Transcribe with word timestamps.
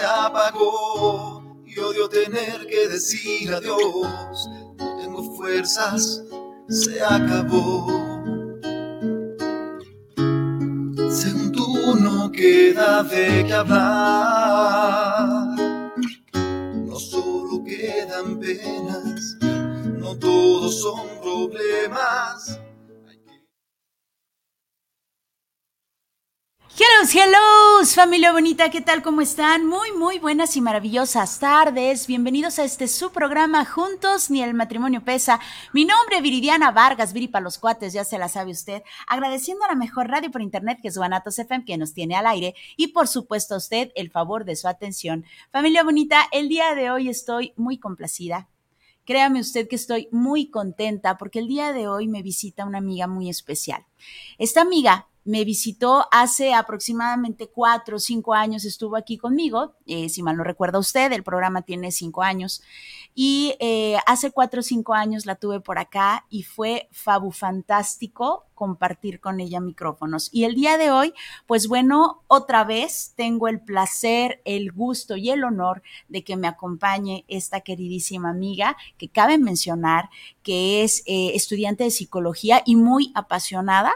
Se 0.00 0.06
apagó 0.06 1.42
y 1.66 1.78
odio 1.78 2.08
tener 2.08 2.66
que 2.66 2.88
decir 2.88 3.52
adiós. 3.52 4.48
No 4.78 4.96
tengo 4.96 5.36
fuerzas, 5.36 6.22
se 6.68 7.02
acabó. 7.02 7.86
Según 11.10 11.52
tú 11.52 11.96
no 12.00 12.32
queda 12.32 13.02
de 13.02 13.44
qué 13.46 13.52
hablar, 13.52 15.36
no 16.32 16.98
solo 16.98 17.62
quedan 17.64 18.40
penas 18.40 19.36
todos 20.18 20.80
son 20.82 21.00
problemas. 21.22 22.59
Hello, 26.82 27.06
hello, 27.12 27.84
familia 27.84 28.32
bonita, 28.32 28.70
¿qué 28.70 28.80
tal? 28.80 29.02
¿Cómo 29.02 29.20
están? 29.20 29.66
Muy, 29.66 29.92
muy 29.92 30.18
buenas 30.18 30.56
y 30.56 30.62
maravillosas 30.62 31.38
tardes. 31.38 32.06
Bienvenidos 32.06 32.58
a 32.58 32.64
este 32.64 32.88
su 32.88 33.12
programa 33.12 33.66
Juntos 33.66 34.30
ni 34.30 34.42
el 34.42 34.54
matrimonio 34.54 35.04
pesa. 35.04 35.40
Mi 35.74 35.84
nombre 35.84 36.22
Viridiana 36.22 36.70
Vargas, 36.70 37.12
Viri 37.12 37.28
para 37.28 37.42
los 37.42 37.58
cuates, 37.58 37.92
ya 37.92 38.02
se 38.04 38.16
la 38.16 38.30
sabe 38.30 38.52
usted. 38.52 38.82
Agradeciendo 39.06 39.62
a 39.66 39.68
la 39.68 39.74
mejor 39.74 40.08
radio 40.08 40.30
por 40.30 40.40
internet 40.40 40.78
que 40.80 40.88
es 40.88 40.96
Guanatos 40.96 41.38
FM, 41.38 41.66
que 41.66 41.76
nos 41.76 41.92
tiene 41.92 42.16
al 42.16 42.26
aire 42.26 42.54
y 42.78 42.86
por 42.86 43.08
supuesto 43.08 43.56
a 43.56 43.58
usted 43.58 43.92
el 43.94 44.10
favor 44.10 44.46
de 44.46 44.56
su 44.56 44.66
atención. 44.66 45.26
Familia 45.52 45.84
bonita, 45.84 46.28
el 46.32 46.48
día 46.48 46.74
de 46.74 46.90
hoy 46.90 47.10
estoy 47.10 47.52
muy 47.56 47.76
complacida, 47.76 48.48
Créame 49.04 49.40
usted 49.40 49.66
que 49.66 49.76
estoy 49.76 50.08
muy 50.12 50.50
contenta 50.50 51.18
porque 51.18 51.40
el 51.40 51.48
día 51.48 51.72
de 51.72 51.88
hoy 51.88 52.06
me 52.06 52.22
visita 52.22 52.64
una 52.64 52.78
amiga 52.78 53.06
muy 53.06 53.28
especial. 53.28 53.84
Esta 54.38 54.60
amiga 54.60 55.08
me 55.24 55.44
visitó 55.44 56.06
hace 56.10 56.54
aproximadamente 56.54 57.48
cuatro 57.48 57.96
o 57.96 58.00
cinco 58.00 58.34
años, 58.34 58.64
estuvo 58.64 58.96
aquí 58.96 59.18
conmigo, 59.18 59.74
eh, 59.86 60.08
si 60.08 60.22
mal 60.22 60.36
no 60.36 60.44
recuerda 60.44 60.78
usted, 60.78 61.12
el 61.12 61.22
programa 61.22 61.62
tiene 61.62 61.92
cinco 61.92 62.22
años, 62.22 62.62
y 63.14 63.54
eh, 63.60 63.96
hace 64.06 64.30
cuatro 64.30 64.60
o 64.60 64.62
cinco 64.62 64.94
años 64.94 65.26
la 65.26 65.34
tuve 65.34 65.60
por 65.60 65.78
acá 65.78 66.26
y 66.30 66.44
fue 66.44 66.88
fantástico 67.32 68.46
compartir 68.54 69.20
con 69.20 69.40
ella 69.40 69.58
micrófonos. 69.58 70.28
Y 70.32 70.44
el 70.44 70.54
día 70.54 70.76
de 70.76 70.90
hoy, 70.90 71.14
pues 71.46 71.66
bueno, 71.66 72.22
otra 72.26 72.62
vez 72.64 73.14
tengo 73.16 73.48
el 73.48 73.60
placer, 73.60 74.42
el 74.44 74.70
gusto 74.70 75.16
y 75.16 75.30
el 75.30 75.44
honor 75.44 75.82
de 76.08 76.22
que 76.24 76.36
me 76.36 76.46
acompañe 76.46 77.24
esta 77.26 77.62
queridísima 77.62 78.30
amiga 78.30 78.76
que 78.98 79.08
cabe 79.08 79.38
mencionar 79.38 80.10
que 80.42 80.82
es 80.82 81.02
eh, 81.06 81.32
estudiante 81.34 81.84
de 81.84 81.90
psicología 81.90 82.62
y 82.66 82.76
muy 82.76 83.12
apasionada 83.14 83.92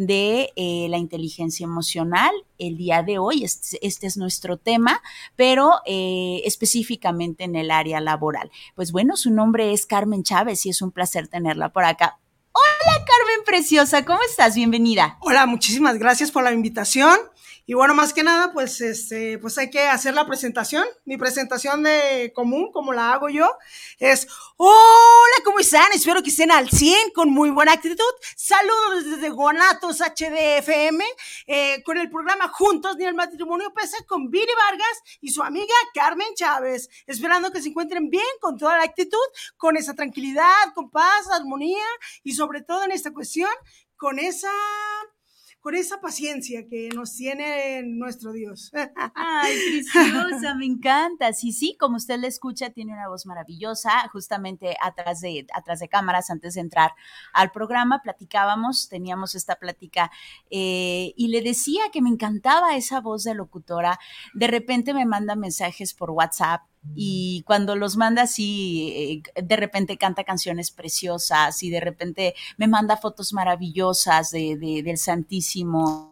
de 0.00 0.50
eh, 0.56 0.86
la 0.88 0.96
inteligencia 0.96 1.64
emocional. 1.64 2.30
El 2.58 2.78
día 2.78 3.02
de 3.02 3.18
hoy, 3.18 3.44
este, 3.44 3.78
este 3.86 4.06
es 4.06 4.16
nuestro 4.16 4.56
tema, 4.56 5.02
pero 5.36 5.72
eh, 5.84 6.40
específicamente 6.44 7.44
en 7.44 7.54
el 7.54 7.70
área 7.70 8.00
laboral. 8.00 8.50
Pues 8.74 8.92
bueno, 8.92 9.16
su 9.16 9.30
nombre 9.30 9.74
es 9.74 9.84
Carmen 9.84 10.22
Chávez 10.22 10.64
y 10.64 10.70
es 10.70 10.80
un 10.80 10.90
placer 10.90 11.28
tenerla 11.28 11.68
por 11.68 11.84
acá. 11.84 12.19
Hola 12.52 13.04
Carmen 13.04 13.44
Preciosa, 13.44 14.04
¿cómo 14.04 14.20
estás? 14.28 14.56
Bienvenida. 14.56 15.18
Hola, 15.20 15.46
muchísimas 15.46 15.98
gracias 15.98 16.32
por 16.32 16.42
la 16.42 16.52
invitación. 16.52 17.16
Y 17.70 17.74
bueno, 17.74 17.94
más 17.94 18.12
que 18.12 18.24
nada, 18.24 18.52
pues, 18.52 18.80
este, 18.80 19.38
pues 19.38 19.56
hay 19.56 19.70
que 19.70 19.82
hacer 19.82 20.12
la 20.12 20.26
presentación. 20.26 20.84
Mi 21.04 21.16
presentación 21.16 21.84
de 21.84 22.32
común, 22.34 22.72
como 22.72 22.92
la 22.92 23.12
hago 23.12 23.28
yo, 23.28 23.48
es, 24.00 24.26
hola, 24.56 25.36
¿cómo 25.44 25.60
están? 25.60 25.86
Espero 25.94 26.20
que 26.20 26.30
estén 26.30 26.50
al 26.50 26.68
100 26.68 27.12
con 27.14 27.30
muy 27.30 27.50
buena 27.50 27.72
actitud. 27.72 28.02
Saludos 28.34 29.04
desde 29.04 29.28
Guanatos 29.28 30.00
HDFM, 30.00 31.04
eh, 31.46 31.80
con 31.84 31.96
el 31.96 32.10
programa 32.10 32.48
Juntos 32.48 32.96
ni 32.96 33.04
el 33.04 33.14
matrimonio 33.14 33.72
pesa 33.72 33.98
con 34.04 34.32
Viri 34.32 34.52
Vargas 34.68 35.18
y 35.20 35.30
su 35.30 35.40
amiga 35.40 35.74
Carmen 35.94 36.34
Chávez. 36.34 36.90
Esperando 37.06 37.52
que 37.52 37.62
se 37.62 37.68
encuentren 37.68 38.10
bien, 38.10 38.24
con 38.40 38.58
toda 38.58 38.78
la 38.78 38.82
actitud, 38.82 39.16
con 39.56 39.76
esa 39.76 39.94
tranquilidad, 39.94 40.74
con 40.74 40.90
paz, 40.90 41.30
armonía 41.30 41.86
y 42.24 42.32
sobre 42.40 42.62
todo 42.62 42.84
en 42.84 42.92
esta 42.92 43.12
cuestión, 43.12 43.50
con 43.96 44.18
esa 44.18 44.48
con 45.60 45.74
esa 45.74 46.00
paciencia 46.00 46.66
que 46.66 46.88
nos 46.94 47.14
tiene 47.14 47.82
nuestro 47.82 48.32
Dios. 48.32 48.72
Ay, 49.14 49.58
preciosa, 49.92 50.54
me 50.54 50.64
encanta. 50.64 51.34
Sí, 51.34 51.52
sí, 51.52 51.76
como 51.78 51.96
usted 51.96 52.18
le 52.18 52.28
escucha, 52.28 52.70
tiene 52.70 52.94
una 52.94 53.10
voz 53.10 53.26
maravillosa. 53.26 54.08
Justamente 54.10 54.74
atrás 54.80 55.20
de, 55.20 55.46
atrás 55.52 55.80
de 55.80 55.88
cámaras, 55.90 56.30
antes 56.30 56.54
de 56.54 56.62
entrar 56.62 56.92
al 57.34 57.52
programa, 57.52 58.00
platicábamos, 58.02 58.88
teníamos 58.88 59.34
esta 59.34 59.56
plática 59.56 60.10
eh, 60.50 61.12
y 61.14 61.28
le 61.28 61.42
decía 61.42 61.82
que 61.92 62.00
me 62.00 62.08
encantaba 62.08 62.74
esa 62.74 63.02
voz 63.02 63.24
de 63.24 63.34
locutora. 63.34 63.98
De 64.32 64.46
repente 64.46 64.94
me 64.94 65.04
manda 65.04 65.36
mensajes 65.36 65.92
por 65.92 66.10
WhatsApp 66.10 66.69
y 66.94 67.42
cuando 67.46 67.76
los 67.76 67.96
manda 67.96 68.22
así, 68.22 69.22
eh, 69.36 69.42
de 69.42 69.56
repente 69.56 69.98
canta 69.98 70.24
canciones 70.24 70.70
preciosas 70.70 71.62
y 71.62 71.68
de 71.68 71.80
repente 71.80 72.34
me 72.56 72.68
manda 72.68 72.96
fotos 72.96 73.34
maravillosas 73.34 74.30
de, 74.30 74.56
del 74.56 74.96
Santísimo, 74.96 76.10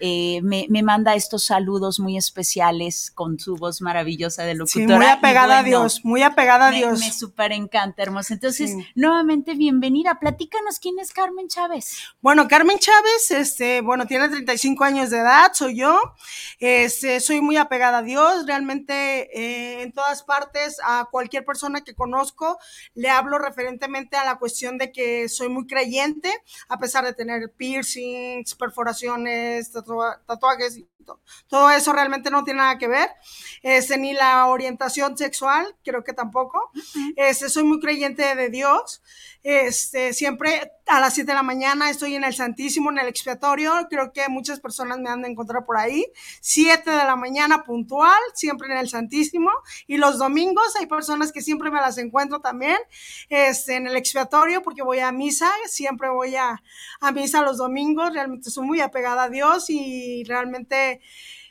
eh, 0.00 0.40
me, 0.42 0.66
manda 0.82 1.14
estos 1.14 1.44
saludos 1.44 1.98
muy 1.98 2.16
especiales 2.16 3.10
con 3.12 3.38
su 3.38 3.56
voz 3.56 3.80
maravillosa 3.80 4.44
de 4.44 4.54
locutora. 4.54 4.86
Sí, 4.86 4.92
muy 4.92 5.06
apegada 5.06 5.58
a 5.58 5.62
Dios, 5.62 6.04
muy 6.04 6.22
apegada 6.22 6.68
a 6.68 6.70
Dios. 6.70 7.00
Me 7.00 7.12
súper 7.12 7.52
encanta, 7.52 8.02
hermosa. 8.02 8.34
Entonces, 8.34 8.74
nuevamente, 8.94 9.54
bienvenida. 9.54 10.18
Platícanos 10.20 10.78
quién 10.78 10.98
es 10.98 11.12
Carmen 11.12 11.48
Chávez. 11.48 11.96
Bueno, 12.20 12.46
Carmen 12.46 12.78
Chávez, 12.78 13.30
este, 13.30 13.80
bueno, 13.80 14.06
tiene 14.06 14.28
35 14.28 14.84
años 14.84 15.10
de 15.10 15.18
edad, 15.18 15.50
soy 15.52 15.78
yo. 15.78 15.98
Este, 16.60 17.20
soy 17.20 17.40
muy 17.40 17.56
apegada 17.56 17.98
a 17.98 18.02
Dios, 18.02 18.46
realmente 18.46 19.30
eh, 19.36 19.82
en 19.82 19.92
partes, 20.22 20.78
a 20.84 21.08
cualquier 21.10 21.44
persona 21.44 21.82
que 21.82 21.94
conozco, 21.94 22.58
le 22.94 23.10
hablo 23.10 23.38
referentemente 23.38 24.16
a 24.16 24.24
la 24.24 24.38
cuestión 24.38 24.78
de 24.78 24.92
que 24.92 25.28
soy 25.28 25.48
muy 25.48 25.66
creyente, 25.66 26.32
a 26.68 26.78
pesar 26.78 27.04
de 27.04 27.12
tener 27.12 27.52
piercings, 27.56 28.54
perforaciones, 28.54 29.70
tatuajes 29.72 30.78
y 30.78 30.88
todo 31.48 31.70
eso 31.70 31.92
realmente 31.92 32.30
no 32.30 32.44
tiene 32.44 32.58
nada 32.58 32.78
que 32.78 32.88
ver. 32.88 33.08
Este, 33.62 33.98
ni 33.98 34.12
la 34.12 34.46
orientación 34.46 35.16
sexual, 35.16 35.74
creo 35.84 36.04
que 36.04 36.12
tampoco. 36.12 36.70
Este, 37.16 37.48
soy 37.48 37.64
muy 37.64 37.80
creyente 37.80 38.34
de 38.34 38.48
Dios. 38.50 39.02
Este, 39.42 40.12
siempre 40.12 40.72
a 40.86 41.00
las 41.00 41.14
7 41.14 41.30
de 41.30 41.34
la 41.34 41.42
mañana 41.42 41.90
estoy 41.90 42.14
en 42.14 42.24
el 42.24 42.34
Santísimo, 42.34 42.90
en 42.90 42.98
el 42.98 43.08
expiatorio. 43.08 43.72
Creo 43.88 44.12
que 44.12 44.28
muchas 44.28 44.60
personas 44.60 44.98
me 44.98 45.10
han 45.10 45.22
de 45.22 45.28
encontrar 45.28 45.64
por 45.64 45.76
ahí. 45.76 46.04
7 46.40 46.90
de 46.90 47.04
la 47.04 47.16
mañana 47.16 47.62
puntual, 47.62 48.18
siempre 48.34 48.70
en 48.70 48.78
el 48.78 48.88
Santísimo. 48.88 49.50
Y 49.86 49.96
los 49.96 50.18
domingos 50.18 50.74
hay 50.78 50.86
personas 50.86 51.32
que 51.32 51.40
siempre 51.40 51.70
me 51.70 51.80
las 51.80 51.98
encuentro 51.98 52.40
también 52.40 52.76
este, 53.28 53.76
en 53.76 53.86
el 53.86 53.96
expiatorio 53.96 54.62
porque 54.62 54.82
voy 54.82 54.98
a 54.98 55.12
misa. 55.12 55.50
Siempre 55.66 56.08
voy 56.08 56.36
a, 56.36 56.62
a 57.00 57.12
misa 57.12 57.42
los 57.42 57.58
domingos. 57.58 58.12
Realmente 58.12 58.50
soy 58.50 58.66
muy 58.66 58.80
apegada 58.80 59.24
a 59.24 59.28
Dios 59.28 59.70
y 59.70 60.24
realmente 60.24 60.97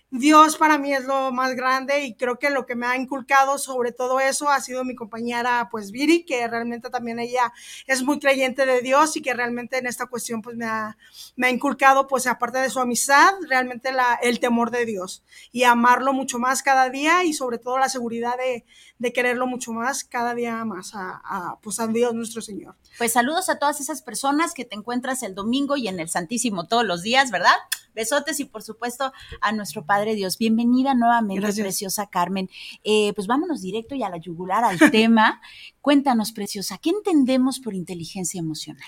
Dios 0.10 0.56
para 0.56 0.78
mí 0.78 0.94
es 0.94 1.04
lo 1.04 1.34
más 1.34 1.54
grande 1.54 2.06
y 2.06 2.16
creo 2.16 2.40
que 2.40 2.50
lo 2.50 2.66
que 2.66 2.76
me 2.76 2.86
ha 2.86 2.96
inculcado 2.96 3.58
sobre 3.58 3.92
todo 3.92 4.22
eso 4.22 4.48
ha 4.48 4.62
sido 4.62 4.86
mi 4.86 4.96
compañera 4.96 5.68
pues 5.70 5.92
Viri, 5.92 6.24
que 6.24 6.48
realmente 6.48 6.90
también 6.90 7.20
ella 7.20 7.52
es 7.88 8.04
muy 8.04 8.18
creyente 8.18 8.66
de 8.66 8.80
Dios 8.80 9.18
y 9.18 9.22
que 9.22 9.34
realmente 9.34 9.78
en 9.78 9.86
esta 9.86 10.06
cuestión 10.06 10.42
pues 10.42 10.56
me 10.56 10.66
ha, 10.66 10.98
me 11.36 11.48
ha 11.48 11.50
inculcado 11.50 12.08
pues 12.08 12.26
aparte 12.26 12.60
de 12.60 12.70
su 12.70 12.80
amistad, 12.80 13.34
realmente 13.50 13.92
el 14.22 14.40
temor 14.40 14.72
de 14.72 14.86
Dios 14.86 15.26
y 15.52 15.64
amarlo 15.64 16.14
mucho 16.14 16.40
más 16.40 16.64
cada 16.64 16.90
día 16.90 17.26
y 17.26 17.34
sobre 17.34 17.58
todo 17.58 17.78
la 17.78 17.90
seguridad 17.90 18.38
de, 18.38 18.64
de 19.00 19.14
quererlo 19.14 19.48
mucho 19.48 19.72
más 19.74 20.04
cada 20.04 20.34
día 20.34 20.64
más 20.66 20.96
a, 20.96 21.22
a, 21.24 21.60
pues 21.62 21.80
a 21.80 21.88
Dios 21.88 22.14
nuestro 22.14 22.42
Señor. 22.42 22.76
Pues 22.98 23.14
saludos 23.14 23.50
a 23.50 23.60
todas 23.60 23.80
esas 23.80 24.02
personas 24.02 24.54
que 24.54 24.66
te 24.66 24.76
encuentras 24.76 25.24
el 25.24 25.36
domingo 25.36 25.78
y 25.78 25.88
en 25.88 26.00
el 26.00 26.10
Santísimo 26.10 26.68
todos 26.68 26.86
los 26.86 27.04
días, 27.04 27.32
¿verdad? 27.32 27.56
Besotes 27.98 28.40
y 28.40 28.46
por 28.46 28.62
supuesto 28.62 29.12
a 29.42 29.52
nuestro 29.52 29.84
Padre 29.84 30.14
Dios. 30.14 30.38
Bienvenida 30.38 30.94
nuevamente, 30.94 31.42
Gracias. 31.42 31.64
preciosa 31.64 32.06
Carmen. 32.06 32.48
Eh, 32.84 33.12
pues 33.16 33.26
vámonos 33.26 33.62
directo 33.62 33.96
y 33.96 34.04
a 34.04 34.10
la 34.10 34.18
yugular 34.18 34.64
al 34.64 34.78
tema. 34.92 35.42
Cuéntanos, 35.82 36.32
preciosa, 36.32 36.78
¿qué 36.78 36.90
entendemos 36.90 37.60
por 37.60 37.74
inteligencia 37.74 38.40
emocional? 38.40 38.84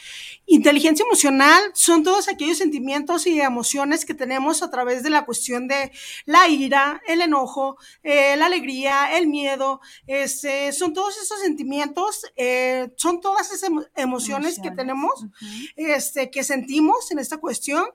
Inteligencia 0.45 1.05
emocional 1.05 1.63
son 1.73 2.03
todos 2.03 2.27
aquellos 2.27 2.57
sentimientos 2.57 3.25
y 3.25 3.39
emociones 3.39 4.05
que 4.05 4.13
tenemos 4.13 4.62
a 4.62 4.69
través 4.69 5.01
de 5.01 5.09
la 5.09 5.25
cuestión 5.25 5.67
de 5.67 5.91
la 6.25 6.47
ira, 6.50 7.01
el 7.07 7.21
enojo, 7.21 7.77
eh, 8.03 8.35
la 8.38 8.47
alegría, 8.47 9.17
el 9.17 9.27
miedo. 9.27 9.79
Este, 10.07 10.72
son 10.74 10.94
todos 10.94 11.18
esos 11.22 11.40
sentimientos, 11.42 12.25
eh, 12.36 12.92
son 12.96 13.22
todas 13.22 13.51
esas 13.51 13.69
emo- 13.69 13.88
emociones, 13.96 14.60
que 14.62 14.72
tenemos, 14.72 15.25
este, 15.75 16.31
que 16.31 16.44
sentimos 16.44 17.12
en 17.12 17.19
esta 17.19 17.38
cuestión. 17.38 17.86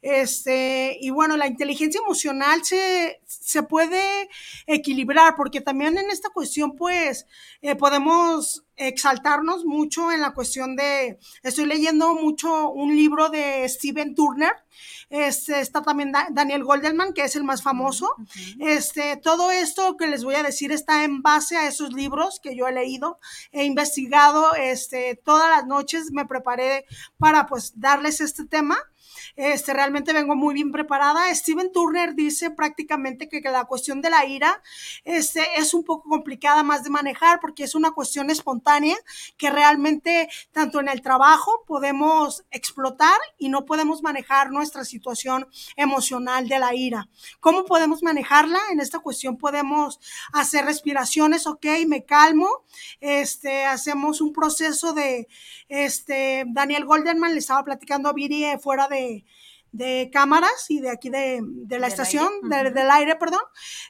Este, 0.00 0.98
y 1.00 1.10
bueno, 1.10 1.36
la 1.36 1.46
inteligencia 1.46 2.00
emocional 2.04 2.64
se, 2.64 3.20
se 3.26 3.62
puede 3.62 4.28
equilibrar 4.66 5.34
porque 5.36 5.60
también 5.60 5.96
en 5.98 6.10
esta 6.10 6.28
cuestión, 6.30 6.76
pues, 6.76 7.26
eh, 7.62 7.74
podemos 7.76 8.64
exaltarnos 8.88 9.64
mucho 9.64 10.10
en 10.12 10.20
la 10.20 10.32
cuestión 10.32 10.76
de, 10.76 11.18
estoy 11.42 11.66
leyendo 11.66 12.14
mucho 12.14 12.70
un 12.70 12.94
libro 12.96 13.28
de 13.28 13.68
Steven 13.68 14.14
Turner, 14.14 14.52
este, 15.10 15.60
está 15.60 15.82
también 15.82 16.10
Da- 16.12 16.28
Daniel 16.30 16.64
Goldman, 16.64 17.12
que 17.12 17.24
es 17.24 17.36
el 17.36 17.44
más 17.44 17.62
famoso. 17.62 18.08
Este, 18.58 19.16
todo 19.18 19.50
esto 19.50 19.96
que 19.98 20.06
les 20.06 20.24
voy 20.24 20.36
a 20.36 20.42
decir 20.42 20.72
está 20.72 21.04
en 21.04 21.20
base 21.22 21.56
a 21.58 21.68
esos 21.68 21.92
libros 21.92 22.40
que 22.40 22.56
yo 22.56 22.66
he 22.66 22.72
leído, 22.72 23.18
he 23.52 23.64
investigado, 23.64 24.54
este, 24.54 25.20
todas 25.22 25.50
las 25.50 25.66
noches 25.66 26.10
me 26.12 26.24
preparé 26.24 26.86
para 27.18 27.46
pues 27.46 27.78
darles 27.78 28.20
este 28.20 28.46
tema. 28.46 28.78
Este, 29.36 29.72
realmente 29.72 30.12
vengo 30.12 30.34
muy 30.34 30.54
bien 30.54 30.72
preparada. 30.72 31.34
Steven 31.34 31.72
Turner 31.72 32.14
dice 32.14 32.50
prácticamente 32.50 33.28
que, 33.28 33.40
la 33.42 33.64
cuestión 33.64 34.00
de 34.00 34.08
la 34.08 34.24
ira 34.24 34.62
este, 35.04 35.42
es 35.56 35.74
un 35.74 35.84
poco 35.84 36.08
complicada 36.08 36.62
más 36.62 36.84
de 36.84 36.90
manejar 36.90 37.40
porque 37.40 37.64
es 37.64 37.74
una 37.74 37.90
cuestión 37.90 38.30
espontánea 38.30 38.96
que 39.36 39.50
realmente 39.50 40.28
tanto 40.52 40.80
en 40.80 40.88
el 40.88 41.02
trabajo 41.02 41.64
podemos 41.66 42.44
explotar 42.50 43.18
y 43.38 43.48
no 43.48 43.64
podemos 43.64 44.02
manejar 44.02 44.50
nuestra 44.50 44.84
situación 44.84 45.48
emocional 45.76 46.48
de 46.48 46.58
la 46.58 46.74
ira. 46.74 47.08
¿Cómo 47.40 47.64
podemos 47.64 48.02
manejarla? 48.02 48.58
En 48.70 48.80
esta 48.80 49.00
cuestión 49.00 49.36
podemos 49.36 50.00
hacer 50.32 50.64
respiraciones, 50.64 51.46
ok, 51.46 51.66
me 51.86 52.04
calmo, 52.04 52.48
este, 53.00 53.64
hacemos 53.64 54.20
un 54.20 54.32
proceso 54.32 54.92
de, 54.92 55.28
este, 55.68 56.44
Daniel 56.48 56.84
Goldenman 56.84 57.32
le 57.32 57.38
estaba 57.38 57.64
platicando 57.64 58.08
a 58.08 58.12
Viri 58.12 58.44
eh, 58.44 58.58
fuera 58.58 58.88
de, 58.88 59.11
de 59.72 60.10
cámaras 60.12 60.66
y 60.68 60.80
de 60.80 60.90
aquí 60.90 61.08
de, 61.08 61.40
de 61.42 61.78
la 61.78 61.86
Del 61.86 61.92
estación, 61.92 62.28
aire, 62.52 62.56
de- 62.64 62.68
ujú. 62.70 62.78
del 62.78 62.90
aire, 62.90 63.16
perdón, 63.16 63.40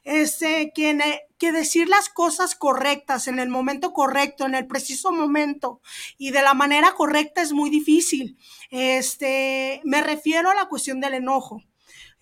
este, 0.04 0.70
que, 0.72 0.94
ne- 0.94 1.22
que 1.38 1.50
decir 1.50 1.88
las 1.88 2.08
cosas 2.08 2.54
correctas 2.54 3.26
en 3.26 3.40
el 3.40 3.48
momento 3.48 3.92
correcto, 3.92 4.46
en 4.46 4.54
el 4.54 4.68
preciso 4.68 5.10
momento 5.10 5.80
y 6.18 6.30
de 6.30 6.42
la 6.42 6.54
manera 6.54 6.92
correcta 6.94 7.42
es 7.42 7.52
muy 7.52 7.68
difícil. 7.68 8.36
Este, 8.70 9.80
me 9.84 10.02
refiero 10.02 10.50
a 10.50 10.54
la 10.54 10.66
cuestión 10.68 11.00
del 11.00 11.14
enojo. 11.14 11.62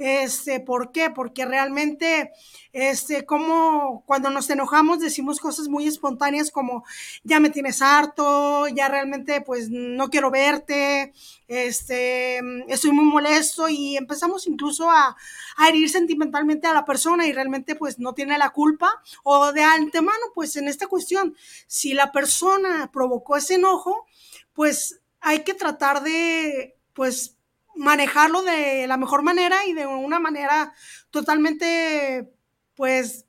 Este, 0.02 0.61
¿por 0.61 0.93
qué? 0.93 1.11
Porque 1.11 1.44
realmente, 1.44 2.32
este, 2.73 3.26
como 3.26 4.02
cuando 4.06 4.31
nos 4.31 4.49
enojamos 4.49 4.99
decimos 4.99 5.41
cosas 5.41 5.69
muy 5.69 5.87
espontáneas 5.87 6.50
como 6.50 6.85
ya 7.23 7.38
me 7.38 7.50
tienes 7.50 7.82
harto, 7.82 8.67
ya 8.69 8.88
realmente 8.88 9.43
pues 9.43 9.69
no 9.69 10.08
quiero 10.08 10.31
verte, 10.31 11.12
este, 11.49 12.41
estoy 12.69 12.93
muy 12.93 13.05
molesto 13.05 13.69
y 13.69 13.99
empezamos 13.99 14.47
incluso 14.47 14.91
a, 14.91 15.19
a 15.58 15.69
herir 15.69 15.91
sentimentalmente 15.91 16.67
a 16.67 16.73
la 16.73 16.87
persona 16.87 17.26
y 17.26 17.35
realmente 17.35 17.76
pues 17.76 17.99
no 17.99 18.14
tiene 18.14 18.38
la 18.38 18.49
culpa 18.49 19.02
o 19.23 19.52
de 19.52 19.64
antemano 19.64 20.32
pues 20.35 20.56
en 20.56 20.67
esta 20.67 20.87
cuestión, 20.87 21.37
si 21.67 21.93
la 21.93 22.11
persona 22.11 22.88
provocó 22.91 23.37
ese 23.37 23.56
enojo, 23.56 24.06
pues 24.55 25.02
hay 25.20 25.41
que 25.41 25.52
tratar 25.52 26.02
de 26.02 26.79
pues 26.94 27.37
manejarlo 27.80 28.42
de 28.42 28.86
la 28.86 28.98
mejor 28.98 29.22
manera 29.22 29.64
y 29.66 29.72
de 29.72 29.86
una 29.86 30.20
manera 30.20 30.72
totalmente, 31.10 32.30
pues, 32.74 33.26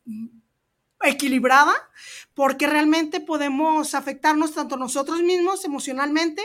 equilibrada, 1.01 1.73
porque 2.33 2.67
realmente 2.67 3.19
podemos 3.19 3.93
afectarnos 3.95 4.53
tanto 4.53 4.77
nosotros 4.77 5.21
mismos 5.21 5.65
emocionalmente, 5.65 6.41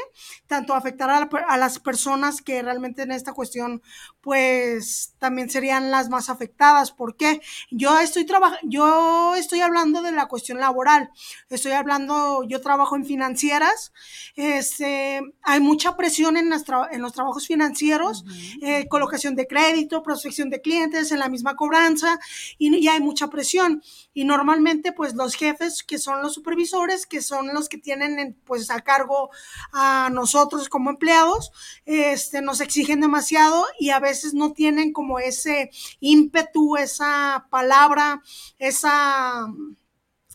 tanto 0.46 0.74
afectar 0.74 1.10
a, 1.10 1.20
la, 1.20 1.28
a, 1.48 1.56
las 1.56 1.78
personas 1.78 2.42
que 2.42 2.62
realmente 2.62 3.02
en 3.02 3.12
esta 3.12 3.32
cuestión, 3.32 3.82
pues, 4.20 5.14
también 5.18 5.50
serían 5.50 5.90
las 5.90 6.08
más 6.08 6.28
afectadas. 6.28 6.92
¿Por 6.92 7.16
qué? 7.16 7.40
Yo 7.70 7.98
estoy 7.98 8.26
yo 8.64 9.34
estoy 9.36 9.60
hablando 9.60 10.02
de 10.02 10.12
la 10.12 10.26
cuestión 10.26 10.58
laboral, 10.58 11.10
estoy 11.48 11.72
hablando, 11.72 12.44
yo 12.44 12.60
trabajo 12.60 12.96
en 12.96 13.04
financieras, 13.04 13.92
este, 14.34 15.20
hay 15.42 15.60
mucha 15.60 15.96
presión 15.96 16.36
en, 16.36 16.52
en 16.52 17.02
los 17.02 17.12
trabajos 17.12 17.46
financieros, 17.46 18.22
uh 18.22 18.26
-huh. 18.26 18.58
eh, 18.62 18.88
colocación 18.88 19.34
de 19.36 19.46
crédito, 19.46 20.02
prospección 20.02 20.50
de 20.50 20.60
clientes, 20.60 21.12
en 21.12 21.20
la 21.20 21.28
misma 21.28 21.54
cobranza, 21.56 22.18
y, 22.58 22.74
y 22.76 22.88
hay 22.88 23.00
mucha 23.00 23.28
presión. 23.28 23.82
Y 24.12 24.24
normalmente, 24.24 24.92
pues, 24.92 25.14
los 25.14 25.34
jefes, 25.34 25.45
que 25.86 25.98
son 25.98 26.22
los 26.22 26.34
supervisores, 26.34 27.06
que 27.06 27.22
son 27.22 27.52
los 27.54 27.68
que 27.68 27.78
tienen, 27.78 28.36
pues, 28.44 28.70
a 28.70 28.80
cargo 28.80 29.30
a 29.72 30.10
nosotros 30.12 30.68
como 30.68 30.90
empleados, 30.90 31.52
este, 31.84 32.42
nos 32.42 32.60
exigen 32.60 33.00
demasiado 33.00 33.64
y 33.78 33.90
a 33.90 34.00
veces 34.00 34.34
no 34.34 34.52
tienen 34.52 34.92
como 34.92 35.18
ese 35.18 35.70
ímpetu, 36.00 36.76
esa 36.76 37.46
palabra, 37.50 38.22
esa, 38.58 39.46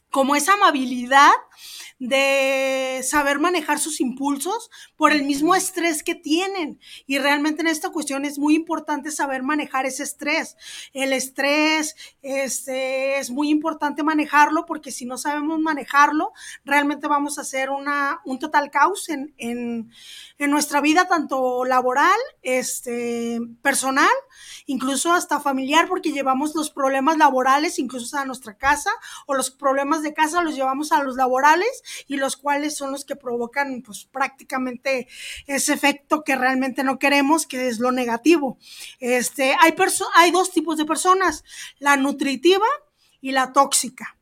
como 0.09 0.35
esa 0.35 0.53
amabilidad 0.53 1.31
de 1.99 3.01
saber 3.03 3.39
manejar 3.39 3.79
sus 3.79 4.01
impulsos 4.01 4.69
por 4.95 5.11
el 5.11 5.23
mismo 5.23 5.55
estrés 5.55 6.03
que 6.03 6.15
tienen. 6.15 6.79
Y 7.05 7.19
realmente 7.19 7.61
en 7.61 7.67
esta 7.67 7.89
cuestión 7.89 8.25
es 8.25 8.39
muy 8.39 8.55
importante 8.55 9.11
saber 9.11 9.43
manejar 9.43 9.85
ese 9.85 10.03
estrés. 10.03 10.57
El 10.93 11.13
estrés 11.13 11.95
este, 12.21 13.19
es 13.19 13.29
muy 13.29 13.49
importante 13.49 14.03
manejarlo 14.03 14.65
porque 14.65 14.91
si 14.91 15.05
no 15.05 15.17
sabemos 15.17 15.59
manejarlo, 15.59 16.33
realmente 16.65 17.07
vamos 17.07 17.37
a 17.37 17.41
hacer 17.41 17.69
una, 17.69 18.21
un 18.25 18.39
total 18.39 18.71
caos 18.71 19.09
en, 19.09 19.33
en, 19.37 19.91
en 20.37 20.51
nuestra 20.51 20.81
vida, 20.81 21.07
tanto 21.07 21.65
laboral, 21.65 22.19
este, 22.41 23.39
personal, 23.61 24.09
incluso 24.65 25.13
hasta 25.13 25.39
familiar, 25.39 25.87
porque 25.87 26.11
llevamos 26.11 26.55
los 26.55 26.71
problemas 26.71 27.17
laborales 27.17 27.77
incluso 27.77 28.17
a 28.17 28.25
nuestra 28.25 28.57
casa 28.57 28.91
o 29.25 29.35
los 29.35 29.51
problemas 29.51 30.01
de 30.01 30.13
casa 30.13 30.41
los 30.41 30.55
llevamos 30.55 30.91
a 30.91 31.03
los 31.03 31.15
laborales 31.15 31.50
y 32.07 32.17
los 32.17 32.37
cuales 32.37 32.75
son 32.75 32.91
los 32.91 33.05
que 33.05 33.15
provocan 33.15 33.81
pues 33.81 34.05
prácticamente 34.05 35.07
ese 35.47 35.73
efecto 35.73 36.23
que 36.23 36.35
realmente 36.35 36.83
no 36.83 36.99
queremos, 36.99 37.45
que 37.45 37.67
es 37.67 37.79
lo 37.79 37.91
negativo. 37.91 38.57
Este, 38.99 39.55
hay, 39.59 39.75
hay 40.15 40.31
dos 40.31 40.51
tipos 40.51 40.77
de 40.77 40.85
personas, 40.85 41.43
la 41.79 41.97
nutritiva 41.97 42.67
y 43.21 43.31
la 43.31 43.53
tóxica. 43.53 44.17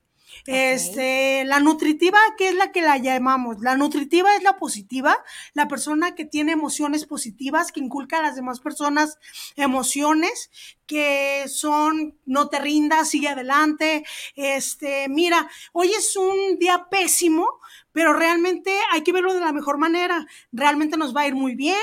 Este, 0.51 1.45
la 1.45 1.59
nutritiva, 1.59 2.17
¿qué 2.35 2.49
es 2.49 2.55
la 2.55 2.71
que 2.71 2.81
la 2.81 2.97
llamamos? 2.97 3.59
La 3.61 3.77
nutritiva 3.77 4.35
es 4.35 4.41
la 4.41 4.57
positiva, 4.57 5.15
la 5.53 5.67
persona 5.67 6.15
que 6.15 6.25
tiene 6.25 6.53
emociones 6.53 7.05
positivas, 7.05 7.71
que 7.71 7.81
inculca 7.81 8.17
a 8.17 8.23
las 8.23 8.35
demás 8.35 8.59
personas 8.59 9.19
emociones 9.55 10.49
que 10.87 11.43
son 11.47 12.17
no 12.25 12.49
te 12.49 12.57
rindas, 12.57 13.09
sigue 13.09 13.27
adelante. 13.27 14.03
Este, 14.35 15.07
mira, 15.07 15.47
hoy 15.71 15.91
es 15.91 16.15
un 16.15 16.57
día 16.57 16.87
pésimo, 16.89 17.47
pero 17.91 18.13
realmente 18.13 18.75
hay 18.91 19.03
que 19.03 19.11
verlo 19.11 19.35
de 19.35 19.41
la 19.41 19.53
mejor 19.53 19.77
manera. 19.77 20.25
Realmente 20.51 20.97
nos 20.97 21.15
va 21.15 21.21
a 21.21 21.27
ir 21.27 21.35
muy 21.35 21.53
bien. 21.53 21.77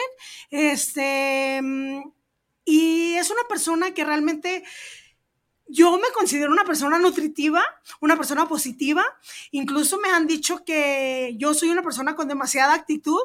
Este, 0.50 1.60
y 2.64 3.14
es 3.14 3.30
una 3.30 3.44
persona 3.48 3.94
que 3.94 4.04
realmente 4.04 4.64
yo 5.68 5.98
me 5.98 6.08
considero 6.14 6.52
una 6.52 6.64
persona 6.64 6.98
nutritiva, 6.98 7.62
una 8.00 8.16
persona 8.16 8.48
positiva. 8.48 9.04
Incluso 9.50 9.98
me 9.98 10.10
han 10.10 10.26
dicho 10.26 10.64
que 10.64 11.34
yo 11.38 11.54
soy 11.54 11.70
una 11.70 11.82
persona 11.82 12.14
con 12.14 12.28
demasiada 12.28 12.74
actitud, 12.74 13.20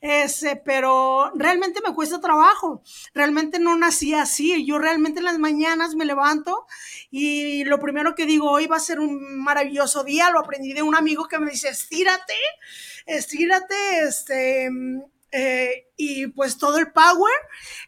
ese, 0.00 0.56
pero 0.56 1.30
realmente 1.34 1.80
me 1.86 1.94
cuesta 1.94 2.20
trabajo. 2.20 2.82
Realmente 3.14 3.58
no 3.58 3.76
nací 3.76 4.14
así. 4.14 4.64
Yo 4.66 4.78
realmente 4.78 5.20
en 5.20 5.24
las 5.24 5.38
mañanas 5.38 5.94
me 5.94 6.04
levanto 6.04 6.66
y 7.10 7.64
lo 7.64 7.78
primero 7.78 8.14
que 8.14 8.26
digo, 8.26 8.50
hoy 8.50 8.66
va 8.66 8.76
a 8.76 8.80
ser 8.80 9.00
un 9.00 9.42
maravilloso 9.42 10.04
día. 10.04 10.30
Lo 10.30 10.40
aprendí 10.40 10.72
de 10.72 10.82
un 10.82 10.94
amigo 10.94 11.26
que 11.28 11.38
me 11.38 11.50
dice, 11.50 11.68
estírate, 11.68 12.34
estírate, 13.06 14.00
este, 14.00 14.70
eh, 15.36 15.88
y 15.96 16.28
pues 16.28 16.58
todo 16.58 16.78
el 16.78 16.92
power. 16.92 17.32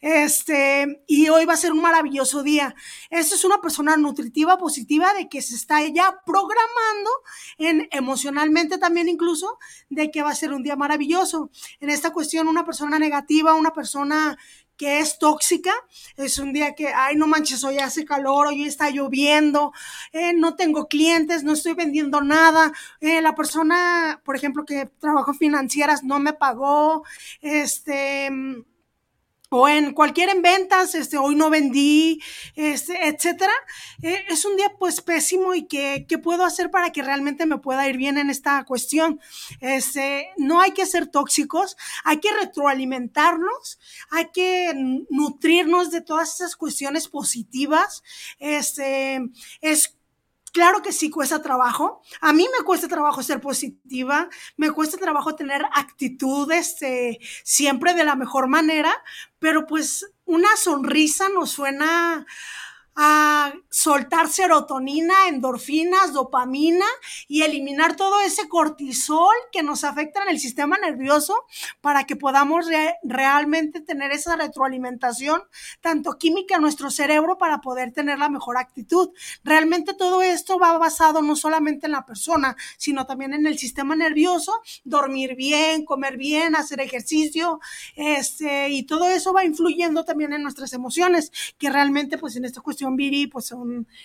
Este, 0.00 1.04
y 1.06 1.28
hoy 1.28 1.44
va 1.44 1.52
a 1.52 1.56
ser 1.56 1.70
un 1.70 1.80
maravilloso 1.80 2.42
día. 2.42 2.74
Esta 3.08 3.36
es 3.36 3.44
una 3.44 3.60
persona 3.60 3.96
nutritiva, 3.96 4.58
positiva, 4.58 5.14
de 5.14 5.28
que 5.28 5.40
se 5.42 5.54
está 5.54 5.80
ya 5.86 6.20
programando 6.26 7.10
en, 7.56 7.88
emocionalmente 7.92 8.78
también 8.78 9.08
incluso, 9.08 9.58
de 9.88 10.10
que 10.10 10.22
va 10.22 10.30
a 10.30 10.34
ser 10.34 10.52
un 10.52 10.64
día 10.64 10.74
maravilloso. 10.74 11.50
En 11.78 11.90
esta 11.90 12.12
cuestión, 12.12 12.48
una 12.48 12.66
persona 12.66 12.98
negativa, 12.98 13.54
una 13.54 13.72
persona 13.72 14.36
que 14.76 15.00
es 15.00 15.18
tóxica. 15.18 15.72
Es 16.16 16.38
un 16.38 16.52
día 16.52 16.74
que, 16.74 16.88
ay, 16.88 17.16
no 17.16 17.26
manches, 17.26 17.64
hoy 17.64 17.78
hace 17.78 18.04
calor, 18.04 18.48
hoy 18.48 18.64
está 18.64 18.90
lloviendo, 18.90 19.72
eh, 20.12 20.32
no 20.34 20.56
tengo 20.56 20.88
clientes, 20.88 21.44
no 21.44 21.52
estoy 21.52 21.74
vendiendo 21.74 22.20
nada. 22.20 22.72
Eh, 23.00 23.20
la 23.22 23.34
persona, 23.34 24.20
por 24.24 24.36
ejemplo, 24.36 24.64
que 24.64 24.86
trabajo 24.98 25.34
financieras 25.34 26.04
no 26.04 26.18
me 26.18 26.32
pagó. 26.32 27.04
Este 27.40 28.30
o 29.48 29.68
en 29.68 29.92
cualquier 29.92 30.28
en 30.30 30.42
ventas, 30.42 30.94
este, 30.94 31.18
hoy 31.18 31.36
no 31.36 31.50
vendí, 31.50 32.20
este, 32.54 33.08
etcétera. 33.08 33.52
Eh, 34.02 34.24
es 34.28 34.44
un 34.44 34.56
día 34.56 34.72
pues 34.78 35.00
pésimo 35.00 35.54
y 35.54 35.66
que, 35.66 36.06
¿qué 36.08 36.18
puedo 36.18 36.44
hacer 36.44 36.70
para 36.70 36.90
que 36.90 37.02
realmente 37.02 37.46
me 37.46 37.58
pueda 37.58 37.88
ir 37.88 37.96
bien 37.96 38.18
en 38.18 38.30
esta 38.30 38.64
cuestión? 38.64 39.20
Este, 39.60 40.28
no 40.36 40.60
hay 40.60 40.72
que 40.72 40.86
ser 40.86 41.06
tóxicos, 41.06 41.76
hay 42.04 42.18
que 42.18 42.32
retroalimentarnos, 42.32 43.78
hay 44.10 44.30
que 44.32 44.72
nutrirnos 45.10 45.90
de 45.90 46.00
todas 46.00 46.34
esas 46.34 46.56
cuestiones 46.56 47.08
positivas. 47.08 48.02
Este, 48.38 49.20
es 49.60 49.96
Claro 50.56 50.80
que 50.80 50.90
sí 50.90 51.10
cuesta 51.10 51.42
trabajo. 51.42 52.00
A 52.22 52.32
mí 52.32 52.48
me 52.58 52.64
cuesta 52.64 52.88
trabajo 52.88 53.22
ser 53.22 53.42
positiva, 53.42 54.30
me 54.56 54.70
cuesta 54.70 54.96
trabajo 54.96 55.34
tener 55.34 55.62
actitudes 55.74 56.70
este, 56.70 57.18
siempre 57.44 57.92
de 57.92 58.06
la 58.06 58.16
mejor 58.16 58.48
manera, 58.48 58.90
pero 59.38 59.66
pues 59.66 60.10
una 60.24 60.56
sonrisa 60.56 61.28
nos 61.28 61.50
suena 61.50 62.24
a 62.96 63.52
soltar 63.68 64.28
serotonina, 64.28 65.28
endorfinas, 65.28 66.14
dopamina 66.14 66.86
y 67.28 67.42
eliminar 67.42 67.94
todo 67.94 68.20
ese 68.22 68.48
cortisol 68.48 69.34
que 69.52 69.62
nos 69.62 69.84
afecta 69.84 70.22
en 70.22 70.30
el 70.30 70.40
sistema 70.40 70.78
nervioso 70.78 71.44
para 71.82 72.04
que 72.04 72.16
podamos 72.16 72.66
realmente 73.02 73.82
tener 73.82 74.12
esa 74.12 74.36
retroalimentación, 74.36 75.42
tanto 75.82 76.16
química 76.16 76.56
en 76.56 76.62
nuestro 76.62 76.90
cerebro 76.90 77.36
para 77.36 77.60
poder 77.60 77.92
tener 77.92 78.18
la 78.18 78.30
mejor 78.30 78.56
actitud. 78.56 79.10
Realmente 79.44 79.92
todo 79.92 80.22
esto 80.22 80.58
va 80.58 80.78
basado 80.78 81.20
no 81.20 81.36
solamente 81.36 81.84
en 81.84 81.92
la 81.92 82.06
persona, 82.06 82.56
sino 82.78 83.04
también 83.04 83.34
en 83.34 83.46
el 83.46 83.58
sistema 83.58 83.94
nervioso, 83.94 84.54
dormir 84.84 85.36
bien, 85.36 85.84
comer 85.84 86.16
bien, 86.16 86.56
hacer 86.56 86.80
ejercicio, 86.80 87.60
este, 87.94 88.70
y 88.70 88.84
todo 88.84 89.06
eso 89.08 89.34
va 89.34 89.44
influyendo 89.44 90.06
también 90.06 90.32
en 90.32 90.42
nuestras 90.42 90.72
emociones, 90.72 91.30
que 91.58 91.68
realmente 91.68 92.16
pues 92.16 92.36
en 92.36 92.46
esta 92.46 92.62
cuestión 92.62 92.85
Viri, 92.94 93.26
pues 93.26 93.52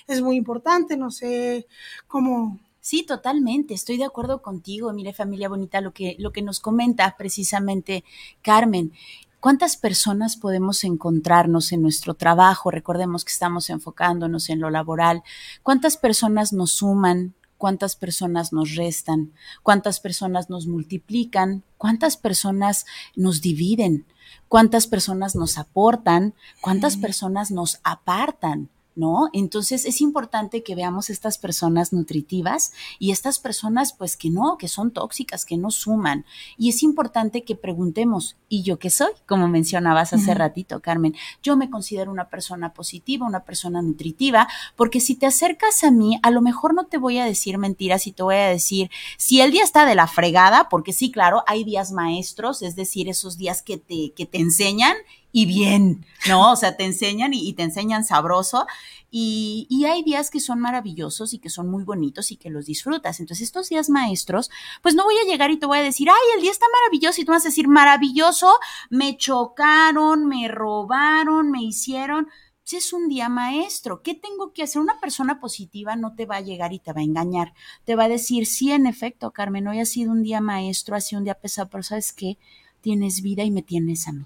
es 0.08 0.22
muy 0.22 0.38
importante, 0.38 0.98
no 0.98 1.12
sé 1.12 1.68
cómo... 2.08 2.60
Sí, 2.80 3.04
totalmente, 3.04 3.76
estoy 3.76 3.98
de 3.98 4.06
acuerdo 4.06 4.42
contigo, 4.42 4.92
mire 4.92 5.14
familia 5.14 5.50
bonita, 5.50 5.82
lo 5.82 5.94
que, 5.94 6.16
lo 6.18 6.32
que 6.32 6.42
nos 6.42 6.60
comenta 6.60 7.16
precisamente 7.16 8.04
Carmen. 8.42 8.92
¿Cuántas 9.40 9.78
personas 9.78 10.36
podemos 10.36 10.84
encontrarnos 10.84 11.72
en 11.72 11.82
nuestro 11.82 12.14
trabajo? 12.14 12.72
Recordemos 12.72 13.26
que 13.26 13.32
estamos 13.32 13.70
enfocándonos 13.70 14.50
en 14.50 14.60
lo 14.60 14.70
laboral. 14.70 15.24
¿Cuántas 15.64 15.98
personas 15.98 16.54
nos 16.54 16.74
suman? 16.74 17.36
¿Cuántas 17.62 17.96
personas 17.96 18.54
nos 18.54 18.74
restan? 18.76 19.34
¿Cuántas 19.62 20.00
personas 20.00 20.50
nos 20.50 20.66
multiplican? 20.66 21.62
¿Cuántas 21.78 22.18
personas 22.18 22.88
nos 23.16 23.40
dividen? 23.40 24.08
¿Cuántas 24.48 24.88
personas 24.88 25.36
nos 25.36 25.60
aportan? 25.60 26.34
¿Cuántas 26.60 26.98
personas 26.98 27.52
nos 27.52 27.80
apartan? 27.84 28.70
¿No? 29.02 29.30
Entonces 29.34 29.86
es 29.86 30.00
importante 30.00 30.62
que 30.62 30.76
veamos 30.76 31.10
estas 31.10 31.40
personas 31.40 31.92
nutritivas 31.92 32.72
y 33.00 33.10
estas 33.12 33.40
personas 33.40 33.94
pues 33.94 34.16
que 34.16 34.30
no, 34.30 34.58
que 34.60 34.68
son 34.68 34.92
tóxicas, 34.92 35.44
que 35.44 35.58
no 35.58 35.72
suman. 35.72 36.24
Y 36.56 36.70
es 36.70 36.84
importante 36.84 37.44
que 37.44 37.56
preguntemos, 37.56 38.38
¿y 38.48 38.62
yo 38.62 38.78
qué 38.78 38.92
soy? 38.92 39.12
Como 39.28 39.48
mencionabas 39.48 40.14
hace 40.14 40.36
ratito, 40.36 40.82
Carmen, 40.82 41.16
yo 41.42 41.58
me 41.58 41.72
considero 41.72 42.12
una 42.12 42.30
persona 42.30 42.74
positiva, 42.74 43.26
una 43.26 43.44
persona 43.44 43.82
nutritiva, 43.82 44.48
porque 44.76 45.00
si 45.00 45.16
te 45.16 45.26
acercas 45.26 45.84
a 45.84 45.90
mí, 45.90 46.20
a 46.22 46.30
lo 46.30 46.42
mejor 46.42 46.76
no 46.76 46.86
te 46.86 47.00
voy 47.00 47.18
a 47.18 47.26
decir 47.26 47.58
mentiras 47.58 48.06
y 48.06 48.12
te 48.12 48.22
voy 48.22 48.36
a 48.36 48.50
decir, 48.50 48.92
si 49.18 49.42
el 49.42 49.52
día 49.52 49.64
está 49.64 49.88
de 49.88 49.96
la 49.96 50.06
fregada, 50.06 50.70
porque 50.70 50.94
sí, 50.94 51.12
claro, 51.12 51.44
hay 51.48 51.64
días 51.64 51.92
maestros, 51.92 52.62
es 52.62 52.76
decir, 52.76 53.10
esos 53.10 53.38
días 53.38 53.64
que 53.64 53.78
te, 53.78 54.14
que 54.16 54.28
te 54.28 54.38
enseñan 54.38 54.96
y 55.32 55.46
bien, 55.46 56.06
¿no? 56.28 56.52
O 56.52 56.56
sea, 56.56 56.76
te 56.76 56.84
enseñan 56.84 57.34
y, 57.34 57.54
te 57.54 57.64
enseñan 57.64 58.04
sabroso. 58.04 58.68
Y, 59.10 59.68
hay 59.86 60.04
días 60.04 60.30
que 60.30 60.40
son 60.40 60.60
maravillosos 60.60 61.34
y 61.34 61.40
que 61.40 61.50
son 61.50 61.70
muy 61.70 61.84
bonitos 61.84 62.32
y 62.32 62.38
que 62.38 62.50
los 62.50 62.66
disfrutas. 62.66 63.20
Entonces, 63.20 63.46
estos 63.46 63.70
días 63.70 63.90
maestros, 63.90 64.50
pues 64.82 64.96
no 64.96 65.04
voy 65.04 65.16
a 65.18 65.30
llegar 65.30 65.52
y 65.52 65.58
te 65.58 65.66
voy 65.66 65.80
a 65.80 65.84
decir, 65.84 66.10
ay, 66.10 66.36
el 66.36 66.42
día 66.42 66.52
está 66.52 66.66
maravilloso 66.82 67.22
y 67.22 67.26
tú 67.26 67.32
vas 67.32 67.46
a 67.46 67.50
decir, 67.50 67.68
maravilloso, 67.68 68.52
me 68.90 69.18
chocaron, 69.18 70.28
me 70.28 70.48
robaron, 70.48 71.52
me 71.52 71.64
hicieron. 71.64 72.28
Pues 72.64 72.86
es 72.86 72.94
un 72.94 73.10
día 73.10 73.28
maestro. 73.28 74.02
¿Qué 74.02 74.14
tengo 74.14 74.54
que 74.54 74.64
hacer? 74.64 74.82
Una 74.82 75.00
persona 75.00 75.40
positiva 75.40 75.96
no 75.96 76.16
te 76.16 76.26
va 76.26 76.38
a 76.38 76.42
llegar 76.42 76.74
y 76.74 76.80
te 76.80 76.94
va 76.94 77.02
a 77.02 77.04
engañar. 77.04 77.54
Te 77.86 77.96
va 77.96 78.06
a 78.06 78.10
decir, 78.10 78.46
sí, 78.46 78.72
en 78.72 78.86
efecto, 78.86 79.32
Carmen, 79.32 79.68
hoy 79.68 79.80
ha 79.80 79.86
sido 79.86 80.12
un 80.12 80.24
día 80.24 80.42
maestro, 80.42 80.96
ha 80.96 81.02
sido 81.02 81.20
un 81.20 81.26
día 81.26 81.36
pesado, 81.36 81.70
pero 81.70 81.84
¿sabes 81.84 82.14
qué? 82.14 82.38
Tienes 82.82 83.22
vida 83.22 83.44
y 83.44 83.52
me 83.52 83.62
tienes 83.62 84.08
a 84.08 84.12
mí 84.14 84.26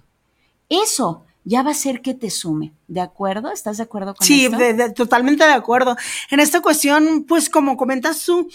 eso 0.69 1.25
ya 1.45 1.62
va 1.62 1.72
a 1.72 1.75
ser 1.75 2.01
que 2.01 2.15
te 2.15 2.31
sume, 2.31 2.74
¿de 2.88 3.01
acuerdo? 3.01 3.51
¿Estás 3.51 3.77
de 3.77 3.84
acuerdo 3.84 4.15
con 4.15 4.25
sí, 4.25 4.45
esto? 4.45 4.57
Sí, 4.57 4.93
totalmente 4.95 5.43
de 5.45 5.53
acuerdo. 5.53 5.95
En 6.31 6.39
esta 6.39 6.60
cuestión, 6.60 7.25
pues 7.27 7.50
como 7.50 7.77
comentas 7.77 8.25
tú, 8.25 8.50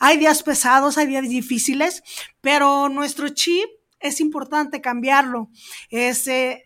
hay 0.00 0.18
días 0.18 0.42
pesados, 0.42 0.98
hay 0.98 1.06
días 1.06 1.28
difíciles, 1.28 2.02
pero 2.40 2.88
nuestro 2.88 3.28
chip 3.28 3.70
es 4.02 4.20
importante 4.20 4.80
cambiarlo. 4.80 5.48
Eh, 5.90 6.12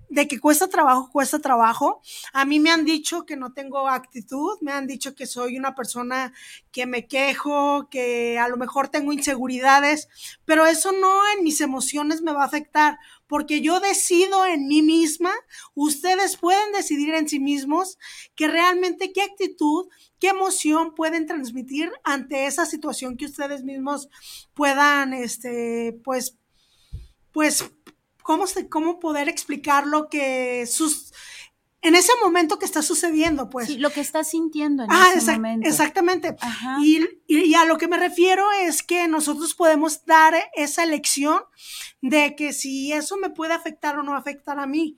de 0.09 0.29
que 0.29 0.41
cuesta 0.41 0.69
trabajo, 0.69 1.11
cuesta 1.13 1.39
trabajo. 1.39 2.01
A 2.33 2.45
mí 2.45 2.59
me 2.61 2.71
han 2.71 2.85
dicho 2.85 3.27
que 3.27 3.37
no 3.37 3.53
tengo 3.53 3.89
actitud, 3.89 4.59
me 4.61 4.73
han 4.73 4.87
dicho 4.87 5.15
que 5.15 5.27
soy 5.27 5.57
una 5.57 5.75
persona 5.75 6.33
que 6.73 6.87
me 6.87 7.07
quejo, 7.07 7.89
que 7.91 8.39
a 8.39 8.49
lo 8.49 8.57
mejor 8.57 8.89
tengo 8.89 9.13
inseguridades, 9.13 10.09
pero 10.45 10.67
eso 10.67 10.93
no 10.93 11.21
en 11.37 11.45
mis 11.45 11.61
emociones 11.61 12.23
me 12.23 12.33
va 12.33 12.43
a 12.43 12.47
afectar, 12.47 12.99
porque 13.27 13.61
yo 13.61 13.81
decido 13.81 14.47
en 14.47 14.69
mí 14.69 14.83
misma, 14.83 15.33
ustedes 15.75 16.37
pueden 16.37 16.73
decidir 16.73 17.15
en 17.15 17.29
sí 17.29 17.41
mismos 17.41 17.99
que 18.35 18.49
realmente 18.49 19.13
qué 19.13 19.23
actitud, 19.23 19.89
qué 20.19 20.29
emoción 20.29 20.95
pueden 20.95 21.27
transmitir 21.27 21.91
ante 22.05 22.47
esa 22.47 22.67
situación 22.67 23.17
que 23.17 23.27
ustedes 23.27 23.65
mismos 23.65 24.09
puedan, 24.55 25.13
este, 25.13 25.99
pues, 26.05 26.39
pues, 27.37 27.71
¿cómo, 28.23 28.47
se, 28.47 28.67
cómo 28.67 28.99
poder 28.99 29.29
explicar 29.29 29.87
lo 29.87 30.09
que 30.09 30.65
sus, 30.65 31.13
en 31.83 31.95
ese 31.95 32.11
momento 32.25 32.59
que 32.59 32.65
está 32.65 32.81
sucediendo, 32.81 33.51
pues. 33.51 33.67
Sí, 33.67 33.77
lo 33.77 33.91
que 33.91 34.01
estás 34.01 34.31
sintiendo 34.31 34.85
en 34.85 34.91
ah, 34.91 35.11
ese 35.15 35.33
momento. 35.33 35.69
Exactamente. 35.69 36.35
Y, 36.83 37.07
y, 37.27 37.53
a 37.53 37.67
lo 37.67 37.77
que 37.77 37.89
me 37.89 37.99
refiero 37.99 38.43
es 38.63 38.83
que 38.83 39.07
nosotros 39.07 39.55
podemos 39.55 40.07
dar 40.07 40.33
esa 40.55 40.83
elección 40.83 41.43
de 42.01 42.35
que 42.37 42.55
si 42.55 42.91
eso 42.95 43.19
me 43.19 43.29
puede 43.29 43.53
afectar 43.53 43.99
o 43.99 44.03
no 44.03 44.17
afectar 44.17 44.59
a 44.59 44.67
mí. 44.67 44.97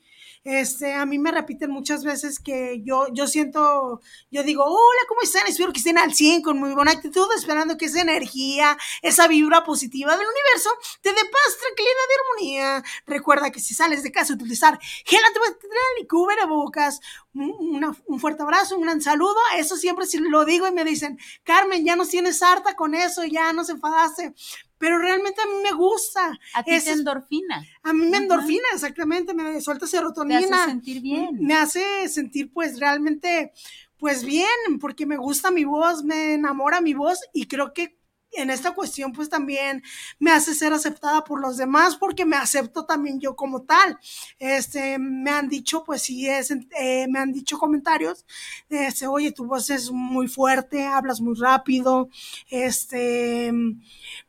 Este, 0.49 0.95
a 0.95 1.05
mí 1.05 1.19
me 1.19 1.31
repiten 1.31 1.71
muchas 1.71 2.05
veces 2.05 2.41
que 2.41 2.81
yo, 2.83 3.09
yo 3.13 3.27
siento, 3.27 4.01
yo 4.31 4.43
digo, 4.43 4.65
hola, 4.65 5.03
¿cómo 5.07 5.21
están? 5.21 5.47
Espero 5.47 5.75
que 5.75 5.79
estén 5.81 5.99
al 5.99 6.15
100 6.15 6.41
con 6.41 6.59
muy 6.59 6.73
buena 6.73 6.93
actitud, 6.93 7.27
esperando 7.37 7.77
que 7.77 7.85
esa 7.85 8.01
energía, 8.01 8.79
esa 9.03 9.29
vibra 9.29 9.63
positiva 9.63 10.17
del 10.17 10.27
universo 10.27 10.71
te 11.03 11.11
dé 11.11 11.21
paz, 11.21 11.59
tranquilidad 11.61 11.93
y 12.09 12.15
armonía. 12.17 12.85
Recuerda 13.07 13.51
que 13.51 13.61
si 13.61 13.75
sales 13.75 14.03
de 14.03 14.11
casa, 14.11 14.33
utilizar 14.33 14.79
gel 15.05 15.21
antibacterial 15.27 16.01
y 16.01 16.07
cubrebocas. 16.07 17.01
Una, 17.35 17.95
un 18.07 18.19
fuerte 18.19 18.43
abrazo, 18.43 18.77
un 18.77 18.85
gran 18.85 19.03
saludo. 19.03 19.37
Eso 19.59 19.77
siempre 19.77 20.07
si 20.07 20.17
lo 20.17 20.47
digo 20.47 20.67
y 20.67 20.73
me 20.73 20.83
dicen, 20.83 21.19
Carmen, 21.43 21.85
ya 21.85 21.95
nos 21.95 22.09
tienes 22.09 22.43
harta 22.43 22.75
con 22.75 22.95
eso, 22.95 23.23
ya 23.27 23.53
nos 23.53 23.69
enfadaste 23.69 24.33
pero 24.79 24.99
realmente 24.99 25.41
a 25.41 25.47
mí 25.47 25.63
me 25.63 25.73
gusta. 25.73 26.39
A 26.55 26.63
ti 26.63 26.79
te 26.81 26.91
endorfina. 26.91 27.67
A 27.83 27.93
mí 27.93 28.07
me 28.07 28.17
endorfina, 28.19 28.65
exactamente, 28.73 29.35
me 29.35 29.61
suelta 29.61 29.87
serotonina. 29.87 30.41
Me 30.41 30.57
hace 30.57 30.71
sentir 30.71 31.01
bien. 31.03 31.39
Me 31.41 31.55
hace 31.55 32.09
sentir 32.09 32.53
pues 32.53 32.79
realmente 32.79 33.53
pues 33.99 34.25
bien, 34.25 34.79
porque 34.81 35.07
me 35.07 35.17
gusta 35.17 35.51
mi 35.51 35.65
voz, 35.65 36.05
me 36.05 36.35
enamora 36.35 36.81
mi 36.81 36.95
voz 36.95 37.19
y 37.33 37.47
creo 37.47 37.75
que 37.75 37.98
en 38.39 38.51
esta 38.51 38.73
cuestión 38.73 39.13
pues 39.13 39.29
también 39.29 39.83
me 40.19 40.31
hace 40.31 40.55
ser 40.55 40.73
aceptada 40.73 41.25
por 41.25 41.41
los 41.41 41.57
demás 41.57 41.97
porque 41.97 42.25
me 42.25 42.37
acepto 42.37 42.85
también 42.87 43.21
yo 43.21 43.37
como 43.37 43.63
tal. 43.63 43.99
Este, 44.39 44.99
me 44.99 45.31
han 45.31 45.49
dicho 45.49 45.85
pues 45.85 46.03
sí, 46.03 46.29
es, 46.29 46.51
eh, 46.51 47.07
me 47.09 47.19
han 47.19 47.33
dicho 47.33 47.59
comentarios, 47.59 48.25
este, 48.69 49.07
oye, 49.07 49.33
tu 49.33 49.47
voz 49.47 49.71
es 49.71 49.91
muy 49.91 50.29
fuerte, 50.29 50.87
hablas 50.87 51.21
muy 51.21 51.35
rápido, 51.35 52.09
este, 52.51 53.53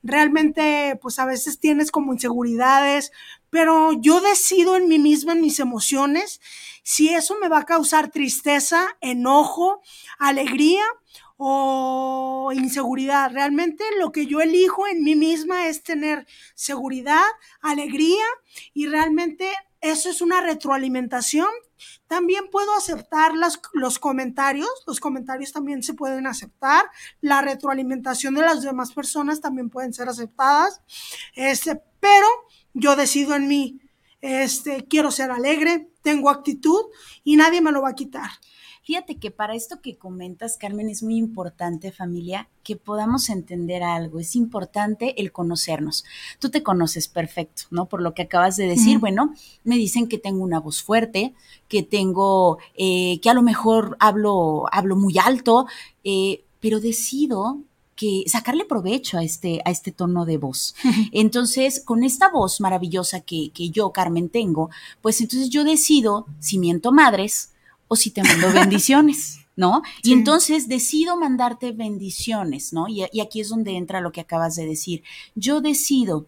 realmente 0.03 0.97
pues 1.01 1.19
a 1.19 1.25
veces 1.25 1.59
tienes 1.59 1.91
como 1.91 2.13
inseguridades, 2.13 3.11
pero 3.49 3.93
yo 3.93 4.21
decido 4.21 4.75
en 4.75 4.87
mí 4.87 4.99
misma, 4.99 5.33
en 5.33 5.41
mis 5.41 5.59
emociones, 5.59 6.39
si 6.83 7.09
eso 7.09 7.37
me 7.39 7.49
va 7.49 7.59
a 7.59 7.65
causar 7.65 8.09
tristeza, 8.09 8.87
enojo, 9.01 9.81
alegría 10.17 10.83
o 11.41 12.51
inseguridad. 12.53 13.31
Realmente 13.31 13.85
lo 13.97 14.11
que 14.11 14.25
yo 14.25 14.41
elijo 14.41 14.85
en 14.87 15.03
mí 15.03 15.15
misma 15.15 15.67
es 15.67 15.83
tener 15.83 16.27
seguridad, 16.53 17.23
alegría 17.61 18.25
y 18.73 18.87
realmente 18.87 19.49
eso 19.79 20.09
es 20.09 20.21
una 20.21 20.41
retroalimentación. 20.41 21.47
También 22.07 22.49
puedo 22.51 22.75
aceptar 22.75 23.31
los 23.73 23.99
comentarios, 23.99 24.69
los 24.85 24.99
comentarios 24.99 25.53
también 25.53 25.81
se 25.81 25.93
pueden 25.93 26.27
aceptar, 26.27 26.85
la 27.21 27.41
retroalimentación 27.41 28.33
de 28.35 28.41
las 28.41 28.61
demás 28.61 28.91
personas 28.91 29.39
también 29.39 29.69
pueden 29.69 29.93
ser 29.93 30.09
aceptadas, 30.09 30.81
este, 31.35 31.81
pero 32.01 32.27
yo 32.73 32.97
decido 32.97 33.33
en 33.35 33.47
mí, 33.47 33.79
este, 34.19 34.85
quiero 34.89 35.09
ser 35.09 35.31
alegre, 35.31 35.89
tengo 36.01 36.29
actitud 36.29 36.81
y 37.23 37.37
nadie 37.37 37.61
me 37.61 37.71
lo 37.71 37.81
va 37.81 37.91
a 37.91 37.95
quitar. 37.95 38.29
Fíjate 38.89 39.17
que 39.17 39.29
para 39.29 39.53
esto 39.53 39.81
que 39.81 39.97
comentas, 39.97 40.57
Carmen, 40.57 40.89
es 40.89 41.03
muy 41.03 41.15
importante, 41.15 41.91
familia, 41.91 42.49
que 42.63 42.75
podamos 42.75 43.29
entender 43.29 43.83
algo. 43.83 44.19
Es 44.19 44.35
importante 44.35 45.21
el 45.21 45.31
conocernos. 45.31 46.05
Tú 46.39 46.49
te 46.49 46.63
conoces 46.63 47.07
perfecto, 47.07 47.65
¿no? 47.69 47.85
Por 47.85 48.01
lo 48.01 48.15
que 48.15 48.23
acabas 48.23 48.57
de 48.57 48.65
decir, 48.65 48.97
bueno, 48.97 49.35
me 49.63 49.75
dicen 49.75 50.07
que 50.07 50.17
tengo 50.17 50.43
una 50.43 50.59
voz 50.59 50.81
fuerte, 50.81 51.35
que 51.67 51.83
tengo, 51.83 52.57
eh, 52.73 53.19
que 53.21 53.29
a 53.29 53.35
lo 53.35 53.43
mejor 53.43 53.95
hablo, 53.99 54.65
hablo 54.71 54.95
muy 54.95 55.19
alto, 55.19 55.67
eh, 56.03 56.43
pero 56.59 56.79
decido 56.79 57.59
que 57.95 58.23
sacarle 58.25 58.65
provecho 58.65 59.19
a 59.19 59.23
este, 59.23 59.61
a 59.65 59.69
este 59.69 59.91
tono 59.91 60.25
de 60.25 60.39
voz. 60.39 60.73
Entonces, 61.11 61.83
con 61.85 62.03
esta 62.03 62.31
voz 62.31 62.59
maravillosa 62.59 63.21
que, 63.21 63.51
que 63.53 63.69
yo, 63.69 63.91
Carmen, 63.91 64.29
tengo, 64.29 64.71
pues 64.99 65.21
entonces 65.21 65.51
yo 65.51 65.63
decido, 65.63 66.25
si 66.39 66.57
miento 66.57 66.91
madres, 66.91 67.51
o 67.89 67.97
si 67.97 68.11
te 68.11 68.23
mando 68.23 68.47
bendiciones, 68.53 69.41
¿no? 69.57 69.81
Y 70.03 70.13
entonces 70.13 70.69
decido 70.69 71.17
mandarte 71.17 71.73
bendiciones, 71.73 72.71
¿no? 72.71 72.87
Y, 72.87 73.03
aquí 73.19 73.41
es 73.41 73.49
donde 73.49 73.75
entra 73.75 73.99
lo 73.99 74.13
que 74.13 74.21
acabas 74.21 74.55
de 74.55 74.65
decir. 74.65 75.03
Yo 75.35 75.59
decido 75.59 76.27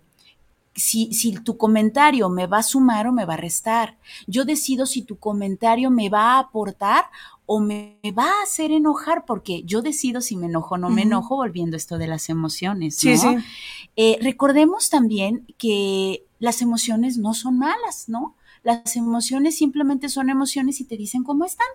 si, 0.75 1.13
si, 1.13 1.34
tu 1.34 1.56
comentario 1.56 2.30
me 2.30 2.48
va 2.48 2.60
a 2.60 2.63
sumar 2.63 3.08
o 3.08 3.13
me 3.13 3.25
va 3.25 3.36
a 3.36 3.38
restar. 3.38 3.98
Yo 4.27 4.44
decido 4.44 4.86
si 4.86 5.01
tu 5.01 5.18
comentario 5.18 5.89
me 5.91 6.10
va 6.10 6.34
a 6.34 6.39
aportar 6.39 7.06
o 7.46 7.60
me, 7.60 8.00
va 8.18 8.25
a 8.25 8.44
hacer 8.44 8.72
enojar, 8.72 9.25
porque 9.25 9.63
yo 9.63 9.82
decido 9.82 10.22
si 10.22 10.38
me 10.38 10.48
enojo 10.48 10.75
o 10.75 10.77
no 10.77 10.89
me 10.89 11.01
enojo, 11.01 11.36
volviendo 11.36 11.75
esto 11.75 11.98
de 11.98 12.08
las 12.08 12.30
emociones. 12.30 12.96
¿no? 13.03 13.12
Sí, 13.12 13.18
sí. 13.18 13.27
Eh, 13.98 14.18
recordemos 14.22 14.89
también 14.89 15.46
que 15.58 16.25
las 16.39 16.62
emociones 16.62 17.18
no 17.18 17.34
son 17.34 17.60
malas, 17.60 18.08
¿no? 18.08 18.36
Las 18.63 18.96
emociones 18.96 19.58
simplemente 19.58 20.10
son 20.10 20.30
emociones 20.30 20.80
y 20.82 20.86
te 20.86 20.98
dicen 20.98 21.24
cómo 21.24 21.46
están. 21.46 21.68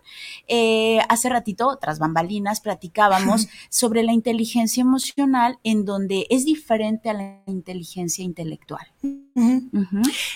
Eh, 0.46 1.00
hace 1.08 1.28
ratito, 1.28 1.76
tras 1.80 1.98
bambalinas, 1.98 2.60
platicábamos 2.60 3.48
sobre 3.70 4.02
la 4.02 4.12
inteligencia 4.12 4.82
emocional 4.82 5.58
en 5.64 5.84
donde 5.84 6.26
es 6.30 6.44
diferente 6.44 7.10
a 7.10 7.14
la 7.14 7.42
inteligencia 7.46 8.24
intelectual. 8.24 8.86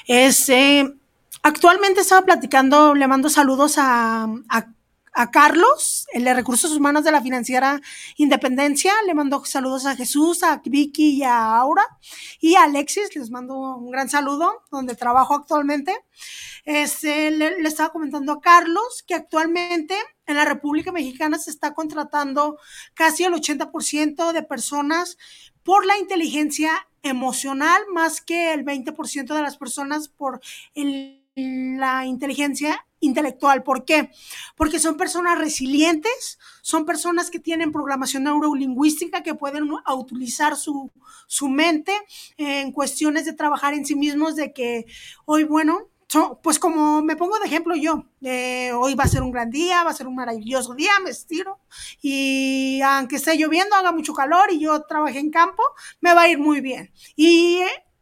Este, 0.07 0.93
actualmente 1.43 2.01
estaba 2.01 2.27
platicando, 2.27 2.95
le 2.95 3.07
mando 3.07 3.29
saludos 3.29 3.77
a, 3.79 4.25
a 4.49 4.67
Carlos, 5.33 6.07
el 6.13 6.25
de 6.25 6.35
Recursos 6.35 6.73
Humanos 6.73 7.05
de 7.05 7.13
la 7.13 7.21
Financiera 7.21 7.81
Independencia. 8.17 8.93
Le 9.07 9.15
mando 9.15 9.45
saludos 9.45 9.87
a 9.87 9.97
Jesús, 9.97 10.43
a 10.43 10.61
Vicky 10.65 11.17
y 11.17 11.23
a 11.23 11.57
Aura. 11.57 11.85
Y 12.41 12.55
a 12.55 12.65
Alexis, 12.65 13.15
les 13.15 13.31
mando 13.31 13.57
un 13.77 13.91
gran 13.91 14.09
saludo, 14.09 14.63
donde 14.71 14.95
trabajo 14.95 15.35
actualmente. 15.35 15.95
Este, 16.65 17.31
le, 17.31 17.57
estaba 17.63 17.91
comentando 17.91 18.33
a 18.33 18.41
Carlos 18.41 19.05
que 19.07 19.15
actualmente 19.15 19.95
en 20.27 20.37
la 20.37 20.45
República 20.45 20.93
Mexicana 20.93 21.39
se 21.39 21.51
está 21.51 21.75
contratando 21.75 22.59
casi 22.95 23.25
el 23.25 23.33
80% 23.33 24.33
de 24.33 24.43
personas 24.43 25.17
por 25.63 25.87
la 25.87 25.99
inteligencia 25.99 26.87
emocional, 27.03 27.83
más 27.93 28.21
que 28.21 28.53
el 28.53 28.65
20% 28.65 29.35
de 29.35 29.43
las 29.43 29.57
personas 29.57 30.09
por 30.09 30.41
la 31.35 32.07
inteligencia 32.07 32.87
intelectual. 33.01 33.63
¿Por 33.63 33.85
qué? 33.85 34.11
Porque 34.57 34.79
son 34.79 34.97
personas 34.97 35.39
resilientes, 35.39 36.39
son 36.63 36.85
personas 36.85 37.31
que 37.31 37.39
tienen 37.39 37.73
programación 37.73 38.25
neurolingüística, 38.25 39.23
que 39.23 39.35
pueden 39.35 39.69
utilizar 39.95 40.57
su, 40.57 40.91
su 41.27 41.49
mente 41.49 41.93
en 42.37 42.73
cuestiones 42.73 43.25
de 43.25 43.33
trabajar 43.33 43.75
en 43.75 43.87
sí 43.87 43.95
mismos, 43.95 44.37
de 44.37 44.53
que 44.53 44.87
hoy, 45.25 45.45
bueno, 45.45 45.89
pues 46.43 46.59
como 46.59 47.03
me 47.03 47.15
pongo 47.15 47.39
de 47.39 47.47
ejemplo 47.47 47.77
yo, 47.77 48.05
hoy 48.23 48.95
va 48.95 49.05
a 49.05 49.09
ser 49.09 49.23
un 49.23 49.31
gran 49.31 49.51
día, 49.51 49.85
va 49.85 49.91
a 49.91 49.95
ser 49.95 50.09
un 50.09 50.17
maravilloso 50.17 50.75
día, 50.75 50.91
me 51.05 51.11
estiro 51.11 51.61
y 52.03 52.81
aunque 52.83 53.17
esté 53.17 53.37
lloviendo, 53.37 53.77
haga 53.77 53.93
mucho 53.93 54.13
calor 54.13 54.51
y 54.51 54.59
yo 54.59 54.83
trabajé 54.83 55.21
en 55.21 55.31
campo, 55.31 55.63
me 56.01 56.13
va 56.13 56.23
a 56.23 56.29
ir 56.29 56.39
muy 56.39 56.61
bien. 56.61 56.93
Y 57.15 57.61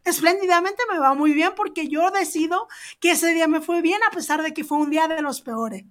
espléndidamente 0.09 0.83
me 0.93 0.99
va 0.99 1.15
muy 1.15 1.33
bien 1.33 1.53
porque 1.57 1.89
yo 1.89 2.11
decido 2.11 2.69
que 3.01 3.13
ese 3.13 3.35
día 3.35 3.49
me 3.49 3.61
fue 3.61 3.83
bien 3.83 4.01
a 4.09 4.15
pesar 4.15 4.43
de 4.43 4.53
que 4.53 4.65
fue 4.65 4.79
un 4.79 4.91
día 4.91 5.09
de 5.09 5.23
los 5.23 5.41
peores. 5.41 5.85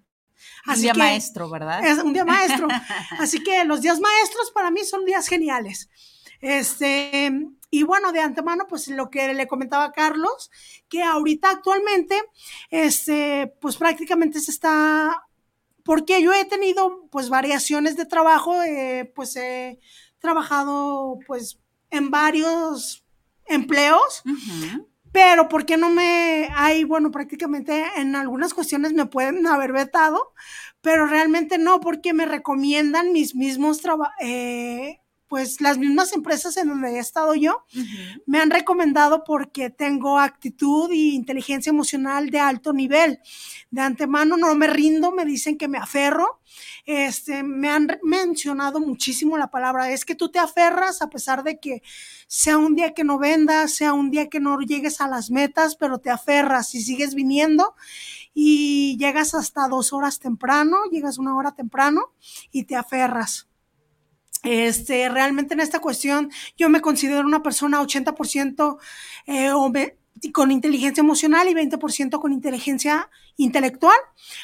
un 0.68 0.82
día 0.82 0.94
maestro, 0.94 1.50
¿verdad? 1.50 1.86
Es 1.86 2.00
un 2.00 2.14
día 2.14 2.26
maestro. 2.26 2.68
Así 3.20 3.44
que 3.44 3.64
los 3.66 3.82
días 3.82 4.00
maestros 4.00 4.52
para 4.52 4.72
mí 4.72 4.84
son 4.84 5.06
días 5.06 5.28
geniales. 5.28 5.90
Este, 6.40 7.32
y 7.70 7.84
bueno, 7.84 8.12
de 8.12 8.22
antemano, 8.22 8.66
pues 8.68 8.88
lo 8.88 9.10
que 9.10 9.34
le 9.34 9.48
comentaba 9.48 9.86
a 9.86 9.92
Carlos, 9.92 10.52
que 10.88 11.04
ahorita 11.04 11.50
actualmente, 11.50 12.22
este, 12.70 13.54
pues 13.60 13.78
prácticamente 13.78 14.40
se 14.40 14.52
está, 14.52 15.24
porque 15.84 16.22
yo 16.22 16.34
he 16.34 16.46
tenido 16.46 17.08
pues 17.12 17.30
variaciones 17.30 17.98
de 17.98 18.06
trabajo, 18.06 18.62
eh, 18.64 19.12
pues 19.16 19.36
he 19.36 19.80
trabajado 20.20 21.20
pues 21.28 21.60
en 21.90 22.12
varios 22.12 23.07
empleos, 23.48 24.24
pero 25.12 25.50
¿por 25.50 25.66
qué 25.66 25.78
no 25.78 25.90
me 25.90 26.50
hay, 26.56 26.84
bueno, 26.84 27.12
prácticamente 27.12 27.86
en 27.96 28.16
algunas 28.16 28.54
cuestiones 28.54 28.94
me 28.94 29.06
pueden 29.06 29.46
haber 29.48 29.72
vetado, 29.72 30.34
pero 30.82 31.08
realmente 31.08 31.58
no, 31.58 31.80
porque 31.80 32.14
me 32.14 32.26
recomiendan 32.26 33.12
mis 33.14 33.36
mismos 33.36 33.82
trabajos. 33.82 34.14
Eh, 34.20 35.00
pues 35.28 35.62
las 35.62 35.78
mismas 35.78 36.14
empresas 36.14 36.56
en 36.58 36.70
donde 36.70 36.96
he 36.96 37.00
estado 37.00 37.36
yo 37.36 37.66
me 38.26 38.40
han 38.40 38.50
recomendado 38.50 39.24
porque 39.24 39.70
tengo 39.70 40.20
actitud 40.20 40.90
y 40.92 41.16
inteligencia 41.16 41.70
emocional 41.70 42.30
de 42.30 42.40
alto 42.40 42.74
nivel. 42.74 43.20
De 43.70 43.82
antemano 43.82 44.38
no 44.38 44.54
me 44.56 44.68
rindo, 44.68 45.12
me 45.12 45.26
dicen 45.26 45.58
que 45.58 45.68
me 45.68 45.78
aferro. 45.78 46.40
Este, 46.86 47.44
me 47.44 47.70
han 47.70 48.00
mencionado 48.04 48.80
muchísimo 48.80 49.38
la 49.38 49.52
palabra, 49.52 49.92
es 49.92 50.06
que 50.06 50.16
tú 50.16 50.30
te 50.30 50.40
aferras 50.40 51.02
a 51.02 51.10
pesar 51.10 51.44
de 51.44 51.60
que 51.60 51.82
sea 52.28 52.58
un 52.58 52.76
día 52.76 52.94
que 52.94 53.04
no 53.04 53.20
vendas, 53.20 53.74
sea 53.74 53.94
un 53.94 54.10
día 54.10 54.30
que 54.30 54.40
no 54.40 54.58
llegues 54.62 55.02
a 55.02 55.10
las 55.10 55.30
metas, 55.30 55.76
pero 55.76 56.00
te 56.00 56.10
aferras 56.10 56.74
y 56.74 56.82
sigues 56.82 57.14
viniendo 57.14 57.76
y 58.34 58.98
llegas 58.98 59.34
hasta 59.34 59.68
dos 59.68 59.92
horas 59.94 60.20
temprano, 60.20 60.78
llegas 60.92 61.18
una 61.18 61.36
hora 61.36 61.54
temprano 61.54 62.14
y 62.52 62.64
te 62.64 62.76
aferras. 62.76 63.48
Este, 64.50 65.10
realmente 65.10 65.56
en 65.56 65.60
esta 65.60 65.80
cuestión 65.80 66.32
yo 66.56 66.70
me 66.70 66.80
considero 66.80 67.28
una 67.28 67.44
persona 67.44 67.82
80% 67.82 68.78
eh, 69.26 69.52
con 70.32 70.52
inteligencia 70.52 71.02
emocional 71.02 71.50
y 71.50 71.54
20% 71.54 72.22
con 72.22 72.32
inteligencia 72.32 73.10
intelectual, 73.36 73.98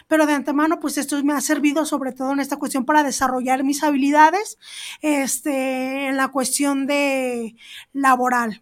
pero 0.09 0.25
de 0.25 0.33
antemano 0.33 0.81
pues 0.81 0.97
esto 0.97 1.23
me 1.23 1.31
ha 1.31 1.39
servido 1.39 1.85
sobre 1.85 2.11
todo 2.11 2.33
en 2.33 2.41
esta 2.41 2.57
cuestión 2.57 2.83
para 2.83 3.01
desarrollar 3.01 3.63
mis 3.63 3.81
habilidades 3.81 4.57
este, 5.01 6.07
en 6.07 6.17
la 6.17 6.27
cuestión 6.27 6.85
de 6.85 7.55
laboral. 7.93 8.61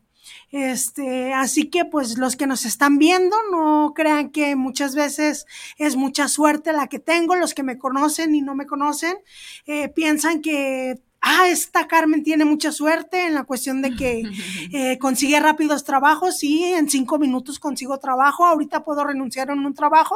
Este, 0.51 1.33
así 1.33 1.71
que 1.71 1.85
pues 1.85 2.19
los 2.19 2.35
que 2.35 2.45
nos 2.45 2.65
están 2.65 2.99
viendo, 2.99 3.35
no 3.51 3.93
crean 3.95 4.29
que 4.29 4.55
muchas 4.55 4.93
veces 4.93 5.47
es 5.79 5.95
mucha 5.95 6.27
suerte 6.27 6.71
la 6.71 6.85
que 6.85 6.99
tengo, 6.99 7.35
los 7.35 7.55
que 7.55 7.63
me 7.63 7.79
conocen 7.79 8.35
y 8.35 8.41
no 8.41 8.53
me 8.53 8.67
conocen, 8.67 9.17
eh, 9.65 9.89
piensan 9.89 10.43
que 10.43 11.01
ah, 11.21 11.47
esta 11.47 11.87
Carmen 11.87 12.23
tiene 12.23 12.45
mucha 12.45 12.71
suerte 12.71 13.25
en 13.27 13.35
la 13.35 13.43
cuestión 13.43 13.81
de 13.81 13.95
que 13.95 14.23
eh, 14.73 14.97
consigue 14.97 15.39
rápidos 15.39 15.83
trabajos, 15.83 16.37
sí, 16.37 16.63
en 16.63 16.89
cinco 16.89 17.19
minutos 17.19 17.59
consigo 17.59 17.97
trabajo, 17.99 18.45
ahorita 18.45 18.83
puedo 18.83 19.03
renunciar 19.03 19.49
en 19.49 19.59
un 19.65 19.73
trabajo 19.73 20.15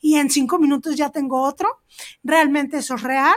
y 0.00 0.16
en 0.16 0.30
cinco 0.30 0.58
minutos 0.58 0.96
ya 0.96 1.10
tengo 1.10 1.42
otro. 1.42 1.68
Realmente 2.22 2.78
eso 2.78 2.94
es 2.94 3.02
real. 3.02 3.36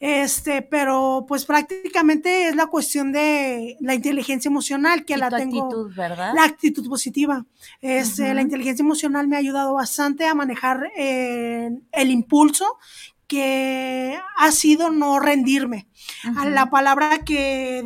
Este, 0.00 0.62
pero 0.62 1.24
pues 1.26 1.44
prácticamente 1.44 2.48
es 2.48 2.56
la 2.56 2.66
cuestión 2.66 3.12
de 3.12 3.76
la 3.80 3.94
inteligencia 3.94 4.48
emocional 4.48 5.04
que 5.04 5.16
la 5.16 5.30
tengo. 5.30 5.64
Actitud, 5.64 5.94
¿verdad? 5.94 6.32
La 6.34 6.44
actitud 6.44 6.88
positiva. 6.88 7.44
Este, 7.80 8.34
La 8.34 8.42
inteligencia 8.42 8.82
emocional 8.82 9.28
me 9.28 9.36
ha 9.36 9.38
ayudado 9.38 9.74
bastante 9.74 10.26
a 10.26 10.34
manejar 10.34 10.90
eh, 10.96 11.70
el 11.92 12.10
impulso 12.10 12.78
que 13.26 14.18
ha 14.36 14.52
sido 14.52 14.90
no 14.90 15.18
rendirme. 15.20 15.88
a 16.36 16.46
La 16.46 16.70
palabra 16.70 17.24
que 17.24 17.82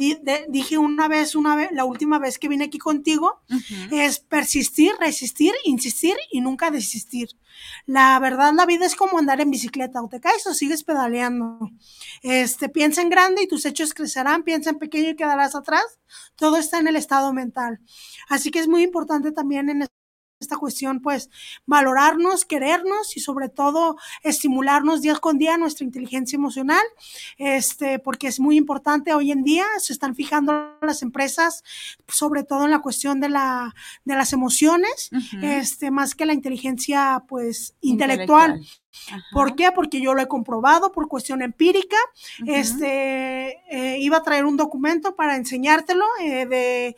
dije 0.48 0.78
una 0.78 1.08
vez, 1.08 1.34
una 1.34 1.56
vez, 1.56 1.70
la 1.72 1.84
última 1.84 2.18
vez 2.18 2.38
que 2.38 2.48
vine 2.48 2.64
aquí 2.64 2.78
contigo, 2.78 3.40
es 3.90 4.20
persistir, 4.20 4.92
resistir, 5.00 5.52
insistir 5.64 6.16
y 6.30 6.40
nunca 6.40 6.70
desistir. 6.70 7.28
La 7.86 8.18
verdad, 8.18 8.52
la 8.54 8.66
vida 8.66 8.86
es 8.86 8.94
como 8.94 9.18
andar 9.18 9.40
en 9.40 9.50
bicicleta, 9.50 10.02
o 10.02 10.08
te 10.08 10.20
caes 10.20 10.46
o 10.46 10.54
sigues 10.54 10.84
pedaleando. 10.84 11.70
Este, 12.22 12.68
piensa 12.68 13.02
en 13.02 13.10
grande 13.10 13.42
y 13.42 13.48
tus 13.48 13.64
hechos 13.64 13.94
crecerán, 13.94 14.42
piensa 14.42 14.70
en 14.70 14.78
pequeño 14.78 15.10
y 15.10 15.16
quedarás 15.16 15.54
atrás. 15.54 15.98
Todo 16.36 16.56
está 16.56 16.78
en 16.78 16.88
el 16.88 16.96
estado 16.96 17.32
mental. 17.32 17.80
Así 18.28 18.50
que 18.50 18.58
es 18.60 18.68
muy 18.68 18.82
importante 18.82 19.32
también 19.32 19.70
en 19.70 19.82
esta 20.40 20.56
cuestión, 20.56 21.00
pues 21.00 21.30
valorarnos, 21.66 22.44
querernos 22.44 23.16
y 23.16 23.20
sobre 23.20 23.48
todo 23.48 23.96
estimularnos 24.22 25.02
día 25.02 25.16
con 25.16 25.36
día 25.36 25.56
nuestra 25.58 25.84
inteligencia 25.84 26.36
emocional, 26.36 26.82
este, 27.38 27.98
porque 27.98 28.28
es 28.28 28.38
muy 28.38 28.56
importante 28.56 29.14
hoy 29.14 29.32
en 29.32 29.42
día, 29.42 29.64
se 29.78 29.92
están 29.92 30.14
fijando 30.14 30.76
las 30.80 31.02
empresas, 31.02 31.64
sobre 32.06 32.44
todo 32.44 32.64
en 32.64 32.70
la 32.70 32.80
cuestión 32.80 33.20
de, 33.20 33.28
la, 33.28 33.74
de 34.04 34.14
las 34.14 34.32
emociones, 34.32 35.10
este, 35.42 35.90
más 35.90 36.14
que 36.14 36.26
la 36.26 36.34
inteligencia, 36.34 37.24
pues, 37.28 37.74
intelectual. 37.80 38.60
¿Por 39.32 39.54
qué? 39.54 39.70
Porque 39.72 40.00
yo 40.00 40.14
lo 40.14 40.22
he 40.22 40.28
comprobado 40.28 40.92
por 40.92 41.08
cuestión 41.08 41.42
empírica. 41.42 41.96
Este, 42.46 43.58
eh, 43.70 43.98
iba 44.00 44.18
a 44.18 44.22
traer 44.22 44.44
un 44.44 44.56
documento 44.56 45.14
para 45.14 45.36
enseñártelo 45.36 46.04
eh, 46.20 46.46
de 46.46 46.96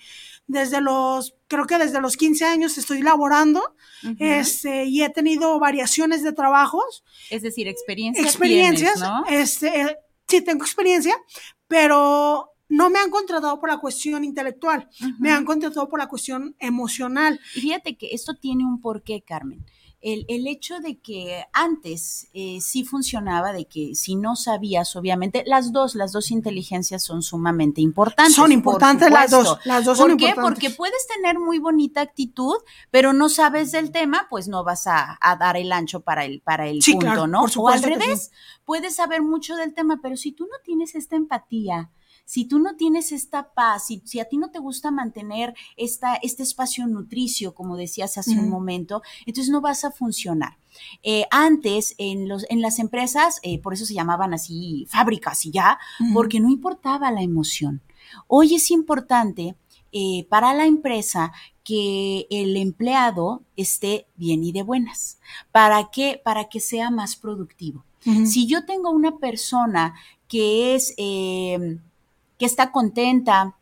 desde 0.50 0.80
los, 0.80 1.34
creo 1.48 1.66
que 1.66 1.78
desde 1.78 2.00
los 2.00 2.16
15 2.16 2.44
años 2.44 2.76
estoy 2.76 3.02
laborando 3.02 3.62
este, 4.18 4.84
y 4.84 5.02
he 5.02 5.10
tenido 5.10 5.58
variaciones 5.58 6.22
de 6.22 6.32
trabajos. 6.32 7.04
Es 7.30 7.42
decir, 7.42 7.68
experiencia 7.68 8.22
experiencias. 8.22 9.00
¿no? 9.00 9.24
este, 9.28 9.80
eh, 9.80 9.96
sí, 10.26 10.40
tengo 10.42 10.64
experiencia, 10.64 11.14
pero 11.68 12.52
no 12.68 12.90
me 12.90 12.98
han 12.98 13.10
contratado 13.10 13.60
por 13.60 13.68
la 13.68 13.78
cuestión 13.78 14.24
intelectual, 14.24 14.88
me 15.18 15.30
han 15.30 15.44
contratado 15.44 15.88
por 15.88 15.98
la 15.98 16.08
cuestión 16.08 16.56
emocional. 16.58 17.40
Y 17.54 17.60
fíjate 17.60 17.96
que 17.96 18.08
esto 18.12 18.34
tiene 18.34 18.64
un 18.64 18.80
porqué, 18.80 19.22
Carmen 19.22 19.64
el, 20.02 20.24
el, 20.28 20.46
hecho 20.46 20.80
de 20.80 20.98
que 20.98 21.44
antes 21.52 22.28
eh, 22.32 22.58
sí 22.60 22.84
funcionaba, 22.84 23.52
de 23.52 23.66
que 23.66 23.94
si 23.94 24.16
no 24.16 24.34
sabías, 24.34 24.96
obviamente, 24.96 25.44
las 25.46 25.72
dos, 25.72 25.94
las 25.94 26.12
dos 26.12 26.30
inteligencias 26.30 27.02
son 27.04 27.22
sumamente 27.22 27.80
importantes. 27.80 28.34
Son 28.34 28.50
importantes 28.52 29.10
las 29.10 29.30
dos, 29.30 29.58
las 29.64 29.84
dos 29.84 29.98
¿Por 29.98 30.08
son 30.10 30.18
qué? 30.18 30.28
importantes. 30.30 30.64
Porque 30.64 30.76
puedes 30.76 31.06
tener 31.06 31.38
muy 31.38 31.58
bonita 31.58 32.00
actitud, 32.00 32.54
pero 32.90 33.12
no 33.12 33.28
sabes 33.28 33.72
del 33.72 33.90
tema, 33.90 34.26
pues 34.30 34.48
no 34.48 34.64
vas 34.64 34.86
a, 34.86 35.18
a 35.20 35.36
dar 35.36 35.56
el 35.56 35.70
ancho 35.72 36.00
para 36.00 36.24
el, 36.24 36.40
para 36.40 36.66
el 36.68 36.82
Sí, 36.82 36.92
punto, 36.92 37.06
claro, 37.06 37.26
¿no? 37.26 37.40
por 37.42 37.50
O 37.56 37.68
al 37.68 37.82
revés, 37.82 38.30
puedes 38.64 38.96
saber 38.96 39.22
mucho 39.22 39.56
del 39.56 39.74
tema, 39.74 40.00
pero 40.02 40.16
si 40.16 40.32
tú 40.32 40.44
no 40.44 40.56
tienes 40.64 40.94
esta 40.94 41.16
empatía, 41.16 41.90
si 42.30 42.44
tú 42.44 42.60
no 42.60 42.76
tienes 42.76 43.10
esta 43.10 43.52
paz, 43.54 43.88
si, 43.88 44.02
si, 44.04 44.20
a 44.20 44.24
ti 44.24 44.38
no 44.38 44.52
te 44.52 44.60
gusta 44.60 44.92
mantener 44.92 45.52
esta, 45.76 46.14
este 46.14 46.44
espacio 46.44 46.86
nutricio, 46.86 47.56
como 47.56 47.76
decías 47.76 48.18
hace 48.18 48.38
un 48.38 48.48
momento, 48.48 49.02
entonces 49.26 49.50
no 49.50 49.60
vas 49.60 49.84
a 49.84 49.90
funcionar. 49.90 50.56
Eh, 51.02 51.24
antes, 51.32 51.96
en, 51.98 52.28
los, 52.28 52.46
en 52.48 52.62
las 52.62 52.78
empresas, 52.78 53.40
eh, 53.42 53.58
por 53.58 53.74
eso 53.74 53.84
se 53.84 53.94
llamaban 53.94 54.32
así 54.32 54.86
fábricas 54.88 55.44
y 55.44 55.50
ya, 55.50 55.80
porque 56.14 56.38
no 56.38 56.48
importaba 56.48 57.10
la 57.10 57.22
emoción. 57.22 57.80
Hoy 58.28 58.54
es 58.54 58.70
importante 58.70 59.56
eh, 59.90 60.24
para 60.30 60.54
la 60.54 60.66
empresa 60.66 61.32
que 61.64 62.28
el 62.30 62.56
empleado 62.56 63.42
esté 63.56 64.06
bien 64.14 64.44
y 64.44 64.52
de 64.52 64.62
buenas. 64.62 65.18
¿Para 65.50 65.90
qué? 65.90 66.20
Para 66.24 66.48
que 66.48 66.60
sea 66.60 66.92
más 66.92 67.16
productivo. 67.16 67.84
Si 68.24 68.46
yo 68.46 68.64
tengo 68.64 68.90
una 68.90 69.18
persona 69.18 69.94
que 70.26 70.76
es 70.76 70.94
eh, 70.96 71.80
que 72.40 72.46
está 72.46 72.72
contenta 72.72 73.54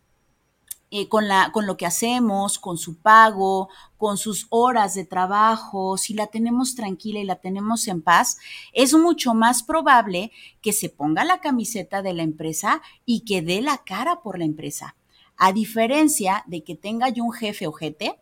eh, 0.92 1.08
con, 1.08 1.26
la, 1.26 1.50
con 1.52 1.66
lo 1.66 1.76
que 1.76 1.84
hacemos, 1.84 2.60
con 2.60 2.78
su 2.78 2.96
pago, 2.96 3.68
con 3.96 4.16
sus 4.16 4.46
horas 4.50 4.94
de 4.94 5.04
trabajo, 5.04 5.98
si 5.98 6.14
la 6.14 6.28
tenemos 6.28 6.76
tranquila 6.76 7.18
y 7.18 7.24
la 7.24 7.36
tenemos 7.36 7.88
en 7.88 8.02
paz, 8.02 8.38
es 8.72 8.94
mucho 8.94 9.34
más 9.34 9.64
probable 9.64 10.30
que 10.62 10.72
se 10.72 10.88
ponga 10.90 11.24
la 11.24 11.40
camiseta 11.40 12.02
de 12.02 12.14
la 12.14 12.22
empresa 12.22 12.80
y 13.04 13.24
que 13.24 13.42
dé 13.42 13.60
la 13.62 13.78
cara 13.78 14.22
por 14.22 14.38
la 14.38 14.44
empresa. 14.44 14.94
A 15.36 15.52
diferencia 15.52 16.44
de 16.46 16.62
que 16.62 16.76
tenga 16.76 17.08
yo 17.08 17.24
un 17.24 17.32
jefe 17.32 17.66
ojete, 17.66 18.16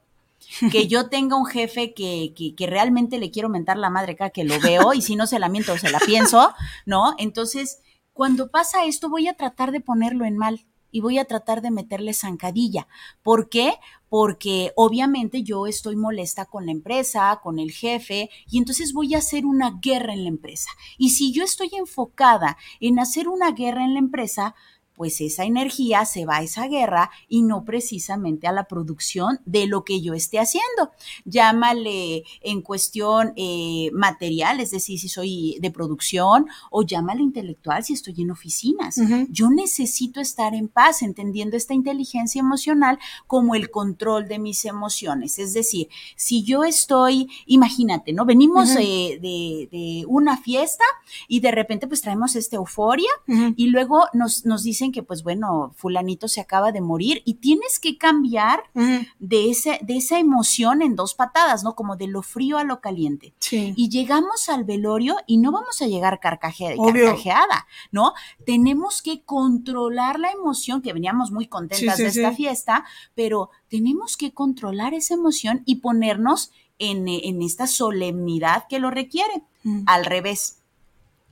que 0.72 0.88
yo 0.88 1.08
tenga 1.10 1.36
un 1.36 1.46
jefe 1.46 1.92
que, 1.92 2.32
que, 2.34 2.54
que, 2.54 2.66
realmente 2.66 3.18
le 3.18 3.30
quiero 3.30 3.50
mentar 3.50 3.76
la 3.76 3.90
madre 3.90 4.12
acá 4.12 4.30
que 4.30 4.44
lo 4.44 4.58
veo 4.58 4.94
y 4.94 5.02
si 5.02 5.16
no 5.16 5.26
se 5.26 5.38
la 5.38 5.50
miento 5.50 5.76
se 5.76 5.90
la 5.90 5.98
pienso, 6.00 6.54
¿no? 6.86 7.14
Entonces, 7.18 7.80
cuando 8.16 8.50
pasa 8.50 8.86
esto 8.86 9.10
voy 9.10 9.28
a 9.28 9.34
tratar 9.34 9.72
de 9.72 9.82
ponerlo 9.82 10.24
en 10.24 10.38
mal 10.38 10.64
y 10.90 11.00
voy 11.00 11.18
a 11.18 11.26
tratar 11.26 11.60
de 11.60 11.70
meterle 11.70 12.14
zancadilla. 12.14 12.88
¿Por 13.22 13.50
qué? 13.50 13.74
Porque 14.08 14.72
obviamente 14.74 15.42
yo 15.42 15.66
estoy 15.66 15.96
molesta 15.96 16.46
con 16.46 16.64
la 16.64 16.72
empresa, 16.72 17.38
con 17.42 17.58
el 17.58 17.72
jefe, 17.72 18.30
y 18.50 18.56
entonces 18.56 18.94
voy 18.94 19.14
a 19.14 19.18
hacer 19.18 19.44
una 19.44 19.78
guerra 19.82 20.14
en 20.14 20.22
la 20.22 20.30
empresa. 20.30 20.70
Y 20.96 21.10
si 21.10 21.30
yo 21.30 21.44
estoy 21.44 21.68
enfocada 21.76 22.56
en 22.80 22.98
hacer 22.98 23.28
una 23.28 23.50
guerra 23.50 23.84
en 23.84 23.92
la 23.92 23.98
empresa, 23.98 24.54
pues 24.96 25.20
esa 25.20 25.44
energía 25.44 26.04
se 26.04 26.24
va 26.24 26.38
a 26.38 26.42
esa 26.42 26.66
guerra 26.68 27.10
y 27.28 27.42
no 27.42 27.64
precisamente 27.64 28.46
a 28.46 28.52
la 28.52 28.64
producción 28.64 29.40
de 29.44 29.66
lo 29.66 29.84
que 29.84 30.00
yo 30.00 30.14
esté 30.14 30.38
haciendo. 30.38 30.90
Llámale 31.24 32.24
en 32.40 32.62
cuestión 32.62 33.32
eh, 33.36 33.90
material, 33.92 34.60
es 34.60 34.70
decir, 34.70 34.98
si 34.98 35.08
soy 35.08 35.58
de 35.60 35.70
producción, 35.70 36.46
o 36.70 36.82
llámale 36.82 37.22
intelectual 37.22 37.84
si 37.84 37.92
estoy 37.92 38.14
en 38.18 38.30
oficinas. 38.30 38.98
Uh 38.98 39.02
-huh. 39.02 39.26
Yo 39.30 39.50
necesito 39.50 40.20
estar 40.20 40.54
en 40.54 40.68
paz, 40.68 41.02
entendiendo 41.02 41.56
esta 41.56 41.74
inteligencia 41.74 42.40
emocional 42.40 42.98
como 43.26 43.54
el 43.54 43.70
control 43.70 44.28
de 44.28 44.38
mis 44.38 44.64
emociones. 44.64 45.38
Es 45.38 45.52
decir, 45.52 45.88
si 46.16 46.42
yo 46.42 46.64
estoy, 46.64 47.28
imagínate, 47.46 48.12
¿no? 48.12 48.24
Venimos 48.24 48.70
uh 48.70 48.78
-huh. 48.78 48.82
eh, 48.82 49.18
de, 49.20 49.68
de, 49.70 50.04
una 50.08 50.36
fiesta 50.36 50.84
y 51.28 51.40
de 51.40 51.50
repente 51.50 51.86
pues 51.86 52.00
traemos 52.00 52.36
esta 52.36 52.56
euforia 52.56 53.10
uh 53.28 53.32
-huh. 53.32 53.54
y 53.56 53.66
luego 53.68 54.06
nos, 54.12 54.44
nos 54.44 54.62
dicen 54.62 54.85
que 54.92 55.02
pues 55.02 55.22
bueno, 55.22 55.72
fulanito 55.76 56.28
se 56.28 56.40
acaba 56.40 56.72
de 56.72 56.80
morir 56.80 57.22
y 57.24 57.34
tienes 57.34 57.78
que 57.78 57.98
cambiar 57.98 58.64
uh 58.74 58.80
-huh. 58.80 59.08
de, 59.18 59.50
ese, 59.50 59.78
de 59.82 59.96
esa 59.96 60.18
emoción 60.18 60.82
en 60.82 60.96
dos 60.96 61.14
patadas, 61.14 61.64
¿no? 61.64 61.74
Como 61.74 61.96
de 61.96 62.06
lo 62.06 62.22
frío 62.22 62.58
a 62.58 62.64
lo 62.64 62.80
caliente. 62.80 63.34
Sí. 63.38 63.74
Y 63.76 63.88
llegamos 63.88 64.48
al 64.48 64.64
velorio 64.64 65.16
y 65.26 65.38
no 65.38 65.52
vamos 65.52 65.82
a 65.82 65.86
llegar 65.86 66.20
carcaje 66.20 66.76
carcajeada, 66.76 67.66
¿no? 67.90 68.12
Tenemos 68.44 69.02
que 69.02 69.22
controlar 69.22 70.18
la 70.18 70.30
emoción, 70.30 70.82
que 70.82 70.92
veníamos 70.92 71.30
muy 71.30 71.46
contentas 71.46 71.96
sí, 71.96 71.96
sí, 71.96 72.02
de 72.02 72.08
esta 72.08 72.32
fiesta, 72.32 72.84
pero 73.14 73.50
tenemos 73.68 74.16
que 74.16 74.32
controlar 74.32 74.94
esa 74.94 75.14
emoción 75.14 75.62
y 75.66 75.76
ponernos 75.76 76.50
en, 76.78 77.08
en 77.08 77.42
esta 77.42 77.66
solemnidad 77.66 78.64
que 78.68 78.78
lo 78.78 78.90
requiere. 78.90 79.42
Uh 79.64 79.68
-huh. 79.68 79.82
Al 79.86 80.04
revés. 80.04 80.58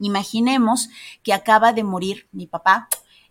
Imaginemos 0.00 0.88
que 1.22 1.32
acaba 1.32 1.72
de 1.72 1.84
morir 1.84 2.26
mi 2.32 2.46
papá, 2.46 2.88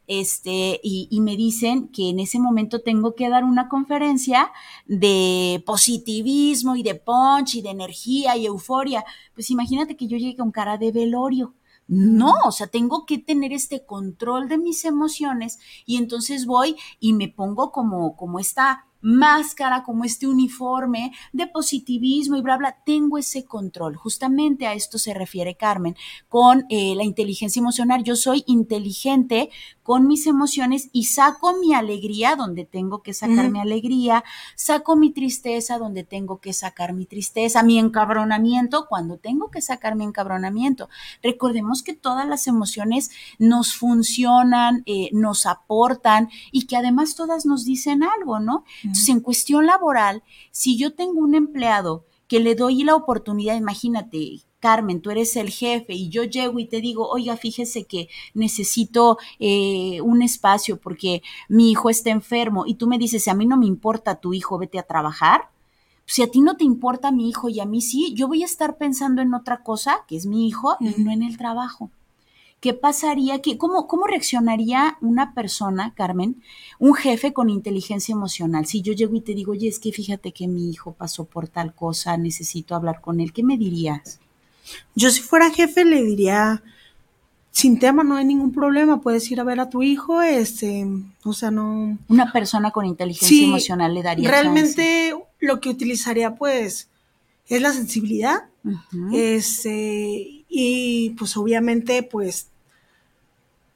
este, 0.08 0.80
y, 0.84 1.20
me 1.22 1.38
dicen 1.38 1.88
que 1.88 2.10
en 2.10 2.20
ese 2.20 2.39
momento 2.39 2.82
tengo 2.82 3.16
que 3.16 3.30
dar 3.30 3.44
una 3.44 3.70
conferencia 3.70 4.52
de 4.86 5.63
positivismo 5.66 6.76
y 6.76 6.84
de 6.84 6.96
punch 6.96 7.56
y 7.56 7.62
de 7.62 7.70
energía 7.70 8.36
y 8.36 8.46
euforia. 8.46 9.06
Pues 9.34 9.50
imagínate 9.50 9.96
que 9.96 10.08
yo 10.08 10.18
llegue 10.18 10.38
con 10.38 10.52
cara 10.52 10.78
de 10.78 10.92
velorio. 10.92 11.54
No, 11.88 12.34
o 12.46 12.52
sea, 12.52 12.68
tengo 12.68 13.06
que 13.06 13.18
tener 13.18 13.54
este 13.54 13.86
control 13.86 14.48
de 14.48 14.58
mis 14.58 14.86
emociones 14.86 15.60
y 15.86 15.98
entonces 15.98 16.46
voy 16.46 16.78
y 17.00 17.13
me 17.13 17.28
pongo 17.28 17.72
como, 17.72 18.16
como 18.16 18.39
esta 18.39 18.86
máscara, 19.04 19.84
como 19.84 20.06
este 20.06 20.26
uniforme 20.26 21.12
de 21.34 21.46
positivismo 21.46 22.38
y 22.38 22.42
bla, 22.42 22.58
bla, 22.58 22.78
tengo 22.86 23.18
ese 23.18 23.46
control. 23.46 23.96
Justamente 23.96 24.66
a 24.66 24.74
esto 24.74 24.98
se 24.98 25.13
refiere 25.13 25.56
Carmen 25.56 25.96
con 26.30 26.66
eh, 26.70 26.96
la 26.96 27.04
inteligencia 27.04 27.60
emocional. 27.60 28.04
Yo 28.04 28.16
soy 28.16 28.44
inteligente 28.48 29.50
con 29.84 30.08
mis 30.08 30.26
emociones 30.28 30.89
y 30.94 31.06
saco 31.06 31.58
mi 31.58 31.74
alegría 31.74 32.36
donde 32.36 32.66
tengo 32.66 33.04
que 33.04 33.13
sacar 33.13 33.52
mi 33.52 33.60
alegría, 33.60 34.24
saco 34.56 34.96
mi 34.96 35.12
tristeza 35.12 35.78
donde 35.78 36.04
tengo 36.04 36.39
que 36.39 36.54
sacar 36.54 36.94
mi 36.94 37.06
tristeza, 37.06 37.63
mi 37.63 37.78
encabronamiento 37.78 38.88
cuando 38.88 39.18
tengo 39.18 39.52
que 39.52 39.62
sacar 39.62 39.96
mi 39.96 40.06
encabronamiento. 40.06 40.89
Recordemos 41.22 41.84
que 41.84 41.94
todas 41.94 42.28
las 42.28 42.48
emociones 42.48 43.12
nos 43.39 43.76
funcionan, 43.76 44.84
eh, 44.86 45.10
nos 45.12 45.46
aportan 45.46 46.30
y 46.52 46.66
que 46.66 46.78
además 46.78 47.16
todas 47.16 47.46
nos 47.46 47.66
dicen 47.66 48.04
algo, 48.04 48.39
¿no? 48.39 48.63
Entonces, 48.93 49.10
en 49.10 49.21
cuestión 49.21 49.65
laboral, 49.65 50.21
si 50.51 50.77
yo 50.77 50.93
tengo 50.93 51.19
un 51.21 51.34
empleado 51.34 52.06
que 52.27 52.39
le 52.39 52.53
doy 52.53 52.84
la 52.84 52.93
oportunidad, 52.93 53.56
imagínate, 53.56 54.41
Carmen, 54.60 55.01
tú 55.01 55.10
eres 55.10 55.36
el 55.36 55.49
jefe 55.49 55.93
y 55.95 56.10
yo 56.10 56.25
llego 56.25 56.60
y 56.60 56.67
te 56.67 56.79
digo, 56.79 57.10
oiga, 57.10 57.36
fíjese 57.36 57.86
que 57.86 58.08
necesito 58.36 59.17
eh, 59.39 59.99
un 60.01 60.21
espacio 60.21 60.79
porque 60.79 61.23
mi 61.49 61.71
hijo 61.71 61.89
está 61.89 62.12
enfermo 62.12 62.65
y 62.67 62.75
tú 62.75 62.86
me 62.86 62.99
dices, 62.99 63.23
si 63.23 63.32
a 63.32 63.34
mí 63.34 63.47
no 63.47 63.58
me 63.58 63.65
importa 63.65 64.21
tu 64.21 64.32
hijo, 64.32 64.60
vete 64.60 64.77
a 64.77 64.84
trabajar. 64.84 65.49
Si 66.06 66.21
a 66.21 66.27
ti 66.27 66.41
no 66.41 66.56
te 66.56 66.63
importa 66.63 67.12
mi 67.12 67.27
hijo 67.27 67.49
y 67.49 67.62
a 67.62 67.65
mí 67.65 67.82
sí, 67.82 68.13
yo 68.13 68.27
voy 68.27 68.43
a 68.43 68.45
estar 68.45 68.77
pensando 68.77 69.23
en 69.23 69.34
otra 69.34 69.63
cosa, 69.63 70.06
que 70.08 70.17
es 70.17 70.27
mi 70.27 70.47
hijo, 70.47 70.77
y 70.79 71.01
no 71.01 71.12
en 71.12 71.23
el 71.23 71.36
trabajo. 71.36 71.89
¿Qué 72.63 72.73
pasaría? 72.73 73.41
¿Qué, 73.41 73.58
cómo, 73.58 73.88
¿Cómo 73.88 74.08
reaccionaría 74.08 74.97
una 75.02 75.34
persona, 75.34 75.93
Carmen, 75.97 76.41
un 76.80 76.93
jefe 76.93 77.34
con 77.34 77.49
inteligencia 77.49 78.13
emocional? 78.13 78.65
Si 78.67 78.82
yo 78.82 78.93
llego 78.93 79.17
y 79.17 79.19
te 79.19 79.34
digo, 79.36 79.52
oye, 79.52 79.67
es 79.67 79.80
que 79.80 79.91
fíjate 79.91 80.32
que 80.32 80.47
mi 80.47 80.69
hijo 80.69 80.93
pasó 80.93 81.26
por 81.26 81.49
tal 81.49 81.76
cosa, 81.76 82.15
necesito 82.15 82.73
hablar 82.73 83.02
con 83.02 83.19
él, 83.19 83.34
¿qué 83.34 83.43
me 83.43 83.58
dirías? 83.58 84.21
Yo 84.95 85.10
si 85.10 85.19
fuera 85.19 85.52
jefe 85.52 85.84
le 85.84 86.04
diría, 86.04 86.63
sin 87.52 87.80
tema, 87.80 88.06
no 88.06 88.15
hay 88.15 88.23
ningún 88.23 88.54
problema, 88.54 89.02
puedes 89.02 89.30
ir 89.30 89.41
a 89.41 89.43
ver 89.43 89.60
a 89.60 89.69
tu 89.69 89.84
hijo, 89.84 90.21
este, 90.21 90.88
o 91.26 91.34
sea, 91.34 91.52
no... 91.52 91.97
Una 92.08 92.32
persona 92.32 92.71
con 92.71 92.86
inteligencia 92.86 93.43
emocional 93.43 93.93
le 93.93 94.04
daría... 94.04 94.32
Realmente 94.32 95.13
lo 95.41 95.60
que 95.60 95.67
utilizaría 95.67 96.36
pues 96.36 96.88
es 97.45 97.62
la 97.62 97.73
sensibilidad, 97.73 98.45
este, 99.12 100.45
y 100.47 101.10
pues 101.17 101.36
obviamente 101.36 102.04
pues 102.04 102.53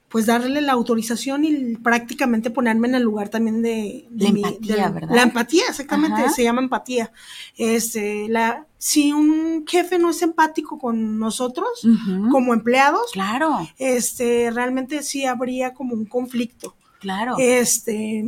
pues 0.09 0.25
darle 0.25 0.61
la 0.61 0.73
autorización 0.73 1.43
y 1.43 1.75
prácticamente 1.75 2.49
ponerme 2.49 2.87
en 2.87 2.95
el 2.95 3.03
lugar 3.03 3.29
también 3.29 3.61
de, 3.61 4.07
la 4.15 4.29
empatía, 4.29 4.89
¿verdad? 4.89 5.15
La 5.15 5.23
empatía, 5.23 5.63
exactamente, 5.69 6.29
se 6.29 6.43
llama 6.43 6.61
empatía. 6.61 7.11
Este, 7.57 8.27
la, 8.29 8.65
si 8.77 9.11
un 9.11 9.65
jefe 9.67 9.99
no 9.99 10.09
es 10.09 10.21
empático 10.21 10.79
con 10.79 11.19
nosotros 11.19 11.85
como 12.31 12.53
empleados, 12.53 13.11
claro. 13.11 13.67
este, 13.77 14.49
realmente 14.51 15.03
sí 15.03 15.25
habría 15.25 15.73
como 15.73 15.93
un 15.93 16.05
conflicto. 16.05 16.75
Claro. 16.99 17.35
Este, 17.37 18.23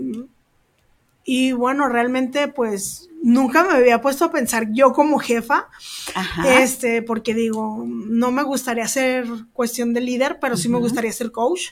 y 1.32 1.52
bueno, 1.52 1.88
realmente 1.88 2.48
pues 2.48 3.08
nunca 3.22 3.64
me 3.64 3.74
había 3.74 4.02
puesto 4.02 4.26
a 4.26 4.32
pensar 4.32 4.70
yo 4.72 4.94
como 4.94 5.20
jefa, 5.20 5.68
este, 6.44 7.04
porque 7.04 7.36
digo, 7.36 7.86
no 7.86 8.32
me 8.32 8.42
gustaría 8.42 8.88
ser 8.88 9.28
cuestión 9.54 9.94
de 9.94 10.02
líder, 10.02 10.40
pero 10.42 10.58
sí 10.58 10.70
me 10.70 10.80
gustaría 10.80 11.12
ser 11.12 11.32
coach. 11.32 11.68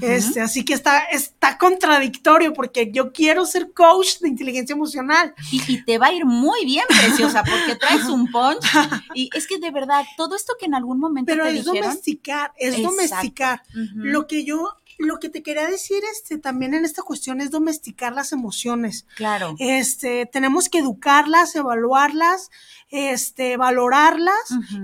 Este, 0.00 0.40
así 0.40 0.64
que 0.64 0.72
está, 0.72 1.00
está 1.12 1.58
contradictorio 1.58 2.54
porque 2.54 2.90
yo 2.90 3.12
quiero 3.12 3.44
ser 3.44 3.72
coach 3.74 4.20
de 4.20 4.28
inteligencia 4.28 4.72
emocional. 4.72 5.34
Y, 5.50 5.84
te 5.84 5.98
va 5.98 6.06
a 6.06 6.12
ir 6.14 6.24
muy 6.24 6.64
bien, 6.64 6.84
preciosa, 6.88 7.44
porque 7.44 7.76
traes 7.76 8.06
un 8.06 8.30
punch. 8.30 8.64
Y 9.14 9.28
es 9.34 9.46
que 9.46 9.58
de 9.58 9.70
verdad, 9.70 10.04
todo 10.16 10.36
esto 10.36 10.54
que 10.58 10.64
en 10.64 10.74
algún 10.74 10.98
momento 10.98 11.30
pero 11.30 11.44
te 11.44 11.58
es 11.58 11.66
domesticar, 11.66 12.52
es 12.56 12.82
domesticar. 12.82 13.62
Lo 13.94 14.26
que 14.26 14.44
yo 14.44 14.70
lo 14.98 15.18
que 15.18 15.28
te 15.28 15.42
quería 15.42 15.66
decir 15.68 16.02
este 16.12 16.38
también 16.38 16.74
en 16.74 16.84
esta 16.84 17.02
cuestión 17.02 17.40
es 17.40 17.50
domesticar 17.50 18.12
las 18.12 18.32
emociones. 18.32 19.06
Claro. 19.16 19.54
Este, 19.58 20.26
tenemos 20.26 20.68
que 20.68 20.78
educarlas, 20.78 21.54
evaluarlas, 21.56 22.50
este, 22.90 23.56
valorarlas 23.56 24.34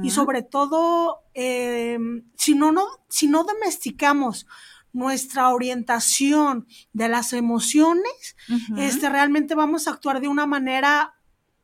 y 0.02 0.10
sobre 0.10 0.42
todo, 0.42 1.22
em, 1.34 2.24
si 2.36 2.54
no, 2.54 2.72
no, 2.72 2.86
si 3.08 3.26
no 3.26 3.44
domesticamos 3.44 4.46
nuestra 4.92 5.50
orientación 5.50 6.66
de 6.92 7.08
las 7.08 7.32
emociones, 7.32 8.36
este, 8.76 9.08
realmente 9.08 9.54
vamos 9.54 9.86
a 9.86 9.92
actuar 9.92 10.20
de 10.20 10.28
una 10.28 10.46
manera 10.46 11.14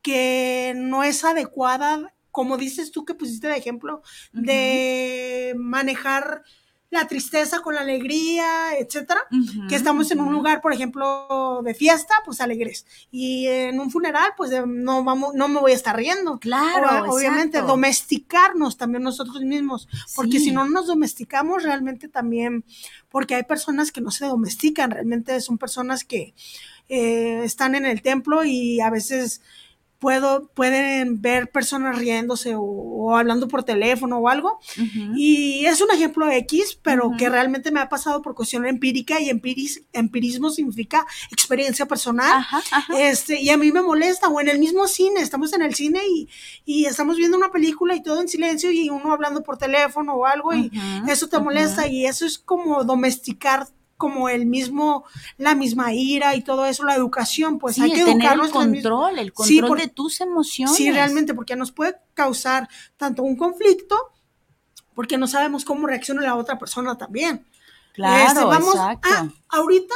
que 0.02 0.74
no 0.76 1.02
es 1.02 1.24
adecuada, 1.24 2.14
como 2.30 2.58
dices 2.58 2.90
tú 2.90 3.06
que 3.06 3.14
pusiste 3.14 3.48
de 3.48 3.56
ejemplo, 3.56 4.02
de 4.32 5.54
manejar 5.56 6.42
la 6.94 7.06
tristeza 7.06 7.60
con 7.60 7.74
la 7.74 7.82
alegría, 7.82 8.78
etcétera, 8.78 9.20
que 9.68 9.74
estamos 9.74 10.10
en 10.10 10.20
un 10.20 10.32
lugar, 10.32 10.62
por 10.62 10.72
ejemplo, 10.72 11.60
de 11.62 11.74
fiesta, 11.74 12.14
pues 12.24 12.40
alegres, 12.40 12.86
y 13.10 13.46
en 13.46 13.80
un 13.80 13.90
funeral, 13.90 14.32
pues 14.36 14.52
no 14.66 15.04
vamos, 15.04 15.34
no 15.34 15.48
me 15.48 15.60
voy 15.60 15.72
a 15.72 15.74
estar 15.74 15.96
riendo. 15.96 16.38
Claro, 16.38 17.12
obviamente 17.12 17.60
domesticarnos 17.60 18.76
también 18.76 19.02
nosotros 19.02 19.42
mismos, 19.42 19.88
porque 20.14 20.38
si 20.38 20.52
no 20.52 20.66
nos 20.66 20.86
domesticamos 20.86 21.64
realmente 21.64 22.08
también, 22.08 22.64
porque 23.10 23.34
hay 23.34 23.42
personas 23.42 23.92
que 23.92 24.00
no 24.00 24.10
se 24.10 24.26
domestican, 24.26 24.90
realmente 24.90 25.40
son 25.40 25.58
personas 25.58 26.04
que 26.04 26.34
eh, 26.88 27.42
están 27.44 27.74
en 27.74 27.86
el 27.86 28.02
templo 28.02 28.44
y 28.44 28.80
a 28.80 28.90
veces 28.90 29.40
puedo, 30.04 30.48
pueden 30.48 31.22
ver 31.22 31.50
personas 31.50 31.96
riéndose 31.96 32.52
o, 32.58 33.16
hablando 33.16 33.48
por 33.48 33.64
teléfono 33.64 34.18
o 34.18 34.28
algo. 34.28 34.60
Y 35.16 35.64
es 35.64 35.80
un 35.80 35.90
ejemplo 35.90 36.30
X, 36.30 36.78
pero 36.82 37.12
que 37.16 37.30
realmente 37.30 37.70
me 37.70 37.80
ha 37.80 37.88
pasado 37.88 38.20
por 38.20 38.34
cuestión 38.34 38.66
empírica 38.66 39.18
y 39.18 39.30
empirismo 39.30 40.50
significa 40.50 41.06
experiencia 41.30 41.86
personal. 41.86 42.44
Este, 42.98 43.40
y 43.40 43.48
a 43.48 43.56
mí 43.56 43.72
me 43.72 43.80
molesta, 43.80 44.28
o 44.28 44.42
en 44.42 44.48
el 44.48 44.58
mismo 44.58 44.86
cine, 44.88 45.20
estamos 45.22 45.54
en 45.54 45.62
el 45.62 45.74
cine 45.74 46.00
y, 46.06 46.28
y, 46.66 46.84
estamos 46.84 47.16
viendo 47.16 47.38
una 47.38 47.50
película 47.50 47.96
y 47.96 48.02
todo 48.02 48.20
en 48.20 48.28
silencio 48.28 48.70
y 48.70 48.90
uno 48.90 49.10
hablando 49.10 49.42
por 49.42 49.56
teléfono 49.56 50.16
o 50.16 50.26
algo 50.26 50.52
y 50.52 50.70
eso 51.08 51.28
te 51.28 51.38
molesta 51.38 51.88
y 51.88 52.04
eso 52.04 52.26
es 52.26 52.38
como 52.38 52.84
domesticar 52.84 53.66
como 53.96 54.28
el 54.28 54.46
mismo, 54.46 55.04
la 55.38 55.54
misma 55.54 55.92
ira 55.92 56.34
y 56.34 56.42
todo 56.42 56.66
eso, 56.66 56.84
la 56.84 56.94
educación, 56.94 57.58
pues 57.58 57.78
hay 57.78 57.92
que 57.92 58.00
educarnos. 58.00 58.48
El 58.48 58.52
control, 58.52 59.18
el 59.18 59.32
control 59.32 59.78
de 59.78 59.88
tus 59.88 60.20
emociones. 60.20 60.76
Sí, 60.76 60.90
realmente, 60.90 61.34
porque 61.34 61.56
nos 61.56 61.72
puede 61.72 61.96
causar 62.14 62.68
tanto 62.96 63.22
un 63.22 63.36
conflicto, 63.36 63.96
porque 64.94 65.18
no 65.18 65.26
sabemos 65.26 65.64
cómo 65.64 65.86
reacciona 65.86 66.22
la 66.22 66.36
otra 66.36 66.58
persona 66.58 66.96
también. 66.96 67.46
Claro, 67.94 68.28
este, 68.28 68.44
vamos 68.44 68.74
exacto. 68.74 69.32
ahorita 69.48 69.94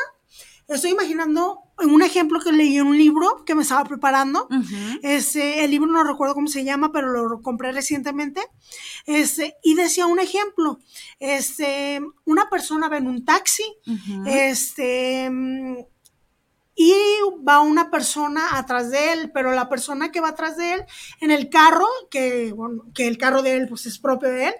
estoy 0.68 0.90
imaginando 0.90 1.62
un 1.84 2.02
ejemplo 2.02 2.40
que 2.40 2.52
leí 2.52 2.76
en 2.76 2.86
un 2.86 2.98
libro 2.98 3.44
que 3.44 3.54
me 3.54 3.62
estaba 3.62 3.84
preparando. 3.84 4.48
Este, 5.02 5.64
el 5.64 5.70
libro 5.70 5.90
no 5.90 6.04
recuerdo 6.04 6.34
cómo 6.34 6.48
se 6.48 6.64
llama, 6.64 6.90
pero 6.92 7.28
lo 7.28 7.42
compré 7.42 7.72
recientemente. 7.72 8.40
Este, 9.06 9.56
y 9.62 9.74
decía 9.74 10.06
un 10.06 10.18
ejemplo. 10.18 10.80
Este, 11.18 12.00
una 12.24 12.48
persona 12.50 12.88
ve 12.88 12.98
en 12.98 13.06
un 13.06 13.24
taxi, 13.24 13.64
este, 14.26 15.30
y 16.80 16.94
va 17.46 17.58
una 17.58 17.90
persona 17.90 18.56
atrás 18.56 18.92
de 18.92 19.12
él, 19.12 19.32
pero 19.34 19.50
la 19.50 19.68
persona 19.68 20.12
que 20.12 20.20
va 20.20 20.28
atrás 20.28 20.56
de 20.56 20.74
él 20.74 20.84
en 21.20 21.32
el 21.32 21.50
carro, 21.50 21.88
que, 22.08 22.54
que 22.94 23.08
el 23.08 23.18
carro 23.18 23.42
de 23.42 23.56
él 23.56 23.66
pues 23.68 23.86
es 23.86 23.98
propio 23.98 24.28
de 24.28 24.46
él, 24.46 24.54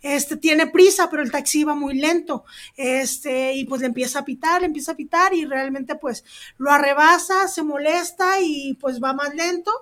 este 0.00 0.36
tiene 0.36 0.68
prisa, 0.68 1.10
pero 1.10 1.20
el 1.20 1.32
taxi 1.32 1.64
va 1.64 1.74
muy 1.74 1.98
lento, 1.98 2.44
este, 2.76 3.54
y 3.54 3.64
pues 3.64 3.80
le 3.80 3.88
empieza 3.88 4.20
a 4.20 4.24
pitar, 4.24 4.60
le 4.60 4.68
empieza 4.68 4.92
a 4.92 4.96
pitar 4.96 5.34
y 5.34 5.46
realmente 5.46 5.96
pues 5.96 6.24
lo 6.58 6.70
arrebasa, 6.70 7.48
se 7.48 7.64
molesta 7.64 8.40
y 8.40 8.74
pues 8.74 9.02
va 9.02 9.12
más 9.12 9.34
lento 9.34 9.72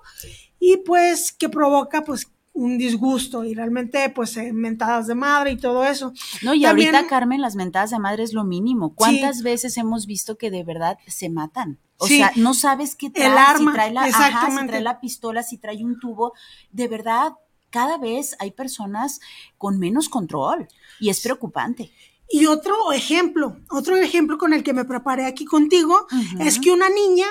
y 0.59 0.79
pues 0.79 1.31
que 1.31 1.51
provoca 1.51 2.05
pues 2.05 2.32
un 2.55 2.77
disgusto 2.77 3.45
y 3.45 3.55
realmente 3.55 4.09
pues 4.11 4.37
eh, 4.37 4.53
mentadas 4.53 5.07
de 5.07 5.15
madre 5.15 5.53
y 5.53 5.57
todo 5.57 5.85
eso. 5.85 6.13
No, 6.43 6.55
y 6.55 6.65
ahorita 6.65 7.07
Carmen, 7.07 7.41
las 7.41 7.57
mentadas 7.57 7.91
de 7.91 7.99
madre 7.99 8.23
es 8.23 8.33
lo 8.33 8.45
mínimo. 8.45 8.95
¿Cuántas 8.95 9.43
veces 9.43 9.77
hemos 9.79 10.07
visto 10.07 10.37
que 10.37 10.51
de 10.51 10.65
verdad 10.65 10.99
se 11.07 11.31
matan? 11.31 11.79
O 11.97 12.07
sea, 12.07 12.33
no 12.37 12.53
sabes 12.53 12.97
qué 12.97 13.11
trae, 13.11 13.29
el 13.29 13.39
arma, 13.39 13.71
si 13.71 13.75
trae 13.77 13.93
la, 13.93 14.07
si 14.07 14.67
trae 14.67 14.81
la 14.81 15.01
pistola, 15.01 15.43
si 15.43 15.57
trae 15.59 15.85
un 15.85 16.01
tubo. 16.01 16.33
De 16.73 16.89
verdad, 16.89 17.35
cada 17.71 17.97
vez 17.97 18.37
hay 18.41 18.51
personas 18.51 19.21
con 19.57 19.79
menos 19.79 20.09
control 20.09 20.69
y 21.01 21.11
es 21.11 21.21
preocupante. 21.21 21.93
Y 22.35 22.47
otro 22.47 22.93
ejemplo, 22.93 23.59
otro 23.69 23.95
ejemplo 23.97 24.39
con 24.39 24.55
el 24.55 24.63
que 24.63 24.73
me 24.73 24.87
preparé 24.87 25.27
aquí 25.27 25.45
contigo 25.45 26.07
es 26.41 26.59
que 26.59 26.71
una 26.71 26.89
niña 26.89 27.27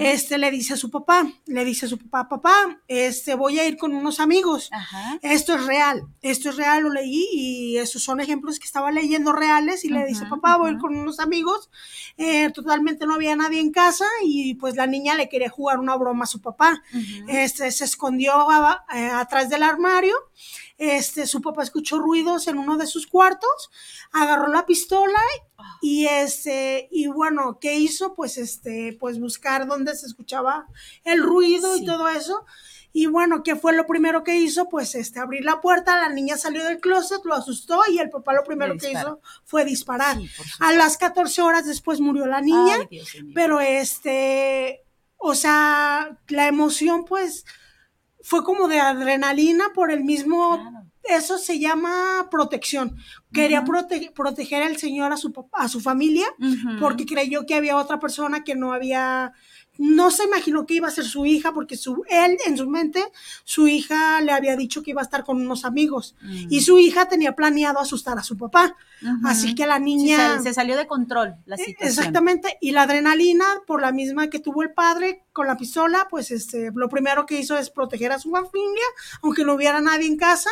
este, 0.00 0.36
le 0.36 0.50
dice 0.50 0.74
a 0.74 0.76
su 0.76 0.90
papá, 0.90 1.32
le 1.46 1.64
dice 1.64 1.86
a 1.86 1.88
su 1.88 1.96
papá, 1.96 2.28
papá, 2.28 2.80
este, 2.88 3.36
voy 3.36 3.60
a 3.60 3.68
ir 3.68 3.76
con 3.76 3.94
unos 3.94 4.18
amigos. 4.18 4.68
Esto 5.22 5.54
es 5.54 5.64
real, 5.64 6.02
esto 6.22 6.50
es 6.50 6.56
real, 6.56 6.82
lo 6.82 6.90
leí 6.90 7.24
y 7.32 7.76
esos 7.76 8.02
son 8.02 8.18
ejemplos 8.18 8.58
que 8.58 8.66
estaba 8.66 8.90
leyendo 8.90 9.32
reales 9.32 9.84
y 9.84 9.90
le 9.90 10.04
dice, 10.06 10.26
papá, 10.26 10.56
voy 10.56 10.70
a 10.70 10.72
ir 10.72 10.78
con 10.78 10.96
unos 10.96 11.20
amigos. 11.20 11.70
Eh, 12.16 12.50
totalmente 12.50 13.06
no 13.06 13.14
había 13.14 13.36
nadie 13.36 13.60
en 13.60 13.70
casa 13.70 14.06
y 14.24 14.54
pues 14.54 14.74
la 14.74 14.88
niña 14.88 15.14
le 15.14 15.28
quería 15.28 15.50
jugar 15.50 15.78
una 15.78 15.94
broma 15.94 16.24
a 16.24 16.26
su 16.26 16.40
papá. 16.40 16.82
Este, 17.28 17.70
se 17.70 17.84
escondió 17.84 18.32
eh, 18.92 19.06
atrás 19.06 19.48
del 19.50 19.62
armario 19.62 20.16
este, 20.82 21.28
su 21.28 21.40
papá 21.40 21.62
escuchó 21.62 22.00
ruidos 22.00 22.48
en 22.48 22.58
uno 22.58 22.76
de 22.76 22.88
sus 22.88 23.06
cuartos, 23.06 23.70
agarró 24.10 24.48
la 24.48 24.66
pistola 24.66 25.20
y 25.80 26.06
este, 26.06 26.88
y 26.90 27.06
bueno, 27.06 27.58
¿qué 27.60 27.76
hizo? 27.76 28.14
Pues 28.14 28.36
este, 28.36 28.96
pues 28.98 29.20
buscar 29.20 29.68
dónde 29.68 29.94
se 29.94 30.06
escuchaba 30.06 30.66
el 31.04 31.22
ruido 31.22 31.76
y 31.76 31.84
todo 31.84 32.08
eso. 32.08 32.44
Y 32.92 33.06
bueno, 33.06 33.44
¿qué 33.44 33.54
fue 33.54 33.74
lo 33.74 33.86
primero 33.86 34.24
que 34.24 34.34
hizo? 34.34 34.68
Pues 34.68 34.96
este, 34.96 35.20
abrir 35.20 35.44
la 35.44 35.60
puerta, 35.60 36.00
la 36.00 36.08
niña 36.08 36.36
salió 36.36 36.64
del 36.64 36.80
closet, 36.80 37.24
lo 37.24 37.34
asustó 37.34 37.80
y 37.88 38.00
el 38.00 38.10
papá 38.10 38.34
lo 38.34 38.42
primero 38.42 38.76
que 38.76 38.90
hizo 38.90 39.20
fue 39.44 39.64
disparar. 39.64 40.18
a 40.58 40.72
las 40.72 40.98
14 40.98 41.42
horas 41.42 41.64
después 41.64 42.00
murió 42.00 42.26
la 42.26 42.40
niña, 42.40 42.88
pero 43.34 43.60
este, 43.60 44.84
o 45.16 45.36
sea, 45.36 46.18
la 46.26 46.48
emoción 46.48 47.04
pues 47.04 47.44
fue 48.22 48.44
como 48.44 48.68
de 48.68 48.80
adrenalina 48.80 49.72
por 49.74 49.90
el 49.90 50.04
mismo, 50.04 50.88
eso 51.02 51.38
se 51.38 51.58
llama 51.58 52.28
protección. 52.30 52.96
Quería 53.32 53.64
proteger 54.14 54.62
al 54.62 54.76
señor 54.76 55.12
a 55.12 55.16
su, 55.16 55.32
a 55.52 55.68
su 55.68 55.80
familia 55.80 56.26
porque 56.80 57.06
creyó 57.06 57.46
que 57.46 57.54
había 57.54 57.76
otra 57.76 57.98
persona 57.98 58.44
que 58.44 58.54
no 58.54 58.72
había 58.72 59.32
no 59.78 60.10
se 60.10 60.24
imaginó 60.24 60.66
que 60.66 60.74
iba 60.74 60.88
a 60.88 60.90
ser 60.90 61.04
su 61.04 61.24
hija 61.24 61.52
porque 61.52 61.76
su, 61.76 62.04
él 62.08 62.36
en 62.46 62.58
su 62.58 62.68
mente, 62.68 63.02
su 63.44 63.68
hija 63.68 64.20
le 64.20 64.32
había 64.32 64.54
dicho 64.54 64.82
que 64.82 64.90
iba 64.90 65.00
a 65.00 65.04
estar 65.04 65.24
con 65.24 65.40
unos 65.40 65.64
amigos. 65.64 66.14
Y 66.50 66.58
mm. 66.58 66.60
su 66.60 66.78
hija 66.78 67.08
tenía 67.08 67.34
planeado 67.34 67.80
asustar 67.80 68.18
a 68.18 68.22
su 68.22 68.36
papá. 68.36 68.76
Así 69.24 69.54
que 69.54 69.66
la 69.66 69.78
niña... 69.78 70.40
se, 70.40 70.54
salió 70.54 70.76
de 70.76 70.86
control 70.86 71.34
la 71.46 71.56
e, 71.56 71.58
situación. 71.58 71.88
Exactamente, 71.88 72.58
y 72.60 72.70
la 72.70 72.82
adrenalina, 72.82 73.44
por 73.66 73.80
la 73.80 73.90
misma 73.90 74.28
que 74.28 74.38
tuvo 74.38 74.62
el 74.62 74.72
padre 74.72 75.24
con 75.32 75.46
la 75.46 75.56
pistola, 75.56 76.06
pues 76.10 76.30
este, 76.30 76.70
lo 76.74 76.88
primero 76.88 77.26
que 77.26 77.40
hizo 77.40 77.56
es 77.56 77.70
proteger 77.70 78.12
a 78.12 78.18
su 78.18 78.30
familia, 78.30 78.84
aunque 79.22 79.44
no 79.44 79.54
hubiera 79.54 79.80
nadie 79.80 80.06
en 80.06 80.16
casa, 80.16 80.50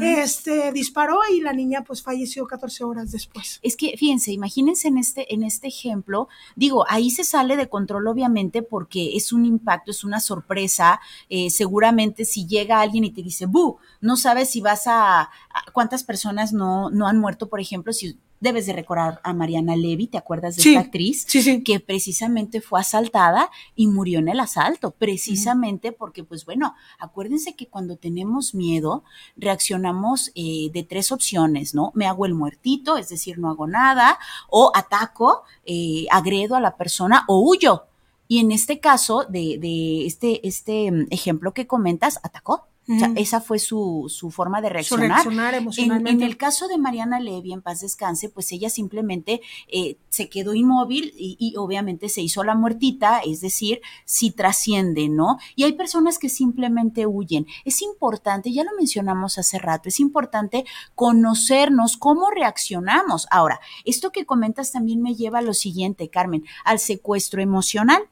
este, 0.00 0.72
disparó 0.72 1.20
y 1.32 1.40
la 1.40 1.52
niña 1.52 1.84
pues 1.84 2.02
falleció 2.02 2.13
14 2.46 2.84
horas 2.84 3.12
después. 3.12 3.60
Es 3.62 3.76
que, 3.76 3.96
fíjense, 3.96 4.32
imagínense 4.32 4.88
en 4.88 4.98
este, 4.98 5.32
en 5.34 5.42
este 5.42 5.68
ejemplo, 5.68 6.28
digo, 6.56 6.84
ahí 6.88 7.10
se 7.10 7.24
sale 7.24 7.56
de 7.56 7.68
control 7.68 8.06
obviamente 8.06 8.62
porque 8.62 9.16
es 9.16 9.32
un 9.32 9.44
impacto, 9.44 9.90
es 9.90 10.04
una 10.04 10.20
sorpresa. 10.20 11.00
Eh, 11.28 11.50
seguramente 11.50 12.24
si 12.24 12.46
llega 12.46 12.80
alguien 12.80 13.04
y 13.04 13.10
te 13.10 13.22
dice, 13.22 13.46
bu, 13.46 13.78
no 14.00 14.16
sabes 14.16 14.50
si 14.50 14.60
vas 14.60 14.84
a, 14.86 15.30
cuántas 15.72 16.04
personas 16.04 16.52
no, 16.52 16.90
no 16.90 17.06
han 17.06 17.18
muerto, 17.18 17.48
por 17.48 17.60
ejemplo, 17.60 17.92
si 17.92 18.18
debes 18.40 18.66
de 18.66 18.72
recordar 18.72 19.20
a 19.24 19.32
Mariana 19.32 19.76
Levy, 19.76 20.06
¿te 20.06 20.18
acuerdas 20.18 20.56
de 20.56 20.62
esta 20.62 20.80
actriz? 20.80 21.24
Sí, 21.26 21.42
sí. 21.42 21.62
Que 21.62 21.80
precisamente 21.80 22.60
fue 22.60 22.80
asaltada 22.80 23.50
y 23.74 23.86
murió 23.86 24.18
en 24.18 24.28
el 24.28 24.40
asalto, 24.40 24.90
precisamente 24.90 25.92
porque, 25.92 26.24
pues 26.24 26.44
bueno, 26.44 26.74
acuérdense 26.98 27.56
que 27.56 27.68
cuando 27.68 27.96
tenemos 27.96 28.54
miedo, 28.54 29.04
reaccionamos 29.36 30.30
eh, 30.34 30.70
de 30.72 30.82
tres 30.82 31.12
opciones, 31.12 31.74
¿no? 31.74 31.92
Me 31.94 32.06
hago 32.06 32.26
el 32.26 32.34
muertito, 32.34 32.96
es 32.96 33.08
decir, 33.08 33.38
no 33.38 33.48
hago 33.48 33.66
nada, 33.66 34.18
o 34.50 34.70
ataco, 34.74 35.42
eh, 35.64 36.06
agredo 36.10 36.56
a 36.56 36.60
la 36.60 36.76
persona, 36.76 37.24
o 37.28 37.40
huyo. 37.40 37.84
Y 38.28 38.38
en 38.38 38.52
este 38.52 38.80
caso, 38.80 39.24
de, 39.24 39.58
de 39.58 40.06
este, 40.06 40.46
este 40.46 40.90
mm, 40.90 41.06
ejemplo 41.10 41.52
que 41.52 41.66
comentas, 41.66 42.20
atacó. 42.22 42.66
O 42.86 42.98
sea, 42.98 43.12
esa 43.16 43.40
fue 43.40 43.58
su, 43.58 44.06
su 44.08 44.30
forma 44.30 44.60
de 44.60 44.68
reaccionar. 44.68 45.08
reaccionar 45.08 45.54
emocionalmente. 45.54 46.22
En, 46.22 46.30
el 46.30 46.36
caso 46.36 46.68
de 46.68 46.76
Mariana 46.76 47.18
Levy, 47.18 47.54
en 47.54 47.62
paz 47.62 47.80
descanse, 47.80 48.28
pues 48.28 48.52
ella 48.52 48.68
simplemente 48.68 49.40
eh, 49.68 49.96
se 50.10 50.28
quedó 50.28 50.54
inmóvil 50.54 51.14
y, 51.16 51.54
obviamente 51.56 52.10
se 52.10 52.20
hizo 52.20 52.44
la 52.44 52.54
muertita, 52.54 53.20
es 53.20 53.40
decir, 53.40 53.80
si 54.04 54.30
trasciende, 54.30 55.08
¿no? 55.08 55.38
Y 55.56 55.64
hay 55.64 55.72
personas 55.72 56.18
que 56.18 56.28
simplemente 56.28 57.06
huyen. 57.06 57.46
Es 57.64 57.80
importante, 57.80 58.52
ya 58.52 58.64
lo 58.64 58.70
mencionamos 58.76 59.38
hace 59.38 59.58
rato, 59.58 59.88
es 59.88 59.98
importante 59.98 60.66
conocernos 60.94 61.96
cómo 61.96 62.30
reaccionamos. 62.30 63.26
Ahora, 63.30 63.60
esto 63.84 64.12
que 64.12 64.26
comentas 64.26 64.72
también 64.72 65.00
me 65.00 65.14
lleva 65.14 65.38
a 65.38 65.42
lo 65.42 65.54
siguiente, 65.54 66.10
Carmen, 66.10 66.44
al 66.64 66.78
secuestro 66.78 67.40
emocional. 67.40 68.02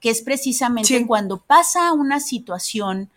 que 0.00 0.10
es 0.10 0.22
precisamente 0.22 1.06
cuando 1.06 1.38
pasa 1.38 1.92
una 1.92 2.20
situación 2.20 3.10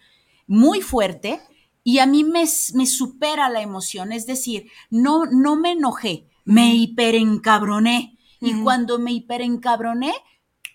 muy 0.47 0.81
fuerte 0.81 1.39
y 1.83 1.99
a 1.99 2.05
mí 2.05 2.23
me, 2.23 2.43
me 2.73 2.85
supera 2.85 3.49
la 3.49 3.61
emoción, 3.61 4.11
es 4.11 4.25
decir, 4.25 4.69
no, 4.89 5.25
no 5.25 5.55
me 5.55 5.71
enojé, 5.71 6.27
me 6.45 6.75
hiperencabroné. 6.75 8.17
Y 8.43 8.59
cuando 8.63 8.97
me 8.97 9.11
hiperencabroné, 9.11 10.13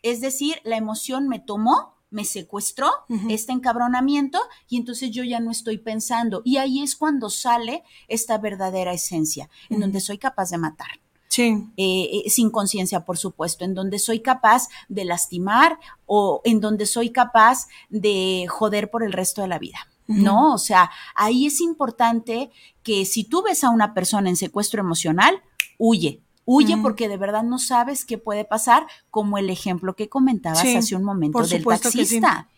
es 0.02 0.20
decir, 0.20 0.60
la 0.62 0.76
emoción 0.76 1.26
me 1.26 1.40
tomó, 1.40 1.96
me 2.10 2.24
secuestró 2.24 2.88
este 3.28 3.52
encabronamiento 3.52 4.38
y 4.68 4.76
entonces 4.76 5.10
yo 5.10 5.24
ya 5.24 5.40
no 5.40 5.50
estoy 5.50 5.78
pensando. 5.78 6.42
Y 6.44 6.58
ahí 6.58 6.82
es 6.82 6.94
cuando 6.94 7.28
sale 7.28 7.82
esta 8.06 8.38
verdadera 8.38 8.92
esencia, 8.92 9.50
en 9.68 9.80
donde 9.80 10.00
soy 10.00 10.18
capaz 10.18 10.50
de 10.50 10.58
matar. 10.58 11.00
Sí. 11.28 11.66
Eh, 11.76 12.22
eh, 12.24 12.30
sin 12.30 12.50
conciencia, 12.50 13.04
por 13.04 13.18
supuesto, 13.18 13.64
en 13.64 13.74
donde 13.74 13.98
soy 13.98 14.20
capaz 14.20 14.68
de 14.88 15.04
lastimar 15.04 15.78
o 16.06 16.40
en 16.44 16.60
donde 16.60 16.86
soy 16.86 17.10
capaz 17.10 17.66
de 17.88 18.46
joder 18.48 18.90
por 18.90 19.02
el 19.02 19.12
resto 19.12 19.42
de 19.42 19.48
la 19.48 19.58
vida. 19.58 19.78
¿No? 20.08 20.54
O 20.54 20.58
sea, 20.58 20.88
ahí 21.16 21.46
es 21.46 21.60
importante 21.60 22.52
que 22.84 23.04
si 23.04 23.24
tú 23.24 23.42
ves 23.42 23.64
a 23.64 23.70
una 23.70 23.92
persona 23.92 24.28
en 24.28 24.36
secuestro 24.36 24.80
emocional, 24.80 25.42
huye, 25.78 26.22
Huye 26.48 26.76
porque 26.76 27.08
de 27.08 27.16
verdad 27.16 27.42
no 27.42 27.58
sabes 27.58 28.04
qué 28.04 28.18
puede 28.18 28.44
pasar, 28.44 28.86
como 29.10 29.36
el 29.36 29.50
ejemplo 29.50 29.96
que 29.96 30.08
comentabas 30.08 30.64
hace 30.64 30.94
un 30.94 31.02
momento 31.02 31.42
del 31.42 31.64
taxista. 31.64 32.48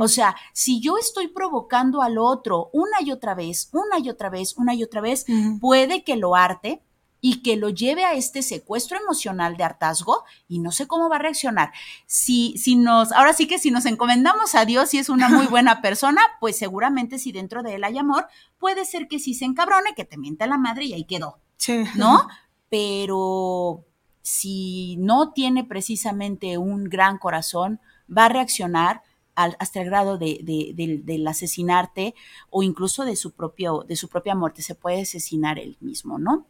O 0.00 0.08
sea, 0.08 0.36
si 0.52 0.80
yo 0.80 0.98
estoy 0.98 1.28
provocando 1.28 2.02
al 2.02 2.18
otro 2.18 2.68
una 2.74 3.00
y 3.00 3.10
otra 3.10 3.34
vez, 3.34 3.70
una 3.72 3.98
y 3.98 4.10
otra 4.10 4.28
vez, 4.28 4.54
una 4.58 4.74
y 4.74 4.82
otra 4.82 5.00
vez, 5.00 5.24
puede 5.60 6.04
que 6.04 6.16
lo 6.16 6.36
arte, 6.36 6.82
y 7.20 7.42
que 7.42 7.56
lo 7.56 7.70
lleve 7.70 8.04
a 8.04 8.14
este 8.14 8.42
secuestro 8.42 8.98
emocional 8.98 9.56
de 9.56 9.64
hartazgo 9.64 10.24
y 10.46 10.60
no 10.60 10.70
sé 10.72 10.86
cómo 10.86 11.08
va 11.08 11.16
a 11.16 11.20
reaccionar. 11.20 11.72
Si, 12.06 12.56
si 12.58 12.76
nos, 12.76 13.12
ahora 13.12 13.32
sí 13.32 13.46
que 13.46 13.58
si 13.58 13.70
nos 13.70 13.86
encomendamos 13.86 14.54
a 14.54 14.64
Dios 14.64 14.94
y 14.94 14.98
es 14.98 15.08
una 15.08 15.28
muy 15.28 15.46
buena 15.46 15.82
persona, 15.82 16.20
pues 16.40 16.56
seguramente 16.56 17.18
si 17.18 17.32
dentro 17.32 17.62
de 17.62 17.74
él 17.74 17.84
hay 17.84 17.98
amor, 17.98 18.26
puede 18.58 18.84
ser 18.84 19.08
que 19.08 19.18
sí 19.18 19.34
se 19.34 19.44
encabrone, 19.44 19.94
que 19.96 20.04
te 20.04 20.16
mienta 20.16 20.46
la 20.46 20.58
madre 20.58 20.84
y 20.84 20.94
ahí 20.94 21.04
quedó. 21.04 21.40
Sí. 21.56 21.84
¿No? 21.96 22.28
Pero 22.70 23.84
si 24.22 24.96
no 24.98 25.32
tiene 25.32 25.64
precisamente 25.64 26.58
un 26.58 26.84
gran 26.84 27.18
corazón, 27.18 27.80
va 28.14 28.26
a 28.26 28.28
reaccionar 28.28 29.02
hasta 29.34 29.80
el 29.80 29.86
grado 29.86 30.18
de, 30.18 30.40
de, 30.42 31.00
del 31.04 31.26
asesinarte 31.28 32.14
o 32.50 32.64
incluso 32.64 33.04
de 33.04 33.14
su, 33.14 33.32
propio, 33.32 33.84
de 33.86 33.94
su 33.94 34.08
propia 34.08 34.34
muerte. 34.34 34.62
Se 34.62 34.74
puede 34.74 35.02
asesinar 35.02 35.60
él 35.60 35.76
mismo, 35.80 36.18
¿no? 36.18 36.46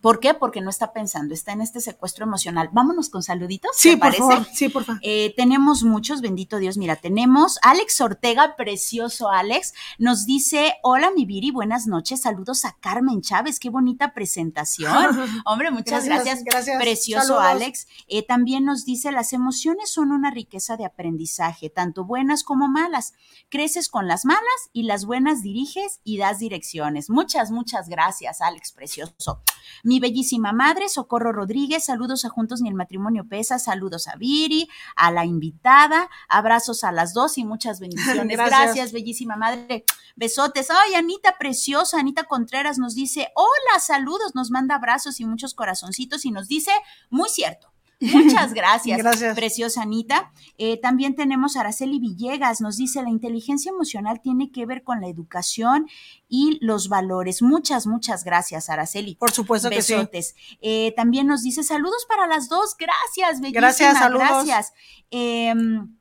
¿Por 0.00 0.20
qué? 0.20 0.32
Porque 0.32 0.62
no 0.62 0.70
está 0.70 0.92
pensando, 0.94 1.34
está 1.34 1.52
en 1.52 1.60
este 1.60 1.80
secuestro 1.80 2.24
emocional. 2.24 2.70
Vámonos 2.72 3.10
con 3.10 3.22
saluditos. 3.22 3.72
Sí, 3.74 3.96
por 3.96 4.14
favor. 4.14 4.46
Sí, 4.52 4.70
por 4.70 4.84
favor. 4.84 5.00
Eh, 5.04 5.34
tenemos 5.36 5.82
muchos, 5.82 6.22
bendito 6.22 6.56
Dios. 6.58 6.78
Mira, 6.78 6.96
tenemos 6.96 7.58
Alex 7.62 8.00
Ortega, 8.00 8.56
precioso 8.56 9.30
Alex, 9.30 9.74
nos 9.98 10.24
dice: 10.24 10.74
Hola, 10.82 11.10
mi 11.14 11.26
Viri, 11.26 11.50
buenas 11.50 11.86
noches. 11.86 12.22
Saludos 12.22 12.64
a 12.64 12.76
Carmen 12.80 13.20
Chávez, 13.20 13.60
qué 13.60 13.68
bonita 13.68 14.14
presentación. 14.14 14.90
Hombre, 15.44 15.70
muchas 15.70 16.06
gracias. 16.06 16.42
Gracias. 16.42 16.80
Precioso 16.80 17.38
Alex. 17.38 17.86
Eh, 18.08 18.26
también 18.26 18.64
nos 18.64 18.86
dice: 18.86 19.12
Las 19.12 19.34
emociones 19.34 19.90
son 19.90 20.10
una 20.10 20.30
riqueza 20.30 20.78
de 20.78 20.86
aprendizaje, 20.86 21.68
tanto 21.68 22.04
buenas 22.04 22.44
como 22.44 22.68
malas. 22.68 23.12
Creces 23.50 23.90
con 23.90 24.08
las 24.08 24.24
malas 24.24 24.40
y 24.72 24.84
las 24.84 25.04
buenas 25.04 25.42
diriges 25.42 26.00
y 26.02 26.16
das 26.16 26.38
direcciones. 26.38 27.10
Muchas, 27.10 27.50
muchas 27.50 27.88
gracias, 27.88 28.40
Alex, 28.40 28.72
precioso. 28.72 29.42
Mi 29.82 30.00
bellísima 30.00 30.52
madre, 30.52 30.88
Socorro 30.88 31.32
Rodríguez, 31.32 31.84
saludos 31.84 32.24
a 32.24 32.28
Juntos 32.28 32.60
ni 32.60 32.68
el 32.68 32.74
Matrimonio 32.74 33.26
Pesa, 33.28 33.58
saludos 33.58 34.08
a 34.08 34.16
Viri, 34.16 34.68
a 34.96 35.10
la 35.10 35.24
invitada, 35.24 36.10
abrazos 36.28 36.84
a 36.84 36.92
las 36.92 37.14
dos 37.14 37.38
y 37.38 37.44
muchas 37.44 37.80
bendiciones. 37.80 38.36
Gracias, 38.36 38.92
bellísima 38.92 39.36
madre. 39.36 39.84
Besotes. 40.16 40.70
Ay, 40.70 40.94
Anita 40.94 41.36
preciosa, 41.38 41.98
Anita 41.98 42.24
Contreras 42.24 42.78
nos 42.78 42.94
dice, 42.94 43.28
hola, 43.34 43.80
saludos, 43.80 44.34
nos 44.34 44.50
manda 44.50 44.74
abrazos 44.74 45.20
y 45.20 45.24
muchos 45.24 45.54
corazoncitos 45.54 46.24
y 46.24 46.30
nos 46.30 46.48
dice, 46.48 46.72
muy 47.08 47.28
cierto. 47.28 47.69
Muchas 48.00 48.54
gracias. 48.54 48.98
Gracias. 48.98 49.34
Preciosa 49.36 49.82
Anita. 49.82 50.32
Eh, 50.58 50.78
también 50.80 51.14
tenemos 51.14 51.56
a 51.56 51.60
Araceli 51.60 51.98
Villegas, 51.98 52.60
nos 52.60 52.76
dice, 52.76 53.02
la 53.02 53.10
inteligencia 53.10 53.70
emocional 53.70 54.20
tiene 54.20 54.50
que 54.50 54.66
ver 54.66 54.82
con 54.82 55.00
la 55.00 55.08
educación 55.08 55.86
y 56.28 56.58
los 56.60 56.88
valores. 56.88 57.42
Muchas, 57.42 57.86
muchas 57.86 58.24
gracias, 58.24 58.70
Araceli. 58.70 59.16
Por 59.16 59.30
supuesto 59.32 59.68
que 59.68 59.82
sí. 59.82 59.94
Besotes. 59.94 60.34
Eh, 60.60 60.92
también 60.96 61.26
nos 61.26 61.42
dice, 61.42 61.62
saludos 61.62 62.06
para 62.08 62.26
las 62.26 62.48
dos. 62.48 62.76
Gracias, 62.78 63.40
bellísima. 63.40 63.60
Gracias, 63.60 63.98
saludos. 63.98 64.46
Gracias. 64.46 64.72
Em, 65.10 65.99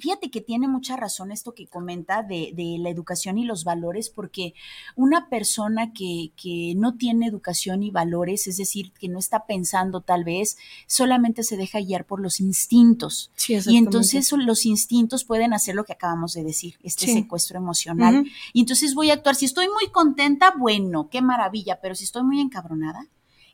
Fíjate 0.00 0.30
que 0.30 0.40
tiene 0.40 0.66
mucha 0.66 0.96
razón 0.96 1.30
esto 1.30 1.54
que 1.54 1.66
comenta 1.66 2.22
de, 2.22 2.52
de 2.54 2.76
la 2.78 2.90
educación 2.90 3.38
y 3.38 3.44
los 3.44 3.64
valores, 3.64 4.10
porque 4.10 4.54
una 4.96 5.28
persona 5.28 5.92
que, 5.92 6.32
que, 6.36 6.74
no 6.76 6.96
tiene 6.96 7.26
educación 7.26 7.82
y 7.82 7.90
valores, 7.90 8.46
es 8.46 8.56
decir, 8.56 8.92
que 8.92 9.08
no 9.08 9.18
está 9.18 9.46
pensando 9.46 10.00
tal 10.00 10.24
vez, 10.24 10.56
solamente 10.86 11.42
se 11.42 11.56
deja 11.56 11.80
guiar 11.80 12.06
por 12.06 12.20
los 12.20 12.40
instintos. 12.40 13.30
Sí, 13.36 13.56
y 13.66 13.76
entonces 13.76 14.30
los 14.32 14.66
instintos 14.66 15.24
pueden 15.24 15.52
hacer 15.52 15.74
lo 15.74 15.84
que 15.84 15.92
acabamos 15.92 16.32
de 16.32 16.44
decir, 16.44 16.76
este 16.82 17.06
Sí. 17.06 17.12
secuestro 17.14 17.58
emocional. 17.58 18.24
Y 18.52 18.60
entonces 18.60 18.94
voy 18.94 19.10
a 19.10 19.14
actuar, 19.14 19.34
si 19.34 19.44
estoy 19.44 19.66
muy 19.68 19.90
contenta, 19.92 20.54
bueno, 20.58 21.08
qué 21.10 21.20
maravilla, 21.22 21.80
pero 21.80 21.94
si 21.94 22.04
estoy 22.04 22.22
muy 22.22 22.40
encabronada, 22.40 23.06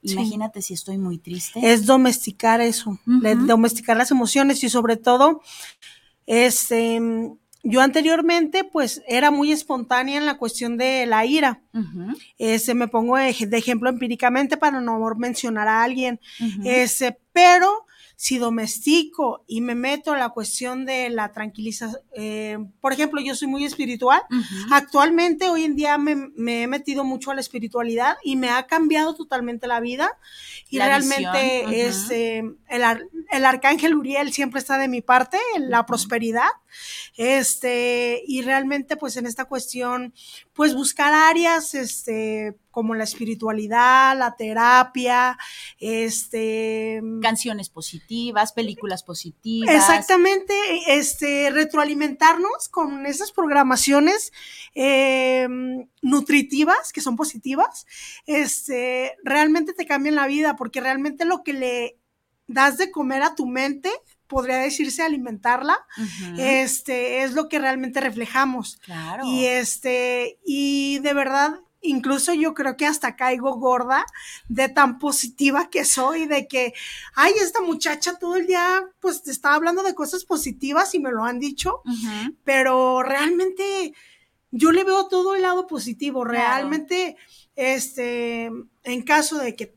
Sí. 0.05 0.13
imagínate 0.13 0.63
si 0.63 0.75
estoy 0.75 0.99
muy 0.99 1.19
triste. 1.19 1.59
es 1.63 1.85
domesticar 1.87 2.61
eso, 2.61 2.99
domesticar 3.47 3.97
las 3.97 4.11
emociones 4.11 4.63
y 4.63 4.69
sobre 4.71 4.97
todo, 4.97 5.43
este, 6.27 7.01
yo 7.63 7.81
anteriormente 7.81 8.63
pues 8.65 9.03
era 9.09 9.31
muy 9.31 9.51
espontánea 9.53 10.19
en 10.19 10.27
la 10.27 10.37
cuestión 10.39 10.77
de 10.77 11.07
la 11.07 11.25
ira. 11.27 11.63
Este, 12.39 12.75
me 12.75 12.89
pongo 12.89 13.17
de, 13.17 13.29
ej- 13.31 13.49
de 13.49 13.57
ejemplo 13.59 13.89
empíricamente 13.89 14.57
para 14.57 14.81
no 14.81 14.99
mencionar 15.17 15.67
a 15.69 15.83
alguien. 15.83 16.21
Ese, 16.65 17.19
pero 17.33 17.86
si 18.19 18.39
domestico 18.39 19.45
y 19.47 19.61
me 19.61 19.75
meto 19.75 20.15
a 20.15 20.19
la 20.19 20.31
cuestión 20.31 20.87
de 20.87 21.11
la 21.11 21.33
tranquilización, 21.33 22.01
por 22.81 22.93
ejemplo, 22.95 23.21
yo 23.21 23.35
soy 23.35 23.47
muy 23.47 23.65
espiritual. 23.67 24.23
Actualmente, 24.71 25.51
hoy 25.51 25.65
en 25.65 25.77
día, 25.77 25.99
me, 25.99 26.15
me 26.35 26.63
he 26.63 26.67
metido 26.67 27.05
mucho 27.05 27.31
a 27.31 27.35
la 27.35 27.43
espiritualidad 27.43 28.17
y 28.25 28.37
me 28.37 28.49
ha 28.49 28.67
cambiado 28.67 29.15
totalmente 29.15 29.67
la 29.67 29.81
vida. 29.81 30.11
Y 30.71 30.79
La 30.79 30.87
realmente, 30.87 31.67
visión, 31.67 31.67
ujú. 31.67 31.75
este, 31.75 32.39
el, 32.71 32.85
ar- 32.85 33.03
el 33.31 33.45
arcángel 33.45 33.95
Uriel 33.95 34.33
siempre 34.33 34.61
está 34.61 34.79
de 34.79 34.89
mi 34.89 35.03
parte, 35.03 35.37
en 35.55 35.71
la 35.71 35.85
prosperidad. 35.85 36.49
Este, 37.17 38.23
y 38.27 38.43
realmente, 38.43 38.97
pues 38.97 39.17
en 39.17 39.27
esta 39.27 39.45
cuestión, 39.47 40.13
pues 40.53 40.75
buscar 40.75 41.13
áreas, 41.15 41.75
este, 41.75 42.57
como 42.71 42.95
la 42.95 43.05
espiritualidad, 43.05 44.17
la 44.19 44.37
terapia, 44.37 45.39
este, 45.79 47.01
canciones 47.23 47.71
positivas, 47.71 48.06
películas 48.55 49.03
positivas. 49.03 49.75
Exactamente, 49.75 50.55
este, 50.89 51.51
retroalimentarnos 51.51 52.69
con 52.71 53.07
esas 53.07 53.33
programaciones 53.33 54.33
eh, 54.75 55.49
nutritivas, 56.03 56.93
que 56.93 57.01
son 57.01 57.17
positivas, 57.17 57.87
este, 58.27 59.17
realmente 59.25 59.73
te 59.73 59.87
cambian 59.87 60.15
la 60.15 60.27
vida, 60.27 60.57
porque 60.57 60.81
realmente 60.81 61.25
lo 61.25 61.43
que 61.43 61.53
le 61.53 61.99
das 62.47 62.79
de 62.79 62.91
comer 62.91 63.23
a 63.23 63.35
tu 63.35 63.47
mente, 63.47 63.91
podría 64.27 64.59
decirse 64.59 65.03
alimentarla, 65.03 65.79
este, 66.37 67.23
es 67.23 67.33
lo 67.33 67.49
que 67.49 67.59
realmente 67.59 68.01
reflejamos. 68.01 68.77
claro. 68.79 69.25
Y 69.25 69.47
este, 69.47 70.39
y 70.45 70.99
de 71.01 71.15
verdad, 71.15 71.61
incluso 71.87 72.35
yo 72.35 72.55
creo 72.55 72.77
que 72.77 72.87
hasta 72.87 73.17
caigo 73.17 73.55
gorda 73.57 74.05
de 74.49 74.69
tan 74.69 74.99
positiva 74.99 75.71
que 75.71 75.85
soy, 75.85 76.27
de 76.27 76.47
que, 76.47 76.75
ay, 77.15 77.33
esta 77.41 77.63
muchacha 77.63 78.19
todo 78.19 78.37
el 78.37 78.47
día, 78.47 78.85
pues 79.01 79.23
te 79.23 79.31
está 79.31 79.55
hablando 79.55 79.83
de 79.83 79.95
cosas 79.95 80.25
positivas 80.25 80.95
y 80.95 81.01
me 81.01 81.11
lo 81.11 81.25
han 81.25 81.39
dicho, 81.39 81.83
pero 82.45 83.03
realmente 83.03 83.95
yo 84.51 84.73
le 84.73 84.85
veo 84.85 85.09
todo 85.09 85.35
el 85.35 85.43
lado 85.43 85.67
positivo. 85.67 86.23
Claro. 86.23 86.37
Realmente, 86.37 87.17
este, 87.55 88.51
en 88.85 89.03
caso 89.03 89.39
de 89.39 89.55
que 89.55 89.75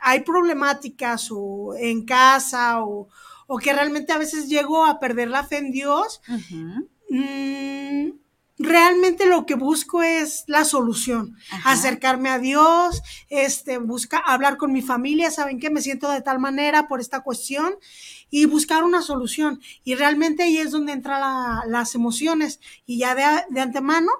hay 0.00 0.20
problemáticas 0.20 1.28
o 1.30 1.74
en 1.76 2.04
casa 2.04 2.82
o, 2.84 3.08
o 3.46 3.58
que 3.58 3.72
realmente 3.72 4.12
a 4.12 4.18
veces 4.18 4.48
llego 4.48 4.84
a 4.84 5.00
perder 5.00 5.28
la 5.28 5.44
fe 5.44 5.58
en 5.58 5.70
Dios, 5.70 6.20
ujú, 6.28 6.88
Mm, 7.10 8.10
realmente 8.64 9.26
lo 9.26 9.46
que 9.46 9.54
busco 9.54 10.02
es 10.02 10.44
la 10.46 10.64
solución, 10.64 11.36
Ajá. 11.50 11.72
acercarme 11.72 12.30
a 12.30 12.38
Dios, 12.38 13.02
este, 13.28 13.78
busca 13.78 14.18
hablar 14.18 14.56
con 14.56 14.72
mi 14.72 14.82
familia, 14.82 15.30
saben 15.30 15.60
que 15.60 15.70
me 15.70 15.82
siento 15.82 16.10
de 16.10 16.22
tal 16.22 16.38
manera 16.38 16.88
por 16.88 17.00
esta 17.00 17.20
cuestión 17.20 17.74
y 18.36 18.46
buscar 18.46 18.82
una 18.82 19.00
solución. 19.00 19.60
Y 19.84 19.94
realmente 19.94 20.42
ahí 20.42 20.56
es 20.58 20.72
donde 20.72 20.92
entran 20.92 21.20
la- 21.20 21.62
las 21.68 21.94
emociones 21.94 22.58
y 22.84 22.98
ya 22.98 23.14
de, 23.14 23.22
de 23.50 23.60
antemano, 23.60 24.10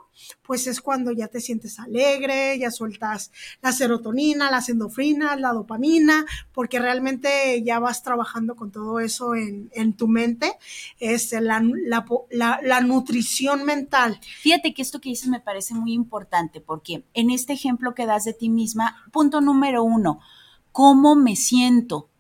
pues 0.43 0.69
es 0.69 0.81
cuando 0.81 1.11
ya 1.11 1.27
te 1.27 1.41
sientes 1.41 1.81
alegre, 1.81 2.57
ya 2.59 2.71
sueltas 2.71 3.33
la 3.61 3.73
serotonina, 3.73 4.51
las 4.53 4.69
endorfinas, 4.69 5.41
la 5.41 5.53
dopamina, 5.53 6.25
porque 6.53 6.79
realmente 6.79 7.62
ya 7.65 7.81
vas 7.81 8.05
trabajando 8.05 8.55
con 8.55 8.71
todo 8.71 9.01
eso 9.01 9.35
en, 9.35 9.69
en 9.75 9.95
tu 9.95 10.07
mente, 10.07 10.53
este, 11.01 11.41
la, 11.41 11.61
la- 12.31 12.61
la 12.62 12.81
nutrición 12.83 13.65
mental. 13.65 14.21
Fíjate 14.41 14.75
que 14.75 14.83
esto 14.83 15.01
que 15.01 15.09
dices 15.09 15.29
me 15.29 15.41
parece 15.41 15.75
muy 15.75 15.93
importante 15.93 16.61
porque 16.61 17.05
en 17.15 17.31
este 17.31 17.53
ejemplo 17.53 17.95
que 17.95 18.07
das 18.07 18.25
de 18.25 18.33
ti 18.35 18.49
misma, 18.49 18.97
punto 19.12 19.41
número 19.41 19.83
uno, 19.83 20.21
¿cómo 20.73 21.17
me 21.17 21.35
siento? 21.37 22.11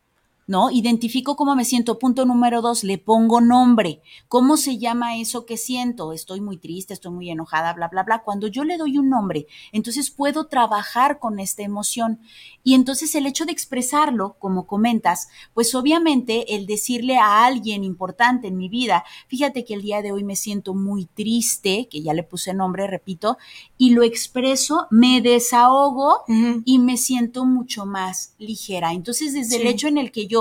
¿No? 0.46 0.70
Identifico 0.70 1.36
cómo 1.36 1.56
me 1.56 1.64
siento. 1.64 1.98
Punto 1.98 2.26
número 2.26 2.60
dos, 2.60 2.84
le 2.84 2.98
pongo 2.98 3.40
nombre. 3.40 4.02
¿Cómo 4.28 4.56
se 4.56 4.78
llama 4.78 5.16
eso 5.16 5.46
que 5.46 5.56
siento? 5.56 6.12
Estoy 6.12 6.40
muy 6.40 6.58
triste, 6.58 6.92
estoy 6.92 7.12
muy 7.12 7.30
enojada, 7.30 7.72
bla, 7.72 7.88
bla, 7.88 8.02
bla. 8.02 8.22
Cuando 8.22 8.46
yo 8.46 8.64
le 8.64 8.76
doy 8.76 8.98
un 8.98 9.08
nombre, 9.08 9.46
entonces 9.72 10.10
puedo 10.10 10.46
trabajar 10.46 11.18
con 11.18 11.38
esta 11.40 11.62
emoción. 11.62 12.20
Y 12.62 12.74
entonces 12.74 13.14
el 13.14 13.26
hecho 13.26 13.44
de 13.44 13.52
expresarlo, 13.52 14.36
como 14.38 14.66
comentas, 14.66 15.28
pues 15.54 15.74
obviamente 15.74 16.54
el 16.54 16.66
decirle 16.66 17.16
a 17.18 17.44
alguien 17.44 17.84
importante 17.84 18.48
en 18.48 18.56
mi 18.56 18.68
vida, 18.68 19.04
fíjate 19.28 19.64
que 19.64 19.74
el 19.74 19.82
día 19.82 20.02
de 20.02 20.12
hoy 20.12 20.24
me 20.24 20.36
siento 20.36 20.74
muy 20.74 21.06
triste, 21.06 21.88
que 21.90 22.02
ya 22.02 22.14
le 22.14 22.22
puse 22.22 22.54
nombre, 22.54 22.86
repito, 22.86 23.38
y 23.78 23.90
lo 23.90 24.02
expreso, 24.02 24.86
me 24.90 25.20
desahogo 25.20 26.24
y 26.64 26.78
me 26.78 26.96
siento 26.96 27.44
mucho 27.44 27.86
más 27.86 28.34
ligera. 28.38 28.92
Entonces, 28.92 29.34
desde 29.34 29.56
el 29.56 29.66
hecho 29.66 29.88
en 29.88 29.98
el 29.98 30.10
que 30.10 30.26
yo 30.26 30.33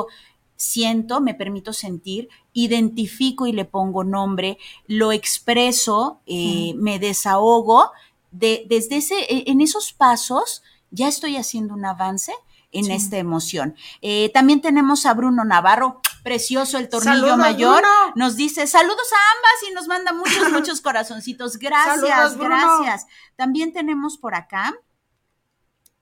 siento, 0.56 1.20
me 1.20 1.34
permito 1.34 1.74
sentir, 1.74 2.30
identifico 2.54 3.48
y 3.48 3.52
le 3.52 3.66
pongo 3.66 4.04
nombre, 4.04 4.58
lo 4.88 5.12
expreso, 5.12 6.22
eh, 6.26 6.74
me 6.78 7.00
desahogo, 7.00 7.92
de, 8.32 8.66
desde 8.70 8.98
ese, 8.98 9.16
e- 9.22 9.52
en 9.52 9.62
esos 9.62 9.94
pasos 9.94 10.64
ya 10.92 11.08
estoy 11.08 11.38
haciendo 11.38 11.74
un 11.74 11.86
avance 11.86 12.34
en 12.72 12.86
Sí. 12.86 12.92
esta 12.94 13.18
emoción. 13.18 13.76
Eh, 14.02 14.32
también 14.34 14.62
tenemos 14.62 15.06
a 15.06 15.14
Bruno 15.14 15.44
Navarro, 15.44 16.02
precioso 16.24 16.78
el 16.78 16.88
tornillo 16.90 17.16
Saludos, 17.18 17.38
mayor, 17.38 17.82
Bruno. 17.82 18.14
nos 18.16 18.36
dice 18.36 18.66
saludos 18.66 19.08
a 19.12 19.18
ambas 19.38 19.70
y 19.70 19.74
nos 19.74 19.88
manda 19.88 20.14
muchos, 20.14 20.52
muchos 20.52 20.82
corazoncitos. 20.82 21.58
Gracias, 21.58 21.96
Saludos, 22.32 22.38
gracias. 22.38 23.08
También 23.36 23.74
tenemos 23.74 24.18
por 24.18 24.34
acá 24.34 24.74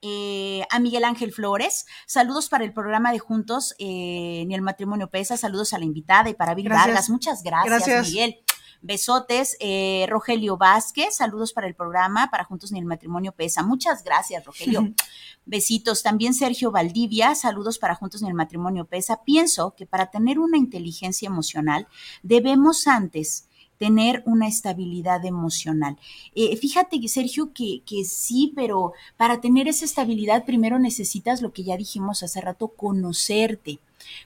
eh, 0.01 0.65
a 0.69 0.79
Miguel 0.79 1.03
Ángel 1.03 1.31
Flores. 1.31 1.85
Saludos 2.05 2.49
para 2.49 2.63
el 2.63 2.73
programa 2.73 3.11
de 3.11 3.19
Juntos, 3.19 3.75
eh, 3.79 4.43
ni 4.47 4.55
el 4.55 4.61
matrimonio 4.61 5.09
pesa. 5.09 5.37
Saludos 5.37 5.73
a 5.73 5.79
la 5.79 5.85
invitada 5.85 6.29
y 6.29 6.33
para 6.33 6.55
Bill 6.55 6.65
Gracias. 6.65 6.87
Vargas. 6.87 7.09
Muchas 7.09 7.43
gracias, 7.43 7.85
Gracias. 7.85 8.07
Miguel. 8.07 8.43
Besotes, 8.83 9.57
eh, 9.59 10.07
Rogelio 10.09 10.57
Vázquez, 10.57 11.15
saludos 11.15 11.53
para 11.53 11.67
el 11.67 11.75
programa, 11.75 12.29
para 12.31 12.45
Juntos 12.45 12.71
ni 12.71 12.79
el 12.79 12.85
Matrimonio 12.85 13.31
Pesa. 13.31 13.61
Muchas 13.61 14.03
gracias, 14.03 14.43
Rogelio. 14.43 14.91
Besitos. 15.45 16.01
También 16.01 16.33
Sergio 16.33 16.71
Valdivia, 16.71 17.35
saludos 17.35 17.77
para 17.77 17.93
Juntos 17.93 18.23
ni 18.23 18.27
el 18.27 18.33
Matrimonio 18.33 18.85
Pesa. 18.85 19.23
Pienso 19.23 19.75
que 19.75 19.85
para 19.85 20.09
tener 20.09 20.39
una 20.39 20.57
inteligencia 20.57 21.27
emocional 21.27 21.87
debemos 22.23 22.87
antes 22.87 23.47
tener 23.81 24.21
una 24.27 24.47
estabilidad 24.47 25.25
emocional. 25.25 25.97
Eh, 26.35 26.55
fíjate, 26.55 26.99
Sergio, 27.07 27.51
que, 27.51 27.81
que 27.83 28.05
sí, 28.05 28.53
pero 28.55 28.93
para 29.17 29.41
tener 29.41 29.67
esa 29.67 29.85
estabilidad 29.85 30.45
primero 30.45 30.77
necesitas 30.77 31.41
lo 31.41 31.51
que 31.51 31.63
ya 31.63 31.77
dijimos 31.77 32.21
hace 32.21 32.41
rato, 32.41 32.67
conocerte. 32.67 33.79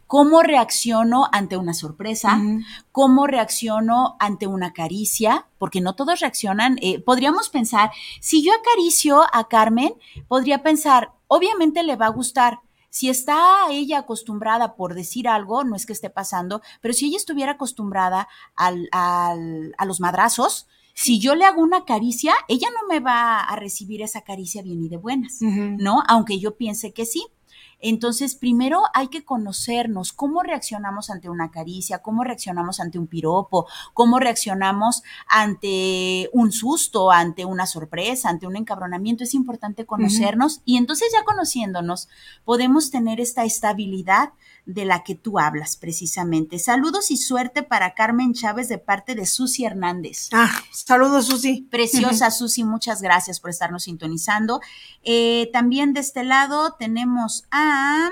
¿Cómo 0.07 0.41
reacciono 0.41 1.29
ante 1.31 1.55
una 1.55 1.73
sorpresa? 1.73 2.37
¿Cómo 2.91 3.27
reacciono 3.27 4.17
ante 4.19 4.45
una 4.45 4.73
caricia? 4.73 5.47
Porque 5.57 5.79
no 5.79 5.95
todos 5.95 6.19
reaccionan. 6.19 6.77
eh, 6.81 6.99
podríamos 6.99 7.47
pensar, 7.47 7.91
si 8.19 8.43
yo 8.43 8.51
acaricio 8.53 9.23
a 9.31 9.47
Carmen, 9.47 9.93
podría 10.27 10.63
pensar, 10.63 11.11
obviamente 11.27 11.81
le 11.83 11.95
va 11.95 12.07
a 12.07 12.09
gustar. 12.09 12.59
Si 12.95 13.09
está 13.09 13.67
ella 13.71 13.97
acostumbrada 13.97 14.77
por 14.77 14.93
decir 14.93 15.27
algo, 15.27 15.65
no 15.65 15.75
es 15.75 15.85
que 15.85 15.91
esté 15.91 16.09
pasando, 16.09 16.61
pero 16.79 16.93
si 16.93 17.07
ella 17.07 17.17
estuviera 17.17 17.51
acostumbrada 17.51 18.29
al, 18.55 18.87
al, 18.93 19.75
a 19.77 19.83
los 19.83 19.99
madrazos, 19.99 20.65
si 20.93 21.19
yo 21.19 21.35
le 21.35 21.43
hago 21.43 21.61
una 21.61 21.83
caricia, 21.83 22.33
ella 22.47 22.69
no 22.73 22.87
me 22.87 23.01
va 23.01 23.41
a 23.41 23.57
recibir 23.57 24.01
esa 24.01 24.21
caricia 24.21 24.61
bien 24.61 24.81
y 24.81 24.87
de 24.87 24.95
buenas. 24.95 25.39
¿no? 25.41 26.03
Aunque 26.07 26.39
yo 26.39 26.55
piense 26.55 26.93
que 26.93 27.05
sí. 27.05 27.27
Entonces, 27.87 28.33
primero 28.33 28.81
hay 28.95 29.09
que 29.09 29.23
conocernos, 29.23 30.11
cómo 30.11 30.41
reaccionamos 30.41 31.11
ante 31.11 31.29
una 31.29 31.51
caricia, 31.51 31.99
cómo 31.99 32.23
reaccionamos 32.23 32.79
ante 32.79 32.97
un 32.97 33.05
piropo, 33.05 33.67
cómo 33.93 34.17
reaccionamos 34.17 35.03
ante 35.27 36.27
un 36.33 36.51
susto, 36.51 37.11
ante 37.11 37.45
una 37.45 37.67
sorpresa, 37.67 38.29
ante 38.29 38.47
un 38.47 38.55
encabronamiento. 38.55 39.23
Es 39.23 39.35
importante 39.35 39.85
conocernos 39.85 40.61
y 40.65 40.77
entonces 40.77 41.09
ya 41.13 41.23
conociéndonos 41.25 42.09
podemos 42.43 42.89
tener 42.89 43.19
esta 43.19 43.45
estabilidad 43.45 44.29
de 44.65 44.85
la 44.85 45.03
que 45.03 45.15
tú 45.15 45.39
hablas 45.39 45.77
precisamente. 45.77 46.57
Saludos 46.59 47.11
y 47.11 47.17
suerte 47.17 47.63
para 47.63 47.93
Carmen 47.93 48.33
Chávez 48.33 48.67
de 48.67 48.77
parte 48.77 49.13
de 49.13 49.25
Susi 49.25 49.65
Hernández. 49.65 50.29
Ah, 50.31 50.51
saludos 50.71 51.27
Susi. 51.27 51.67
Preciosa 51.69 52.31
Susi, 52.31 52.63
muchas 52.63 53.01
gracias 53.01 53.39
por 53.39 53.51
estarnos 53.51 53.83
sintonizando. 53.83 54.61
Eh, 55.03 55.49
también 55.53 55.93
de 55.93 55.99
este 55.99 56.23
lado 56.23 56.73
tenemos 56.79 57.45
a... 57.51 58.09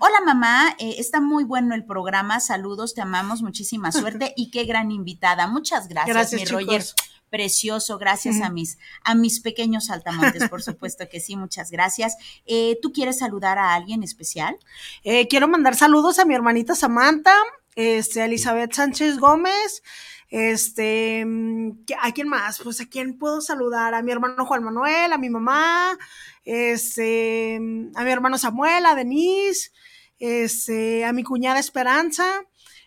hola 0.00 0.20
mamá, 0.24 0.76
eh, 0.78 0.94
está 0.98 1.20
muy 1.20 1.42
bueno 1.42 1.74
el 1.74 1.84
programa, 1.84 2.38
saludos, 2.38 2.94
te 2.94 3.02
amamos, 3.02 3.42
muchísima 3.42 3.90
suerte 3.92 4.32
y 4.36 4.50
qué 4.50 4.64
gran 4.64 4.92
invitada. 4.92 5.48
Muchas 5.48 5.88
gracias, 5.88 6.14
Gracias, 6.14 6.40
mi 6.40 6.46
Roger. 6.46 6.82
chicos. 6.82 7.13
Precioso, 7.34 7.98
gracias 7.98 8.40
a 8.42 8.48
mis, 8.48 8.78
a 9.02 9.16
mis 9.16 9.40
pequeños 9.40 9.86
saltamontes, 9.86 10.48
por 10.48 10.62
supuesto 10.62 11.08
que 11.08 11.18
sí, 11.18 11.34
muchas 11.34 11.72
gracias. 11.72 12.16
Eh, 12.46 12.78
¿Tú 12.80 12.92
quieres 12.92 13.18
saludar 13.18 13.58
a 13.58 13.74
alguien 13.74 14.04
especial? 14.04 14.56
Eh, 15.02 15.26
quiero 15.26 15.48
mandar 15.48 15.74
saludos 15.74 16.20
a 16.20 16.26
mi 16.26 16.36
hermanita 16.36 16.76
Samantha, 16.76 17.34
este, 17.74 18.22
a 18.22 18.26
Elizabeth 18.26 18.72
Sánchez 18.72 19.18
Gómez, 19.18 19.82
este, 20.28 21.24
mm, 21.26 21.70
¿a 22.00 22.12
quién 22.12 22.28
más? 22.28 22.60
Pues 22.62 22.80
a 22.80 22.86
quién 22.86 23.18
puedo 23.18 23.40
saludar, 23.40 23.94
a 23.94 24.02
mi 24.02 24.12
hermano 24.12 24.46
Juan 24.46 24.62
Manuel, 24.62 25.12
a 25.12 25.18
mi 25.18 25.28
mamá, 25.28 25.98
este, 26.44 27.56
a 27.96 28.04
mi 28.04 28.10
hermano 28.12 28.38
Samuel, 28.38 28.86
a 28.86 28.94
Denise, 28.94 29.72
este, 30.20 31.04
a 31.04 31.12
mi 31.12 31.24
cuñada 31.24 31.58
Esperanza, 31.58 32.44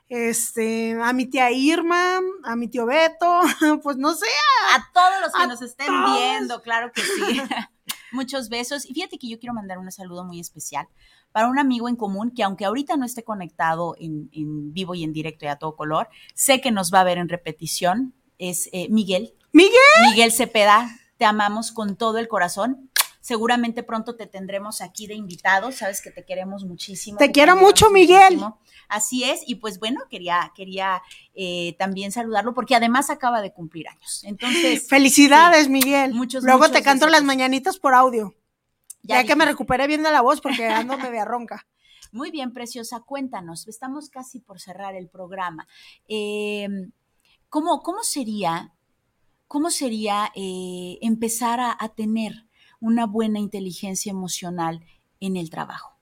este, 0.09 0.97
a 1.01 1.11
mi 1.13 1.25
tía 1.25 1.51
Irma, 1.51 2.19
a 2.43 2.55
mi 2.55 2.67
tío 2.67 2.85
Beto, 2.85 3.41
pues 3.83 3.97
no 3.97 4.13
sé, 4.13 4.25
A 4.75 4.91
todos 4.93 5.21
los 5.21 5.33
que 5.33 5.47
nos 5.47 5.61
estén 5.61 5.87
todos. 5.87 6.17
viendo, 6.17 6.61
claro 6.61 6.91
que 6.91 7.01
sí. 7.01 7.41
Muchos 8.11 8.49
besos. 8.49 8.85
Y 8.85 8.93
fíjate 8.93 9.17
que 9.17 9.27
yo 9.27 9.39
quiero 9.39 9.53
mandar 9.53 9.77
un 9.77 9.91
saludo 9.91 10.23
muy 10.23 10.39
especial 10.39 10.87
para 11.31 11.49
un 11.49 11.59
amigo 11.59 11.89
en 11.89 11.95
común 11.95 12.31
que 12.31 12.43
aunque 12.43 12.65
ahorita 12.65 12.95
no 12.95 13.05
esté 13.05 13.23
conectado 13.23 13.95
en, 13.99 14.29
en 14.31 14.73
vivo 14.73 14.95
y 14.95 15.03
en 15.03 15.11
directo 15.11 15.45
y 15.45 15.49
a 15.49 15.57
todo 15.57 15.75
color, 15.75 16.07
sé 16.33 16.61
que 16.61 16.71
nos 16.71 16.93
va 16.93 17.01
a 17.01 17.03
ver 17.03 17.17
en 17.17 17.27
repetición. 17.27 18.13
Es 18.37 18.69
eh, 18.71 18.87
Miguel. 18.89 19.33
Miguel. 19.51 19.73
Miguel 20.09 20.31
Cepeda, 20.31 20.89
te 21.17 21.25
amamos 21.25 21.71
con 21.71 21.97
todo 21.97 22.17
el 22.17 22.27
corazón. 22.27 22.89
Seguramente 23.27 23.83
pronto 23.83 24.15
te 24.15 24.25
tendremos 24.25 24.79
aquí 24.79 25.05
de 25.05 25.13
invitado. 25.13 25.73
Sabes 25.73 26.01
que 26.01 26.11
te 26.11 26.23
queremos 26.23 26.63
muchísimo. 26.63 27.17
Te 27.17 27.33
quiero 27.33 27.57
mucho, 27.57 27.89
Miguel. 27.89 28.37
muchísimo. 28.37 28.61
Así 28.87 29.25
es. 29.25 29.41
Y 29.45 29.55
pues 29.55 29.79
bueno, 29.79 29.99
quería, 30.09 30.53
quería 30.55 31.01
eh, 31.33 31.75
también 31.77 32.13
saludarlo 32.13 32.53
porque 32.53 32.73
además 32.73 33.09
acaba 33.09 33.41
de 33.41 33.51
cumplir 33.51 33.89
años. 33.89 34.23
Entonces, 34.23 34.87
Felicidades, 34.89 35.67
Miguel. 35.67 36.13
Muchos, 36.13 36.41
Luego 36.45 36.59
muchos 36.59 36.71
te 36.77 36.83
canto 36.83 37.05
las 37.07 37.21
mañanitas 37.25 37.77
por 37.79 37.95
audio. 37.95 38.33
Ya, 39.03 39.25
que 39.25 39.35
me 39.35 39.43
recuperé 39.43 39.87
bien 39.87 40.03
de 40.03 40.11
la 40.11 40.21
voz 40.21 40.39
porque 40.39 40.65
ando 40.69 40.97
media 40.97 41.25
ronca. 41.25 41.67
Muy 42.13 42.31
bien, 42.31 42.53
preciosa, 42.53 43.01
cuéntanos, 43.01 43.67
estamos 43.67 44.09
casi 44.09 44.39
por 44.39 44.61
cerrar 44.61 44.95
el 44.95 45.09
programa. 45.09 45.67
Eh, 46.07 46.69
¿cómo, 47.49 47.81
cómo 47.81 48.03
sería, 48.03 48.73
cómo 49.49 49.69
sería 49.69 50.31
eh, 50.33 50.97
empezar 51.01 51.59
a, 51.59 51.75
a 51.77 51.89
tener 51.89 52.46
una 52.79 53.05
buena 53.05 53.39
inteligencia 53.39 54.11
emocional 54.11 54.83
en 55.19 55.37
el 55.37 55.49
trabajo? 55.49 55.97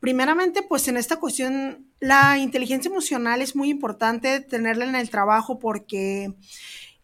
Primeramente, 0.00 0.62
pues 0.62 0.88
en 0.88 0.96
esta 0.96 1.16
cuestión, 1.16 1.90
la 2.00 2.38
inteligencia 2.38 2.90
emocional 2.90 3.42
es 3.42 3.56
muy 3.56 3.70
importante 3.70 4.40
tenerla 4.40 4.84
en 4.84 4.94
el 4.94 5.10
trabajo 5.10 5.58
porque 5.58 6.34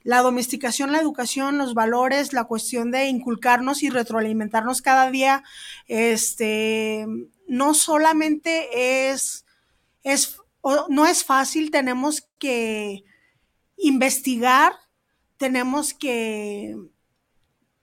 la 0.04 0.20
domesticación, 0.20 0.92
la 0.92 1.00
educación, 1.00 1.58
los 1.58 1.74
valores, 1.74 2.32
la 2.32 2.44
cuestión 2.44 2.90
de 2.90 3.06
inculcarnos 3.06 3.82
y 3.82 3.90
retroalimentarnos 3.90 4.82
cada 4.82 5.10
día, 5.10 5.42
este, 5.86 7.06
no 7.46 7.74
solamente 7.74 9.10
es, 9.10 9.46
es, 10.02 10.36
no 10.88 11.06
es 11.06 11.24
fácil, 11.24 11.70
tenemos 11.70 12.28
que 12.38 13.04
investigar, 13.76 14.74
tenemos 15.38 15.94
que 15.94 16.76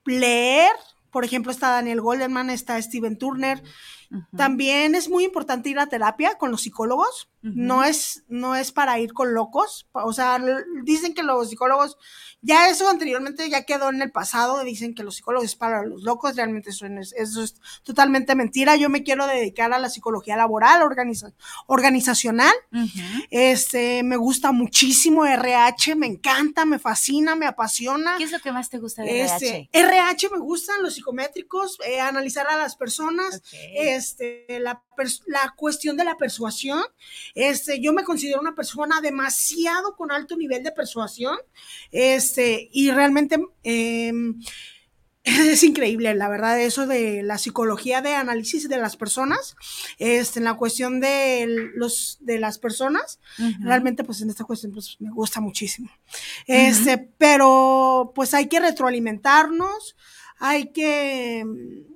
leer, 0.04 0.72
por 1.10 1.24
ejemplo, 1.24 1.52
está 1.52 1.70
Daniel 1.70 2.00
Goldman, 2.00 2.50
está 2.50 2.80
Steven 2.80 3.18
Turner, 3.18 3.62
Ujú. 4.12 4.36
también 4.36 4.96
es 4.96 5.08
muy 5.08 5.24
importante 5.24 5.68
ir 5.70 5.78
a 5.78 5.86
terapia 5.86 6.36
con 6.36 6.50
los 6.50 6.62
psicólogos. 6.62 7.28
Ujú. 7.42 7.52
No 7.54 7.84
es, 7.84 8.24
no 8.28 8.54
es 8.56 8.72
para 8.72 8.98
ir 8.98 9.12
con 9.12 9.32
locos. 9.34 9.86
O 9.92 10.12
sea, 10.12 10.38
dicen 10.82 11.14
que 11.14 11.22
los 11.22 11.48
psicólogos, 11.48 11.96
ya 12.42 12.68
eso 12.68 12.88
anteriormente 12.88 13.48
ya 13.48 13.64
quedó 13.64 13.88
en 13.88 14.02
el 14.02 14.10
pasado. 14.10 14.62
Dicen 14.64 14.94
que 14.94 15.04
los 15.04 15.14
psicólogos 15.16 15.46
es 15.46 15.54
para 15.56 15.84
los 15.84 16.02
locos. 16.02 16.34
Realmente 16.36 16.70
eso 16.70 16.86
es, 16.86 17.12
eso 17.16 17.42
es 17.42 17.54
totalmente 17.84 18.34
mentira. 18.34 18.76
Yo 18.76 18.88
me 18.90 19.02
quiero 19.04 19.26
dedicar 19.26 19.72
a 19.72 19.78
la 19.78 19.88
psicología 19.88 20.36
laboral, 20.36 20.82
organiza- 20.82 21.32
organizacional. 21.66 22.52
Ujú. 22.72 22.88
Este, 23.30 24.02
me 24.02 24.16
gusta 24.16 24.52
muchísimo 24.52 25.24
RH, 25.24 25.94
me 25.94 26.06
encanta, 26.08 26.64
me 26.64 26.78
fascina, 26.78 27.36
me 27.36 27.46
apasiona. 27.46 28.16
¿Qué 28.18 28.24
es 28.24 28.32
lo 28.32 28.40
que 28.40 28.52
más 28.52 28.68
te 28.68 28.78
gusta 28.78 29.02
de 29.02 29.22
Este, 29.22 29.48
RH? 29.48 29.70
RH 29.72 30.28
me 30.30 30.38
gustan 30.40 30.82
los 30.82 30.94
psicométricos, 30.94 31.78
eh, 31.86 32.00
analizar 32.00 32.46
a 32.48 32.56
las 32.56 32.76
personas, 32.76 33.36
Ok. 33.36 33.54
Este, 34.00 34.46
la, 34.60 34.82
cuestión 35.56 35.96
de 35.96 36.04
la 36.04 36.16
persuasión. 36.16 36.82
Este, 37.34 37.80
yo 37.80 37.92
me 37.92 38.04
considero 38.04 38.40
una 38.40 38.54
persona 38.54 39.00
demasiado 39.00 39.94
con 39.94 40.10
alto 40.10 40.36
nivel 40.36 40.62
de 40.62 40.72
persuasión. 40.72 41.36
Este, 41.92 42.68
y 42.72 42.90
realmente 42.90 43.38
eh, 43.62 44.12
es 45.24 45.62
increíble, 45.62 46.14
la 46.14 46.28
verdad, 46.28 46.60
eso 46.60 46.86
de 46.86 47.22
la 47.22 47.36
psicología 47.36 48.00
de 48.00 48.14
análisis 48.14 48.68
de 48.68 48.78
las 48.78 48.96
personas, 48.96 49.54
este, 49.98 50.38
en 50.38 50.44
la 50.46 50.54
cuestión 50.54 51.00
de 51.00 51.46
los 51.74 52.16
de 52.20 52.38
las 52.38 52.58
personas, 52.58 53.20
realmente 53.60 54.02
pues 54.02 54.22
en 54.22 54.30
esta 54.30 54.44
cuestión 54.44 54.72
pues 54.72 54.96
me 54.98 55.10
gusta 55.10 55.40
muchísimo. 55.40 55.90
Este, 56.46 56.96
pero 57.18 58.12
pues 58.14 58.32
hay 58.32 58.46
que 58.46 58.60
retroalimentarnos, 58.60 59.94
hay 60.38 60.72
que 60.72 61.44
mm, 61.44 61.89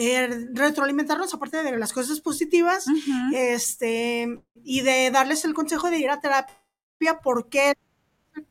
eh, 0.00 0.48
retroalimentarnos 0.54 1.34
aparte 1.34 1.60
de 1.64 1.76
las 1.76 1.92
cosas 1.92 2.20
positivas, 2.20 2.86
este, 3.34 4.40
y 4.62 4.80
de 4.82 5.10
darles 5.10 5.44
el 5.44 5.54
consejo 5.54 5.90
de 5.90 5.98
ir 5.98 6.08
a 6.10 6.20
terapia, 6.20 7.20
¿por 7.22 7.48
qué 7.48 7.74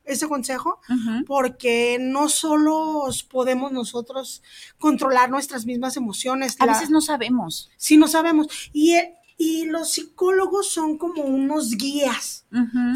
ese 0.04 0.28
consejo? 0.28 0.78
Porque 1.26 1.96
no 1.98 2.28
solo 2.28 3.06
podemos 3.30 3.72
nosotros 3.72 4.42
controlar 4.78 5.30
nuestras 5.30 5.64
mismas 5.64 5.96
emociones. 5.96 6.56
A 6.60 6.66
la- 6.66 6.72
veces 6.74 6.90
no 6.90 7.00
sabemos. 7.00 7.70
Sí, 7.78 7.96
no 7.96 8.08
sabemos. 8.08 8.48
Y, 8.74 8.94
eh, 8.96 9.14
y 9.40 9.66
los 9.66 9.92
psicólogos 9.92 10.68
son 10.68 10.98
como 10.98 11.22
unos 11.22 11.76
guías. 11.76 12.44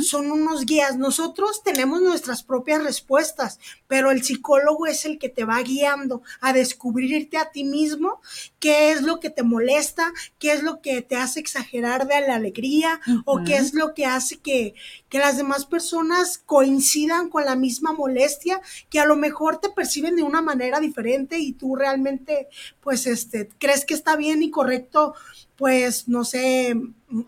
Son 0.03 0.31
unos 0.31 0.67
guías. 0.67 0.97
Nosotros 0.97 1.63
tenemos 1.63 2.03
nuestras 2.03 2.43
propias 2.43 2.83
respuestas, 2.83 3.61
pero 3.87 4.11
el 4.11 4.25
psicólogo 4.25 4.87
es 4.87 5.05
el 5.05 5.21
que 5.21 5.29
te 5.29 5.45
va 5.45 5.63
guiando 5.63 6.23
a 6.41 6.53
descubrirte 6.53 7.37
a 7.39 7.53
ti 7.53 7.63
mismo 7.63 8.21
qué 8.59 8.91
es 8.91 9.03
lo 9.03 9.21
que 9.21 9.31
te 9.31 9.45
molesta, 9.45 10.13
qué 10.41 10.53
es 10.53 10.65
lo 10.65 10.81
que 10.81 11.01
te 11.03 11.15
hace 11.15 11.39
exagerar 11.39 12.09
de 12.09 12.27
la 12.27 12.35
alegría 12.35 13.01
o 13.25 13.45
qué 13.45 13.57
es 13.57 13.73
lo 13.73 13.95
que 13.95 14.07
hace 14.07 14.39
que, 14.39 14.75
que 15.09 15.19
las 15.19 15.37
demás 15.37 15.65
personas 15.65 16.43
coincidan 16.45 17.29
con 17.29 17.45
la 17.45 17.55
misma 17.55 17.93
molestia, 17.93 18.61
que 18.91 18.99
a 18.99 19.07
lo 19.07 19.15
mejor 19.15 19.61
te 19.61 19.69
perciben 19.69 20.17
de 20.17 20.25
una 20.25 20.43
manera 20.43 20.81
diferente 20.81 21.39
y 21.39 21.53
tú 21.53 21.77
realmente, 21.77 22.49
pues, 22.81 23.07
este, 23.07 23.49
crees 23.59 23.85
que 23.85 23.95
está 23.95 24.17
bien 24.17 24.43
y 24.43 24.51
correcto, 24.51 25.15
pues, 25.63 26.09
no 26.09 26.25
sé, 26.25 26.75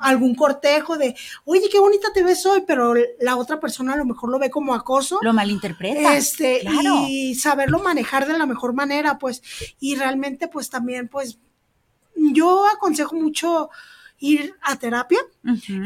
algún 0.01 0.35
cortejo 0.35 0.99
de, 0.99 1.15
oye, 1.45 1.69
qué 1.71 1.79
bonita 1.79 2.09
te 2.13 2.25
ves 2.25 2.45
hoy, 2.47 2.65
pero 2.67 2.93
la 3.21 3.37
otra 3.37 3.61
persona 3.61 3.93
a 3.93 3.97
lo 3.97 4.05
mejor 4.05 4.29
lo 4.29 4.41
ve 4.41 4.51
como 4.51 4.75
acoso. 4.75 5.21
Lo 5.23 5.33
malinterpreta. 5.33 6.17
Este, 6.17 6.59
claro. 6.63 7.05
y 7.09 7.37
saberlo 7.37 7.79
manejar 7.79 8.27
de 8.27 8.37
la 8.37 8.45
mejor 8.45 8.73
manera, 8.75 9.19
pues, 9.21 9.41
y 9.79 9.95
realmente, 9.95 10.49
pues 10.49 10.69
también, 10.69 11.07
pues, 11.07 11.39
yo 12.17 12.67
aconsejo 12.67 13.15
mucho 13.15 13.71
ir 14.19 14.55
a 14.63 14.77
terapia, 14.81 15.21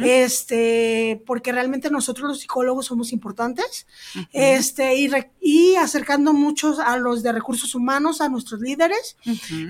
este, 0.02 1.22
porque 1.26 1.52
realmente 1.52 1.90
nosotros 1.90 2.28
los 2.28 2.40
psicólogos 2.40 2.86
somos 2.86 3.12
importantes, 3.12 3.86
este, 4.32 4.94
y, 4.94 5.08
re- 5.08 5.32
y 5.38 5.74
acercando 5.74 6.32
muchos 6.32 6.78
a 6.78 6.96
los 6.96 7.22
de 7.22 7.32
recursos 7.32 7.74
humanos, 7.74 8.22
a 8.22 8.30
nuestros 8.30 8.60
líderes, 8.62 9.16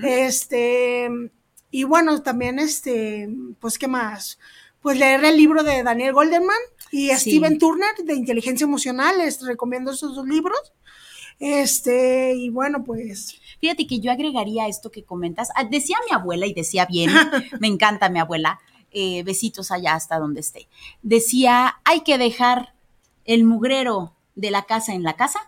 este, 0.03 1.09
y 1.71 1.83
bueno, 1.83 2.21
también, 2.21 2.59
este, 2.59 3.29
pues, 3.59 3.77
¿qué 3.77 3.87
más? 3.87 4.39
Pues 4.81 4.97
leer 4.97 5.23
el 5.25 5.37
libro 5.37 5.63
de 5.63 5.83
Daniel 5.83 6.13
Goldman 6.13 6.57
y 6.91 7.09
Sí. 7.09 7.31
Steven 7.31 7.59
Turner 7.59 7.95
de 8.03 8.13
Inteligencia 8.15 8.63
Emocional, 8.65 9.17
les 9.17 9.41
recomiendo 9.45 9.91
esos 9.91 10.15
dos 10.15 10.25
libros. 10.27 10.57
Este, 11.39 12.33
y 12.35 12.49
bueno, 12.49 12.83
pues. 12.83 13.39
Fíjate 13.61 13.87
que 13.87 13.99
yo 13.99 14.11
agregaría 14.11 14.67
esto 14.67 14.91
que 14.91 15.03
comentas. 15.03 15.49
Ah, 15.55 15.63
decía 15.65 15.97
mi 16.09 16.15
abuela 16.15 16.45
y 16.45 16.53
decía 16.53 16.85
bien, 16.85 17.11
me 17.59 17.67
encanta 17.67 18.09
mi 18.09 18.19
abuela. 18.19 18.59
Eh, 18.91 19.21
besitos 19.23 19.69
allá 19.69 19.93
hasta 19.93 20.17
donde 20.17 20.39
esté. 20.39 20.67
Decía, 21.03 21.79
hay 21.83 22.01
que 22.01 22.17
dejar 22.17 22.73
el 23.25 23.43
mugrero 23.43 24.15
de 24.33 24.49
la 24.49 24.63
casa 24.63 24.93
en 24.95 25.03
la 25.03 25.15
casa 25.15 25.39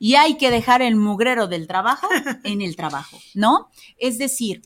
y 0.00 0.16
hay 0.16 0.36
que 0.36 0.50
dejar 0.50 0.82
el 0.82 0.96
mugrero 0.96 1.46
del 1.46 1.68
trabajo 1.68 2.08
en 2.42 2.62
el 2.62 2.74
trabajo, 2.74 3.18
¿no? 3.34 3.68
Es 3.98 4.18
decir, 4.18 4.62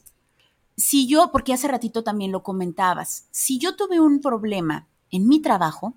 si 0.81 1.07
yo, 1.07 1.31
porque 1.33 1.53
hace 1.53 1.69
ratito 1.69 2.03
también 2.03 2.33
lo 2.33 2.43
comentabas, 2.43 3.29
si 3.31 3.59
yo 3.59 3.77
tuve 3.77 4.01
un 4.01 4.21
problema 4.21 4.89
en 5.11 5.29
mi 5.29 5.41
trabajo, 5.41 5.95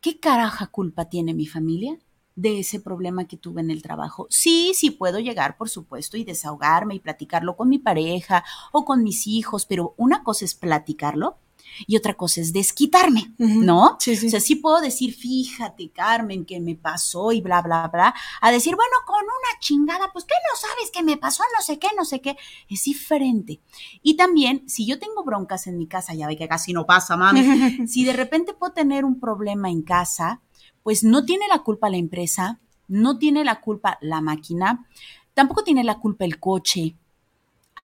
¿qué 0.00 0.18
caraja 0.20 0.68
culpa 0.68 1.06
tiene 1.06 1.34
mi 1.34 1.46
familia? 1.46 1.98
de 2.36 2.58
ese 2.60 2.80
problema 2.80 3.24
que 3.24 3.38
tuve 3.38 3.62
en 3.62 3.70
el 3.70 3.82
trabajo. 3.82 4.26
Sí, 4.28 4.72
sí 4.74 4.90
puedo 4.90 5.18
llegar, 5.18 5.56
por 5.56 5.70
supuesto, 5.70 6.18
y 6.18 6.24
desahogarme 6.24 6.94
y 6.94 7.00
platicarlo 7.00 7.56
con 7.56 7.70
mi 7.70 7.78
pareja 7.78 8.44
o 8.72 8.84
con 8.84 9.02
mis 9.02 9.26
hijos, 9.26 9.64
pero 9.64 9.94
una 9.96 10.22
cosa 10.22 10.44
es 10.44 10.54
platicarlo 10.54 11.38
y 11.86 11.96
otra 11.96 12.14
cosa 12.14 12.40
es 12.40 12.52
desquitarme, 12.52 13.32
¿no? 13.38 13.96
Sí, 14.00 14.16
sí. 14.16 14.26
O 14.26 14.30
sea, 14.30 14.40
sí 14.40 14.56
puedo 14.56 14.80
decir, 14.80 15.14
fíjate, 15.14 15.90
Carmen, 15.90 16.44
que 16.44 16.60
me 16.60 16.74
pasó 16.74 17.32
y 17.32 17.40
bla, 17.40 17.62
bla, 17.62 17.88
bla, 17.88 18.14
a 18.40 18.50
decir, 18.50 18.74
bueno, 18.76 18.92
con 19.06 19.22
una 19.22 19.60
chingada, 19.60 20.10
pues, 20.12 20.24
¿qué 20.24 20.34
no 20.50 20.56
sabes 20.56 20.90
que 20.90 21.02
me 21.02 21.16
pasó? 21.16 21.42
No 21.56 21.62
sé 21.62 21.78
qué, 21.78 21.88
no 21.96 22.04
sé 22.04 22.20
qué. 22.20 22.36
Es 22.68 22.84
diferente. 22.84 23.60
Y 24.02 24.16
también, 24.16 24.68
si 24.68 24.86
yo 24.86 24.98
tengo 24.98 25.24
broncas 25.24 25.66
en 25.66 25.78
mi 25.78 25.86
casa, 25.86 26.14
ya 26.14 26.26
ve 26.26 26.36
que 26.36 26.48
casi 26.48 26.72
no 26.72 26.86
pasa, 26.86 27.16
mami, 27.16 27.42
si 27.86 28.04
de 28.04 28.12
repente 28.12 28.54
puedo 28.54 28.72
tener 28.72 29.04
un 29.04 29.20
problema 29.20 29.70
en 29.70 29.82
casa, 29.82 30.40
pues 30.82 31.02
no 31.02 31.24
tiene 31.24 31.48
la 31.48 31.60
culpa 31.60 31.90
la 31.90 31.96
empresa, 31.96 32.60
no 32.88 33.18
tiene 33.18 33.44
la 33.44 33.60
culpa 33.60 33.98
la 34.00 34.20
máquina, 34.20 34.86
tampoco 35.34 35.64
tiene 35.64 35.84
la 35.84 35.98
culpa 35.98 36.24
el 36.24 36.38
coche. 36.38 36.96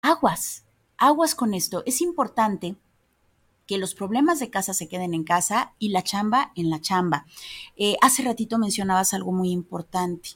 Aguas, 0.01 0.64
aguas 0.97 1.34
con 1.34 1.55
esto. 1.55 1.82
Es 1.86 2.01
importante 2.01 2.76
que 3.73 3.79
los 3.79 3.95
problemas 3.95 4.39
de 4.39 4.51
casa 4.51 4.75
se 4.75 4.87
queden 4.87 5.14
en 5.14 5.25
casa 5.25 5.73
y 5.79 5.89
la 5.89 6.03
chamba 6.03 6.53
en 6.57 6.68
la 6.68 6.83
chamba. 6.83 7.25
Eh, 7.79 7.97
hace 8.03 8.23
ratito 8.23 8.59
mencionabas 8.59 9.14
algo 9.14 9.33
muy 9.33 9.51
importante. 9.51 10.33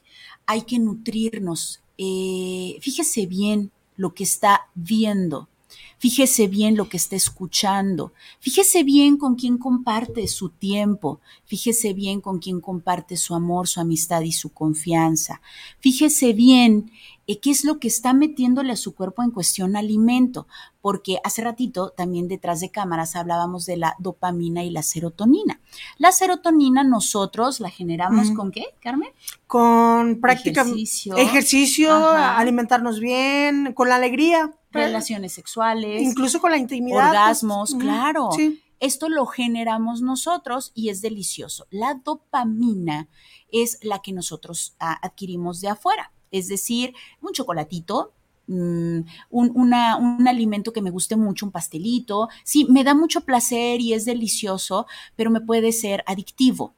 Hay 0.47 0.62
que 0.62 0.78
nutrirnos. 0.78 1.82
Eh, 1.99 2.78
fíjese 2.80 3.26
bien 3.26 3.72
lo 3.95 4.14
que 4.14 4.24
está 4.24 4.68
viendo. 4.74 5.51
Fíjese 5.99 6.47
bien 6.47 6.76
lo 6.76 6.88
que 6.88 6.97
está 6.97 7.16
escuchando. 7.16 8.12
Fíjese 8.40 8.84
bien 8.84 9.16
con 9.16 9.34
quién 9.34 9.59
comparte 9.59 10.28
su 10.28 10.51
tiempo. 10.51 11.20
Fíjese 11.44 11.94
bien 11.94 12.20
con 12.20 12.38
quién 12.38 12.61
comparte 12.61 13.16
su 13.16 13.34
amor, 13.34 13.66
su 13.66 13.80
amistad 13.80 14.20
y 14.22 14.32
su 14.32 14.53
confianza. 14.53 15.40
Fíjese 15.80 16.32
bien 16.32 16.90
eh, 17.26 17.40
qué 17.40 17.51
es 17.51 17.64
lo 17.64 17.80
que 17.80 17.88
está 17.88 18.12
metiéndole 18.12 18.72
a 18.72 18.76
su 18.76 18.94
cuerpo 18.94 19.22
en 19.22 19.32
cuestión 19.32 19.74
alimento, 19.74 20.47
porque 20.80 21.18
hace 21.24 21.42
ratito 21.42 21.90
también 21.90 22.28
detrás 22.28 22.61
de 22.61 22.70
cámaras 22.70 23.16
hablábamos 23.16 23.66
de 23.66 23.76
la 23.76 23.97
dopamina 23.99 24.62
y 24.62 24.70
la 24.70 24.82
serotonina. 24.82 25.61
La 25.99 26.12
serotonina 26.12 26.84
nosotros 26.84 27.59
la 27.59 27.70
generamos 27.70 28.30
con 28.30 28.53
qué, 28.53 28.66
Carmen? 28.80 29.11
Con 29.49 30.20
práctica, 30.20 30.62
ejercicio, 30.62 31.16
ejercicio 31.16 31.92
alimentarnos 31.92 33.01
bien, 33.01 33.72
con 33.72 33.88
la 33.88 33.97
alegría. 33.97 34.53
Relaciones 34.76 35.32
sexuales. 35.32 36.02
Incluso 36.02 36.40
con 36.40 36.50
la 36.50 36.58
intimidad. 36.58 36.96
Pues, 36.96 37.08
orgasmos, 37.08 37.74
claro. 37.74 38.30
Esto 38.78 39.08
lo 39.08 39.24
generamos 39.24 40.02
nosotros 40.02 40.72
y 40.74 40.90
es 40.90 41.00
delicioso. 41.00 41.66
La 41.70 41.94
dopamina 41.94 43.08
es 43.50 43.78
la 43.82 44.00
que 44.02 44.12
nosotros 44.12 44.76
ah, 44.78 44.98
adquirimos 45.02 45.62
de 45.62 45.68
afuera 45.68 46.12
es 46.30 46.48
decir, 46.48 46.94
un 47.20 47.32
chocolatito, 47.32 48.12
mm, 48.46 49.00
un, 49.30 49.52
un, 49.54 50.28
alimento 50.28 50.72
que 50.72 50.82
me 50.82 50.90
guste 50.90 51.16
mucho, 51.16 51.46
un 51.46 51.52
pastelito. 51.52 52.28
Sí, 52.44 52.66
me 52.68 52.84
da 52.84 52.94
mucho 52.94 53.22
placer 53.22 53.80
y 53.80 53.92
es 53.92 54.04
delicioso, 54.04 54.86
pero 55.16 55.30
me 55.30 55.40
puede 55.40 55.72
ser 55.72 56.04
adictivo. 56.06 56.74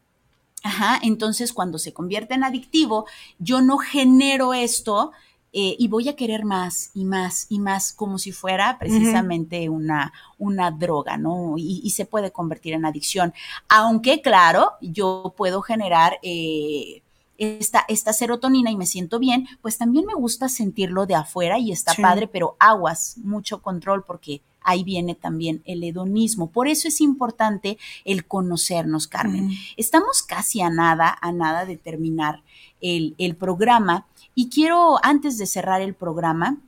Ajá, 0.64 0.98
entonces 1.02 1.52
cuando 1.52 1.78
se 1.78 1.92
convierte 1.92 2.34
en 2.34 2.42
adictivo, 2.42 3.06
yo 3.38 3.60
no 3.60 3.78
genero 3.78 4.54
esto 4.54 5.12
eh, 5.52 5.76
y 5.78 5.88
voy 5.88 6.08
a 6.08 6.16
querer 6.16 6.44
más 6.44 6.90
y 6.94 7.04
más 7.04 7.46
y 7.48 7.58
más 7.58 7.92
como 7.92 8.18
si 8.18 8.32
fuera 8.32 8.78
precisamente 8.78 9.68
una, 9.68 10.12
una 10.38 10.70
droga, 10.70 11.16
¿no? 11.16 11.54
Y, 11.56 11.88
se 11.90 12.04
puede 12.04 12.30
convertir 12.30 12.74
en 12.74 12.84
adicción. 12.84 13.32
Aunque, 13.68 14.20
claro, 14.20 14.72
yo 14.80 15.34
puedo 15.36 15.62
generar... 15.62 16.18
Eh, 16.22 17.02
esta, 17.38 17.84
esta 17.86 18.12
serotonina 18.12 18.72
y 18.72 18.76
me 18.76 18.84
siento 18.84 19.20
bien, 19.20 19.46
pues 19.62 19.78
también 19.78 20.04
me 20.06 20.14
gusta 20.14 20.48
sentirlo 20.48 21.06
de 21.06 21.14
afuera 21.14 21.56
y 21.60 21.70
está 21.70 21.94
padre, 21.94 22.26
pero 22.26 22.56
aguas, 22.58 23.16
mucho 23.18 23.62
control 23.62 24.02
porque 24.02 24.42
ahí 24.62 24.84
viene 24.84 25.14
también 25.14 25.62
el 25.64 25.82
hedonismo. 25.84 26.50
Por 26.50 26.68
eso 26.68 26.88
es 26.88 27.00
importante 27.00 27.78
el 28.04 28.26
conocernos, 28.26 29.06
Carmen. 29.06 29.50
Estamos 29.76 30.22
casi 30.22 30.60
a 30.60 30.70
nada, 30.70 31.16
a 31.20 31.32
nada 31.32 31.64
de 31.64 31.76
terminar 31.76 32.42
el, 32.80 33.14
el 33.18 33.34
programa 33.36 34.06
y 34.34 34.50
quiero, 34.50 35.04
antes 35.04 35.36
de 35.36 35.46
cerrar 35.46 35.80
el 35.80 35.94
programa, 35.94 36.58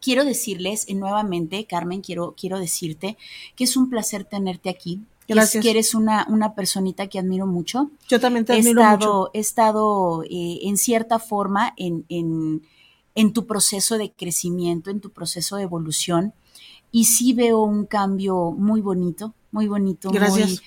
quiero 0.00 0.24
decirles 0.24 0.84
nuevamente, 0.92 1.64
Carmen, 1.64 2.00
quiero, 2.00 2.34
quiero 2.36 2.58
decirte 2.58 3.16
que 3.54 3.62
es 3.62 3.76
un 3.76 3.88
placer 3.88 4.24
tenerte 4.24 4.68
aquí. 4.68 5.00
Gracias. 5.28 5.62
que 5.62 5.70
eres 5.70 5.94
una, 5.94 6.26
una 6.28 6.56
personita 6.56 7.06
que 7.06 7.20
admiro 7.20 7.46
mucho. 7.46 7.88
Yo 8.08 8.18
también 8.18 8.44
te 8.44 8.52
admiro 8.52 8.80
he 8.80 8.82
estado, 8.82 9.18
mucho. 9.20 9.30
He 9.32 9.38
estado 9.38 10.24
eh, 10.24 10.58
en 10.64 10.76
cierta 10.76 11.20
forma 11.20 11.72
en, 11.76 12.04
en, 12.08 12.62
en, 13.14 13.32
tu 13.32 13.46
proceso 13.46 13.96
de 13.96 14.10
crecimiento, 14.10 14.90
en 14.90 15.00
tu 15.00 15.10
proceso 15.10 15.56
de 15.56 15.62
evolución, 15.62 16.34
y 16.92 17.04
sí 17.06 17.32
veo 17.32 17.62
un 17.62 17.86
cambio 17.86 18.52
muy 18.52 18.80
bonito, 18.80 19.34
muy 19.50 19.66
bonito, 19.66 20.10
Gracias. 20.10 20.48
muy 20.48 20.60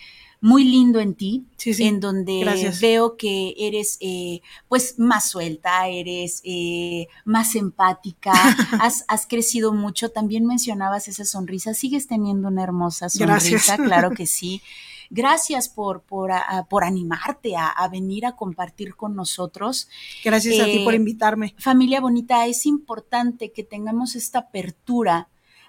muy 0.45 0.63
lindo 0.63 0.99
en 0.99 1.15
ti, 1.15 1.47
sí, 1.57 1.73
sí. 1.73 1.85
en 1.85 1.99
donde 1.99 2.41
Gracias. 2.41 2.79
veo 2.79 3.17
que 3.17 3.55
eres 3.57 3.97
eh, 3.99 4.41
pues 4.67 4.99
más 4.99 5.27
suelta, 5.27 5.87
eres 5.87 6.41
eh, 6.43 7.07
más 7.23 7.55
empática, 7.55 8.31
has, 8.79 9.05
has, 9.07 9.25
crecido 9.25 9.73
mucho. 9.73 10.09
También 10.09 10.45
mencionabas 10.45 11.07
esa 11.07 11.25
sonrisa, 11.25 11.73
sigues 11.73 12.05
teniendo 12.05 12.49
una 12.49 12.61
hermosa 12.61 13.09
sonrisa, 13.09 13.49
Gracias. 13.49 13.77
claro 13.87 14.11
que 14.11 14.27
sí. 14.27 14.61
Gracias 15.09 15.67
por, 15.67 16.01
por, 16.01 16.31
a, 16.31 16.67
por 16.69 16.83
animarte 16.83 17.55
a, 17.55 17.67
a, 17.67 17.87
venir 17.87 18.27
a 18.27 18.35
compartir 18.35 18.95
con 18.95 19.15
nosotros. 19.15 19.87
Gracias 20.23 20.55
eh, 20.55 20.61
a 20.61 20.65
ti 20.65 20.79
por 20.83 20.93
invitarme. 20.93 21.55
Familia 21.57 22.01
bonita, 22.01 22.45
es 22.45 22.67
importante 22.67 23.51
que 23.51 23.63
tengamos 23.63 24.15
esta 24.15 24.39
apertura 24.39 25.27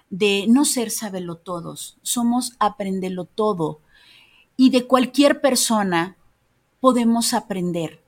de 0.09 0.45
no 0.47 0.65
ser 0.65 0.91
sabelo 0.91 1.35
todos, 1.37 1.97
somos 2.01 2.53
aprendelo 2.59 3.25
todo 3.25 3.81
y 4.55 4.69
de 4.69 4.87
cualquier 4.87 5.41
persona 5.41 6.17
podemos 6.79 7.33
aprender. 7.33 8.01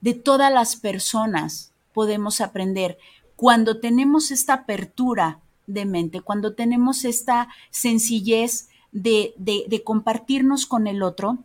De 0.00 0.14
todas 0.14 0.52
las 0.52 0.76
personas 0.76 1.72
podemos 1.92 2.40
aprender. 2.40 2.98
Cuando 3.36 3.80
tenemos 3.80 4.30
esta 4.30 4.54
apertura 4.54 5.40
de 5.66 5.86
mente, 5.86 6.20
cuando 6.20 6.54
tenemos 6.54 7.04
esta 7.04 7.48
sencillez 7.70 8.68
de, 8.92 9.34
de, 9.38 9.64
de 9.68 9.82
compartirnos 9.82 10.66
con 10.66 10.86
el 10.86 11.02
otro, 11.02 11.38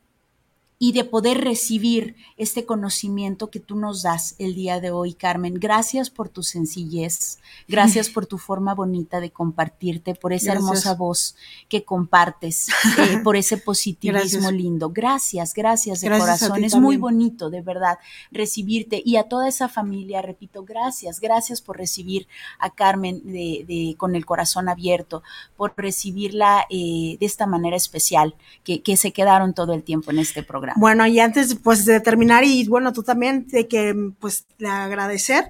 y 0.82 0.94
de 0.94 1.04
poder 1.04 1.42
recibir 1.42 2.16
este 2.38 2.66
conocimiento 2.66 3.50
que 3.52 3.60
tú 3.60 3.76
nos 3.76 4.02
das 4.02 4.36
el 4.40 4.56
día 4.56 4.80
de 4.80 4.92
hoy, 4.92 5.14
Carmen. 5.14 5.56
Gracias 5.56 6.10
por 6.10 6.30
tu 6.30 6.42
sencillez, 6.42 7.40
gracias 7.68 8.10
por 8.10 8.26
tu 8.26 8.38
forma 8.38 8.74
bonita 8.74 9.20
de 9.20 9.30
compartirte, 9.30 10.16
por 10.16 10.32
esa 10.32 10.54
gracias. 10.54 10.64
hermosa 10.64 10.96
voz 10.96 11.36
que 11.68 11.84
compartes, 11.84 12.70
eh, 12.98 13.20
por 13.26 13.36
ese 13.36 13.58
positivismo 13.58 14.40
gracias. 14.40 14.54
lindo. 14.54 14.90
Gracias, 14.90 15.54
gracias 15.54 16.00
de 16.00 16.08
gracias 16.08 16.26
corazón. 16.26 16.64
Es 16.64 16.72
también. 16.72 16.84
muy 16.84 16.96
bonito, 16.96 17.50
de 17.50 17.62
verdad, 17.62 18.00
recibirte 18.32 19.02
y 19.04 19.18
a 19.18 19.24
toda 19.24 19.50
esa 19.50 19.68
familia, 19.68 20.22
repito, 20.22 20.64
gracias, 20.64 21.20
gracias 21.20 21.62
por 21.62 21.78
recibir 21.78 22.30
a 22.58 22.70
Carmen 22.70 23.22
de, 23.26 23.66
de, 23.68 23.96
con 23.98 24.16
el 24.16 24.26
corazón 24.26 24.70
abierto, 24.70 25.24
por 25.58 25.74
recibirla 25.76 26.66
eh, 26.70 27.18
de 27.20 27.26
esta 27.26 27.46
manera 27.48 27.76
especial, 27.76 28.36
que, 28.64 28.82
que 28.82 28.96
se 28.96 29.12
quedaron 29.12 29.54
todo 29.54 29.74
el 29.74 29.84
tiempo 29.84 30.12
en 30.12 30.20
este 30.20 30.42
programa. 30.42 30.69
Bueno, 30.76 31.06
y 31.08 31.20
antes 31.20 31.56
pues 31.56 31.86
de 31.86 32.00
terminar 32.00 32.44
y 32.44 32.68
bueno, 32.68 32.94
tú 32.94 33.04
también 33.04 33.48
de 33.48 33.68
que 33.68 33.96
pues 34.20 34.46
de 34.58 34.68
agradecer, 34.68 35.50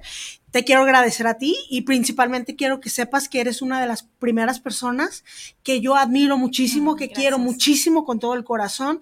te 0.50 0.64
quiero 0.64 0.82
agradecer 0.82 1.26
a 1.26 1.38
ti 1.38 1.56
y 1.68 1.82
principalmente 1.82 2.56
quiero 2.56 2.80
que 2.80 2.90
sepas 2.90 3.28
que 3.28 3.40
eres 3.40 3.62
una 3.62 3.80
de 3.80 3.86
las 3.86 4.02
primeras 4.02 4.60
personas 4.60 5.24
que 5.62 5.80
yo 5.80 5.96
admiro 5.96 6.36
muchísimo, 6.38 6.96
que 6.96 7.10
quiero 7.10 7.38
muchísimo 7.38 8.04
con 8.04 8.18
todo 8.18 8.34
el 8.34 8.44
corazón. 8.44 9.00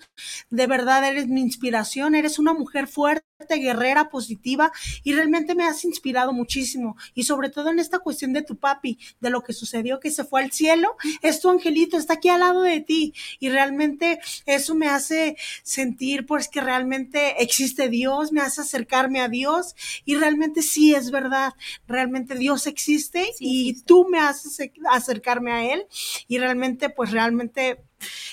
De 0.51 0.67
verdad 0.67 1.05
eres 1.05 1.29
mi 1.29 1.41
inspiración, 1.41 2.15
eres 2.15 2.39
una 2.39 2.53
mujer 2.53 2.87
fuerte 2.87 3.28
guerrera, 3.47 4.11
positiva 4.11 4.73
y 5.05 5.15
realmente 5.15 5.55
me 5.55 5.65
has 5.65 5.85
inspirado 5.85 6.33
muchísimo. 6.33 6.97
Y 7.15 7.23
sobre 7.23 7.51
todo 7.51 7.71
en 7.71 7.79
esta 7.79 8.01
cuestión 8.01 8.33
de 8.33 8.43
tu 8.43 8.57
papi, 8.57 8.99
de 9.21 9.31
lo 9.31 9.43
que 9.43 9.53
sucedió 9.53 10.01
que 10.01 10.11
se 10.11 10.25
fue 10.25 10.43
al 10.43 10.51
cielo, 10.51 10.97
es 11.23 11.41
tu 11.41 11.49
angelito, 11.49 11.97
está 11.97 12.15
aquí 12.15 12.29
al 12.29 12.41
lado 12.41 12.63
de 12.63 12.81
ti. 12.81 13.15
Y 13.39 13.49
realmente 13.51 14.19
eso 14.45 14.75
me 14.75 14.89
hace 14.89 15.37
sentir 15.63 16.27
pues 16.27 16.49
que 16.49 16.61
realmente 16.61 17.41
existe 17.43 17.89
Dios, 17.89 18.33
me 18.33 18.41
hace 18.41 18.63
acercarme 18.63 19.21
a 19.21 19.29
Dios. 19.29 19.77
Y 20.05 20.17
realmente 20.17 20.63
sí 20.63 20.95
es 20.95 21.11
verdad, 21.13 21.55
realmente 21.87 22.35
Dios 22.35 22.67
existe 22.67 23.31
y 23.39 23.83
tú 23.83 24.07
me 24.09 24.19
haces 24.19 24.59
acercarme 24.91 25.53
a 25.53 25.73
Él. 25.73 25.87
Y 26.27 26.39
realmente 26.39 26.91
pues 26.91 27.13
realmente 27.13 27.85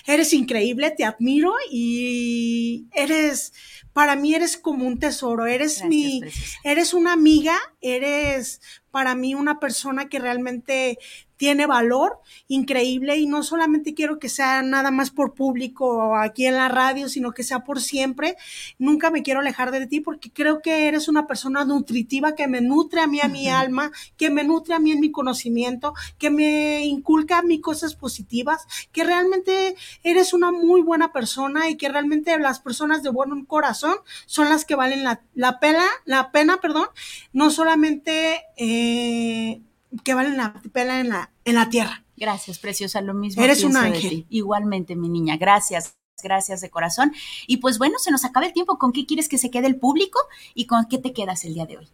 eres 0.05 0.33
increíble, 0.33 0.91
te 0.91 1.03
admiro 1.03 1.53
y 1.71 2.85
eres 2.93 3.53
para 3.95 4.17
mí 4.17 4.35
eres 4.35 4.57
como 4.57 4.85
un 4.85 4.99
tesoro, 4.99 5.45
eres 5.45 5.85
mi, 5.85 6.21
eres 6.65 6.93
una 6.93 7.13
amiga, 7.13 7.57
eres 7.79 8.59
para 8.91 9.15
mí 9.15 9.35
una 9.35 9.61
persona 9.61 10.09
que 10.09 10.19
realmente 10.19 10.99
tiene 11.37 11.65
valor 11.65 12.19
increíble 12.47 13.17
y 13.17 13.27
no 13.27 13.43
solamente 13.43 13.93
quiero 13.93 14.19
que 14.19 14.29
sea 14.29 14.61
nada 14.61 14.91
más 14.91 15.11
por 15.11 15.33
público 15.33 15.87
o 15.87 16.15
aquí 16.15 16.45
en 16.45 16.55
la 16.55 16.69
radio, 16.69 17.09
sino 17.09 17.31
que 17.31 17.43
sea 17.43 17.63
por 17.63 17.81
siempre. 17.81 18.35
Nunca 18.77 19.11
me 19.11 19.23
quiero 19.23 19.39
alejar 19.39 19.71
de 19.71 19.87
ti 19.87 19.99
porque 19.99 20.31
creo 20.31 20.61
que 20.61 20.87
eres 20.87 21.07
una 21.07 21.27
persona 21.27 21.65
nutritiva 21.65 22.35
que 22.35 22.47
me 22.47 22.61
nutre 22.61 23.01
a 23.01 23.07
mí, 23.07 23.19
a 23.21 23.27
mi 23.27 23.49
alma, 23.49 23.91
que 24.17 24.29
me 24.29 24.43
nutre 24.43 24.75
a 24.75 24.79
mí 24.79 24.91
en 24.91 24.99
mi 24.99 25.11
conocimiento, 25.11 25.93
que 26.17 26.29
me 26.29 26.85
inculca 26.85 27.39
a 27.39 27.41
mí 27.41 27.59
cosas 27.59 27.95
positivas, 27.95 28.67
que 28.91 29.03
realmente 29.03 29.75
eres 30.03 30.33
una 30.33 30.51
muy 30.51 30.81
buena 30.81 31.11
persona 31.11 31.69
y 31.69 31.77
que 31.77 31.89
realmente 31.89 32.37
las 32.39 32.59
personas 32.59 33.03
de 33.03 33.09
buen 33.09 33.45
corazón 33.45 33.95
son 34.25 34.49
las 34.49 34.65
que 34.65 34.75
valen 34.75 35.03
la, 35.03 35.59
pena, 35.59 35.85
la 36.05 36.31
pena, 36.31 36.59
perdón, 36.61 36.87
no 37.33 37.49
solamente 37.49 38.43
eh, 38.57 39.61
que 40.03 40.13
valen 40.13 40.37
la 40.37 40.53
pena 40.73 40.99
en 40.99 41.09
la, 41.09 41.31
en 41.45 41.55
la 41.55 41.69
tierra. 41.69 42.03
Gracias, 42.17 42.59
preciosa, 42.59 43.01
lo 43.01 43.13
mismo. 43.13 43.43
Eres 43.43 43.63
un 43.63 43.75
ángel. 43.75 44.25
Igualmente, 44.29 44.95
mi 44.95 45.09
niña, 45.09 45.37
gracias. 45.37 45.95
Gracias 46.23 46.61
de 46.61 46.69
corazón. 46.69 47.13
Y 47.45 47.57
pues 47.57 47.77
bueno, 47.77 47.99
se 47.99 48.09
nos 48.09 48.23
acaba 48.23 48.45
el 48.45 48.53
tiempo. 48.53 48.77
¿Con 48.77 48.93
qué 48.93 49.05
quieres 49.05 49.27
que 49.27 49.37
se 49.37 49.51
quede 49.51 49.67
el 49.67 49.77
público 49.77 50.19
y 50.53 50.65
con 50.65 50.85
qué 50.85 50.97
te 50.97 51.11
quedas 51.11 51.43
el 51.43 51.53
día 51.53 51.65
de 51.65 51.77
hoy? 51.77 51.89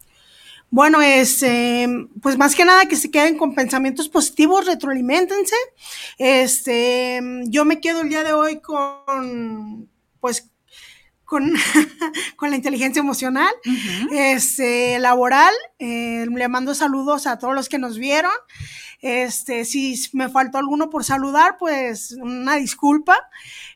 Bueno, 0.70 1.02
es, 1.02 1.44
eh, 1.44 1.88
pues 2.22 2.38
más 2.38 2.56
que 2.56 2.64
nada 2.64 2.86
que 2.86 2.96
se 2.96 3.12
queden 3.12 3.38
con 3.38 3.56
pensamientos 3.56 4.08
positivos, 4.08 4.66
retroalimentense. 4.66 5.56
Este, 6.18 7.20
yo 7.48 7.66
me 7.66 7.82
quedo 7.82 8.02
el 8.02 8.10
día 8.10 8.24
de 8.24 8.32
hoy 8.32 8.62
con, 8.62 9.90
pues, 10.22 10.51
con, 11.32 11.50
con 12.36 12.50
la 12.50 12.58
inteligencia 12.58 13.00
emocional, 13.00 13.54
este, 14.12 15.00
laboral. 15.00 15.54
Eh, 15.80 16.26
le 16.30 16.48
mando 16.50 16.76
saludos 16.76 17.26
a 17.26 17.40
todos 17.40 17.56
los 17.56 17.70
que 17.70 17.80
nos 17.80 17.98
vieron. 17.98 18.34
Este, 19.00 19.64
si 19.64 19.96
me 20.12 20.28
faltó 20.28 20.58
alguno 20.58 20.90
por 20.90 21.06
saludar, 21.06 21.56
pues 21.58 22.18
una 22.22 22.58
disculpa. 22.58 23.18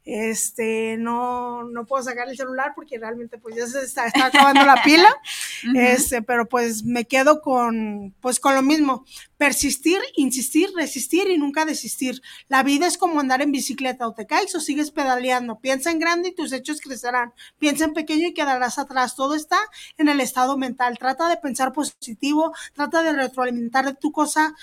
Este, 0.04 0.98
no, 1.00 1.64
no 1.64 1.86
puedo 1.86 2.04
sacar 2.04 2.28
el 2.28 2.36
celular 2.36 2.74
porque 2.76 3.00
realmente 3.00 3.38
pues 3.38 3.56
ya 3.56 3.66
se 3.66 3.84
está, 3.84 4.04
acabando 4.06 4.66
la 4.66 4.84
pila. 4.84 5.10
Este, 5.74 6.22
pero 6.22 6.48
pues 6.48 6.84
me 6.84 7.06
quedo 7.06 7.42
con, 7.42 8.14
pues 8.22 8.40
con 8.40 8.54
lo 8.56 8.62
mismo. 8.62 9.06
Persistir, 9.38 10.00
insistir, 10.16 10.70
resistir 10.76 11.30
y 11.30 11.38
nunca 11.38 11.66
desistir. 11.66 12.22
La 12.48 12.64
vida 12.64 12.88
es 12.88 12.98
como 12.98 13.20
andar 13.20 13.42
en 13.42 13.52
bicicleta, 13.52 14.08
o 14.08 14.14
te 14.14 14.28
caes 14.28 14.54
o 14.56 14.60
sigues 14.60 14.92
pedaleando. 14.92 15.60
Piensa 15.60 15.92
en 15.92 16.00
grande 16.00 16.30
y 16.30 16.36
tus 16.36 16.52
hechos 16.52 16.82
crecerán. 16.82 17.34
Piensa 17.58 17.86
en 17.86 17.94
pequeño 17.94 18.28
y 18.28 18.34
quedarás 18.34 18.78
atrás. 18.78 19.16
Todo 19.16 19.36
está 19.36 19.58
en 19.98 20.10
el 20.10 20.22
estado 20.22 20.58
mental. 20.58 20.98
Trata 21.00 21.30
de 21.30 21.38
pensar 21.38 21.74
positivo, 21.74 22.54
trata 22.74 23.02
de 23.02 23.14
retroalimentar 23.14 23.86
de 23.86 23.94
tu 23.94 24.12
cosa 24.12 24.54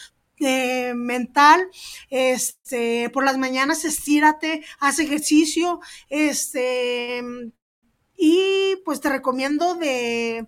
mental, 0.95 1.69
este, 2.11 3.11
por 3.11 3.25
las 3.25 3.39
mañanas 3.39 3.85
estírate, 3.85 4.65
haz 4.81 4.99
ejercicio, 4.99 5.81
este, 6.09 7.23
y 8.17 8.77
pues 8.85 9.01
te 9.01 9.09
recomiendo 9.09 9.75
de, 9.75 10.47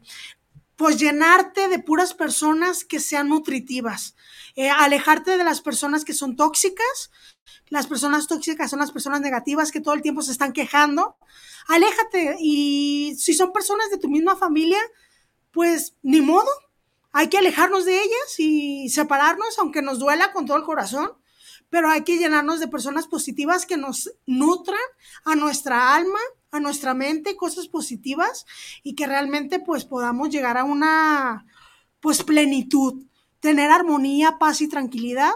pues 0.76 0.98
llenarte 0.98 1.68
de 1.68 1.78
puras 1.78 2.14
personas 2.14 2.84
que 2.84 3.00
sean 3.00 3.28
nutritivas, 3.28 4.16
eh, 4.56 4.70
alejarte 4.70 5.36
de 5.36 5.44
las 5.44 5.60
personas 5.60 6.04
que 6.04 6.14
son 6.14 6.36
tóxicas, 6.36 7.10
las 7.68 7.86
personas 7.86 8.26
tóxicas 8.26 8.70
son 8.70 8.80
las 8.80 8.92
personas 8.92 9.20
negativas 9.20 9.70
que 9.70 9.80
todo 9.80 9.94
el 9.94 10.02
tiempo 10.02 10.22
se 10.22 10.32
están 10.32 10.52
quejando, 10.52 11.16
aléjate 11.68 12.36
y 12.40 13.14
si 13.18 13.34
son 13.34 13.52
personas 13.52 13.90
de 13.90 13.98
tu 13.98 14.08
misma 14.08 14.36
familia, 14.36 14.80
pues 15.50 15.94
ni 16.02 16.20
modo, 16.20 16.50
hay 17.12 17.28
que 17.28 17.38
alejarnos 17.38 17.84
de 17.84 17.96
ellas 17.96 18.38
y 18.38 18.88
separarnos, 18.88 19.58
aunque 19.58 19.82
nos 19.82 20.00
duela 20.00 20.32
con 20.32 20.46
todo 20.46 20.56
el 20.56 20.64
corazón, 20.64 21.12
pero 21.70 21.88
hay 21.88 22.02
que 22.02 22.18
llenarnos 22.18 22.58
de 22.58 22.68
personas 22.68 23.06
positivas 23.06 23.66
que 23.66 23.76
nos 23.76 24.10
nutran 24.26 24.80
a 25.24 25.36
nuestra 25.36 25.94
alma, 25.94 26.18
a 26.54 26.60
nuestra 26.60 26.94
mente, 26.94 27.36
cosas 27.36 27.66
positivas 27.66 28.46
y 28.82 28.94
que 28.94 29.06
realmente 29.06 29.58
pues 29.58 29.84
podamos 29.84 30.30
llegar 30.30 30.56
a 30.56 30.64
una 30.64 31.46
pues 32.00 32.22
plenitud, 32.22 33.04
tener 33.40 33.70
armonía, 33.70 34.38
paz 34.38 34.60
y 34.60 34.68
tranquilidad, 34.68 35.32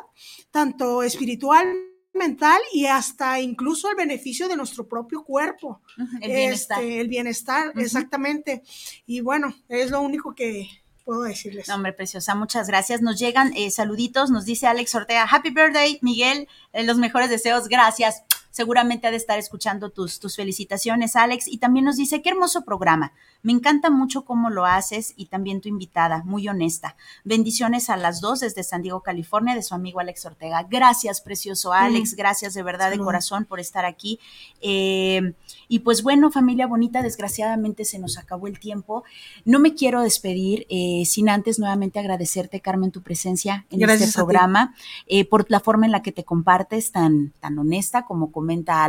tanto 0.51 1.03
espiritual, 1.03 1.67
mental 2.13 2.61
y 2.73 2.87
hasta 2.87 3.41
incluso 3.41 3.91
el 3.91 3.97
beneficio 3.97 4.49
de 4.49 4.57
nuestro 4.57 4.87
propio 4.89 5.25
cuerpo. 5.25 5.81
el 6.21 6.31
bienestar. 6.31 6.83
Este, 6.83 7.01
el 7.01 7.09
bienestar, 7.09 7.73
exactamente. 7.77 8.63
Y 9.07 9.21
bueno, 9.21 9.55
es 9.69 9.91
lo 9.91 10.01
único 10.01 10.35
que, 10.35 10.69
puedo 11.05 11.23
decirles. 11.23 11.69
hombre, 11.71 11.93
preciosa, 11.93 12.35
muchas 12.35 12.69
gracias. 12.69 13.01
Nos 13.03 13.19
llegan 13.19 13.53
eh, 13.57 13.71
saluditos, 13.71 14.31
nos 14.31 14.45
dice 14.45 14.67
Alex 14.67 14.95
Ortega, 14.95 15.27
Happy 15.29 15.51
Birthday, 15.51 15.99
Miguel, 16.03 16.49
eh, 16.73 16.85
los 16.85 16.99
mejores 16.99 17.31
deseos, 17.31 17.69
gracias 17.69 18.23
seguramente 18.59 19.07
ha 19.07 19.13
de 19.13 19.17
estar 19.17 19.39
escuchando 19.39 19.91
tus, 19.91 20.19
tus 20.19 20.35
felicitaciones, 20.35 21.15
Alex. 21.15 21.47
Y 21.47 21.59
también 21.59 21.85
nos 21.85 21.97
dice, 21.97 22.23
qué 22.23 22.31
hermoso 22.31 22.65
programa. 22.65 23.13
Me 23.41 23.53
encanta 23.53 23.89
mucho 23.89 24.25
cómo 24.25 24.51
lo 24.51 24.67
haces 24.67 25.15
y 25.17 25.27
también 25.27 25.61
tu 25.61 25.69
invitada, 25.69 26.25
muy 26.25 26.49
honesta. 26.49 26.97
Bendiciones 27.23 27.89
a 27.89 27.97
las 27.97 28.21
dos 28.21 28.41
desde 28.41 28.65
San 28.65 28.83
Diego, 28.83 29.01
California, 29.01 29.55
de 29.55 29.63
su 29.63 29.77
amigo 29.77 30.01
Alex 30.01 30.27
Ortega. 30.27 30.67
Gracias, 30.69 31.21
precioso 31.21 31.73
Alex. 31.73 32.17
Gracias 32.17 32.53
de 32.55 32.65
verdad, 32.65 32.91
de 32.91 32.99
corazón, 32.99 33.45
por 33.45 33.61
estar 33.61 33.85
aquí. 33.85 34.19
Eh, 34.61 35.35
y 35.69 35.81
pues 35.81 36.03
bueno, 36.03 36.33
familia 36.33 36.67
bonita, 36.67 37.01
desgraciadamente 37.01 37.85
se 37.85 38.01
nos 38.01 38.19
acabó 38.19 38.49
el 38.49 38.59
tiempo. 38.59 39.05
No 39.45 39.61
me 39.61 39.75
quiero 39.75 40.03
despedir 40.03 40.67
eh, 40.69 41.05
sin 41.07 41.29
antes 41.29 41.61
nuevamente 41.61 42.01
agradecerte, 42.01 42.61
Carmen, 42.61 42.91
tu 42.91 43.03
presencia 43.03 43.67
en 43.71 43.89
este 43.89 44.13
programa, 44.13 44.75
eh, 45.07 45.25
por 45.25 45.49
la 45.49 45.61
forma 45.61 45.87
en 45.87 45.93
la 45.93 46.03
que 46.03 46.11
te 46.11 46.25
compartes, 46.25 46.91
tan, 46.91 47.33
tan 47.39 47.57
honesta 47.57 48.05
como 48.05 48.33
comenta 48.49 48.85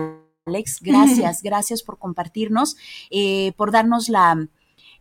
Alex. 0.46 0.80
Gracias, 0.82 1.44
gracias 1.44 1.84
por 1.84 2.00
compartirnos, 2.00 2.78
eh, 3.12 3.52
por 3.58 3.72
darnos 3.72 4.08
la, 4.08 4.48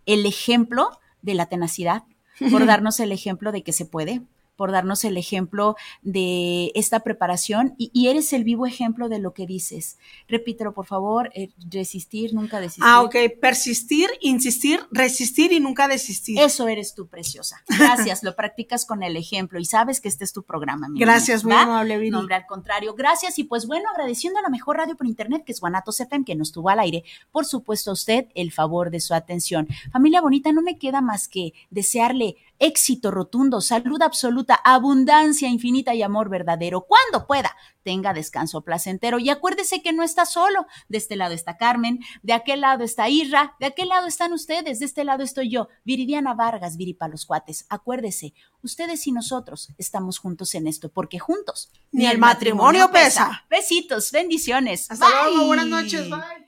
el 0.04 0.26
ejemplo 0.26 0.90
de 1.22 1.34
la 1.34 1.46
tenacidad, 1.46 2.02
por 2.50 2.66
darnos 2.66 2.98
el 2.98 3.12
ejemplo 3.12 3.52
de 3.52 3.62
que 3.62 3.72
se 3.72 3.86
puede, 3.86 4.22
por 4.58 4.72
darnos 4.72 5.04
el 5.04 5.16
ejemplo 5.16 5.76
de 6.02 6.72
esta 6.74 7.00
preparación 7.00 7.76
y, 7.78 8.08
eres 8.08 8.32
el 8.32 8.42
vivo 8.42 8.66
ejemplo 8.66 9.08
de 9.08 9.20
lo 9.20 9.32
que 9.32 9.46
dices. 9.46 9.98
Repítelo, 10.26 10.74
por 10.74 10.86
favor, 10.86 11.30
eh, 11.34 11.50
resistir, 11.70 12.34
nunca 12.34 12.58
desistir. 12.58 12.84
Ah, 12.84 13.02
ok, 13.02 13.14
persistir, 13.40 14.08
insistir, 14.20 14.80
resistir 14.90 15.52
y 15.52 15.60
nunca 15.60 15.86
desistir. 15.86 16.40
Eso 16.40 16.66
eres 16.66 16.94
tú, 16.94 17.06
preciosa. 17.06 17.62
Gracias, 17.68 18.24
lo 18.24 18.34
practicas 18.34 18.84
con 18.84 19.04
el 19.04 19.16
ejemplo 19.16 19.60
y 19.60 19.64
sabes 19.64 20.00
que 20.00 20.08
este 20.08 20.24
es 20.24 20.32
tu 20.32 20.42
programa. 20.42 20.88
Mi 20.88 20.98
gracias, 20.98 21.44
muy 21.44 21.52
amable, 21.54 21.96
Viri. 21.96 22.10
Nombre 22.10 22.34
al 22.34 22.46
contrario, 22.46 22.94
gracias 22.94 23.38
y 23.38 23.44
pues 23.44 23.66
bueno, 23.66 23.88
agradeciendo 23.90 24.40
a 24.40 24.42
la 24.42 24.48
mejor 24.48 24.78
radio 24.78 24.96
por 24.96 25.06
internet 25.06 25.44
que 25.46 25.52
es 25.52 25.60
Guanatos 25.60 26.00
FM 26.00 26.24
que 26.24 26.34
nos 26.34 26.50
tuvo 26.50 26.70
al 26.70 26.80
aire. 26.80 27.04
Por 27.30 27.46
supuesto, 27.46 27.90
a 27.90 27.92
usted 27.94 28.26
el 28.34 28.50
favor 28.50 28.90
de 28.90 28.98
su 28.98 29.14
atención. 29.14 29.68
Familia 29.92 30.20
bonita, 30.20 30.50
no 30.50 30.62
me 30.62 30.78
queda 30.78 31.00
más 31.00 31.28
que 31.28 31.52
desearle 31.70 32.36
éxito 32.58 33.10
rotundo, 33.10 33.60
salud 33.60 34.00
absoluta, 34.02 34.54
abundancia 34.54 35.48
infinita 35.48 35.94
y 35.94 36.02
amor 36.02 36.28
verdadero. 36.28 36.82
Cuando 36.82 37.26
pueda, 37.26 37.56
tenga 37.82 38.12
descanso 38.12 38.62
placentero. 38.62 39.18
Y 39.18 39.30
acuérdese 39.30 39.82
que 39.82 39.92
no 39.92 40.02
está 40.02 40.26
solo. 40.26 40.66
De 40.88 40.98
este 40.98 41.16
lado 41.16 41.34
está 41.34 41.56
Carmen, 41.56 42.00
de 42.22 42.32
aquel 42.32 42.60
lado 42.60 42.84
está 42.84 43.08
Irra, 43.08 43.56
de 43.60 43.66
aquel 43.66 43.88
lado 43.88 44.06
están 44.06 44.32
ustedes, 44.32 44.78
de 44.78 44.84
este 44.86 45.04
lado 45.04 45.22
estoy 45.22 45.50
yo, 45.50 45.68
Viridiana 45.84 46.34
Vargas, 46.34 46.76
Viripa 46.76 47.08
los 47.08 47.26
cuates. 47.26 47.66
Acuérdese, 47.68 48.34
ustedes 48.62 49.06
y 49.06 49.12
nosotros 49.12 49.70
estamos 49.78 50.18
juntos 50.18 50.54
en 50.54 50.66
esto, 50.66 50.90
porque 50.90 51.18
juntos 51.18 51.70
ni, 51.92 52.06
el 52.06 52.18
matrimonio, 52.18 52.90
pesa. 52.90 53.44
Besitos, 53.48 54.12
bendiciones. 54.12 54.90
Hasta 54.90 55.08
luego, 55.08 55.46
buenas 55.46 55.66
noches, 55.66 56.08
bye. 56.10 56.47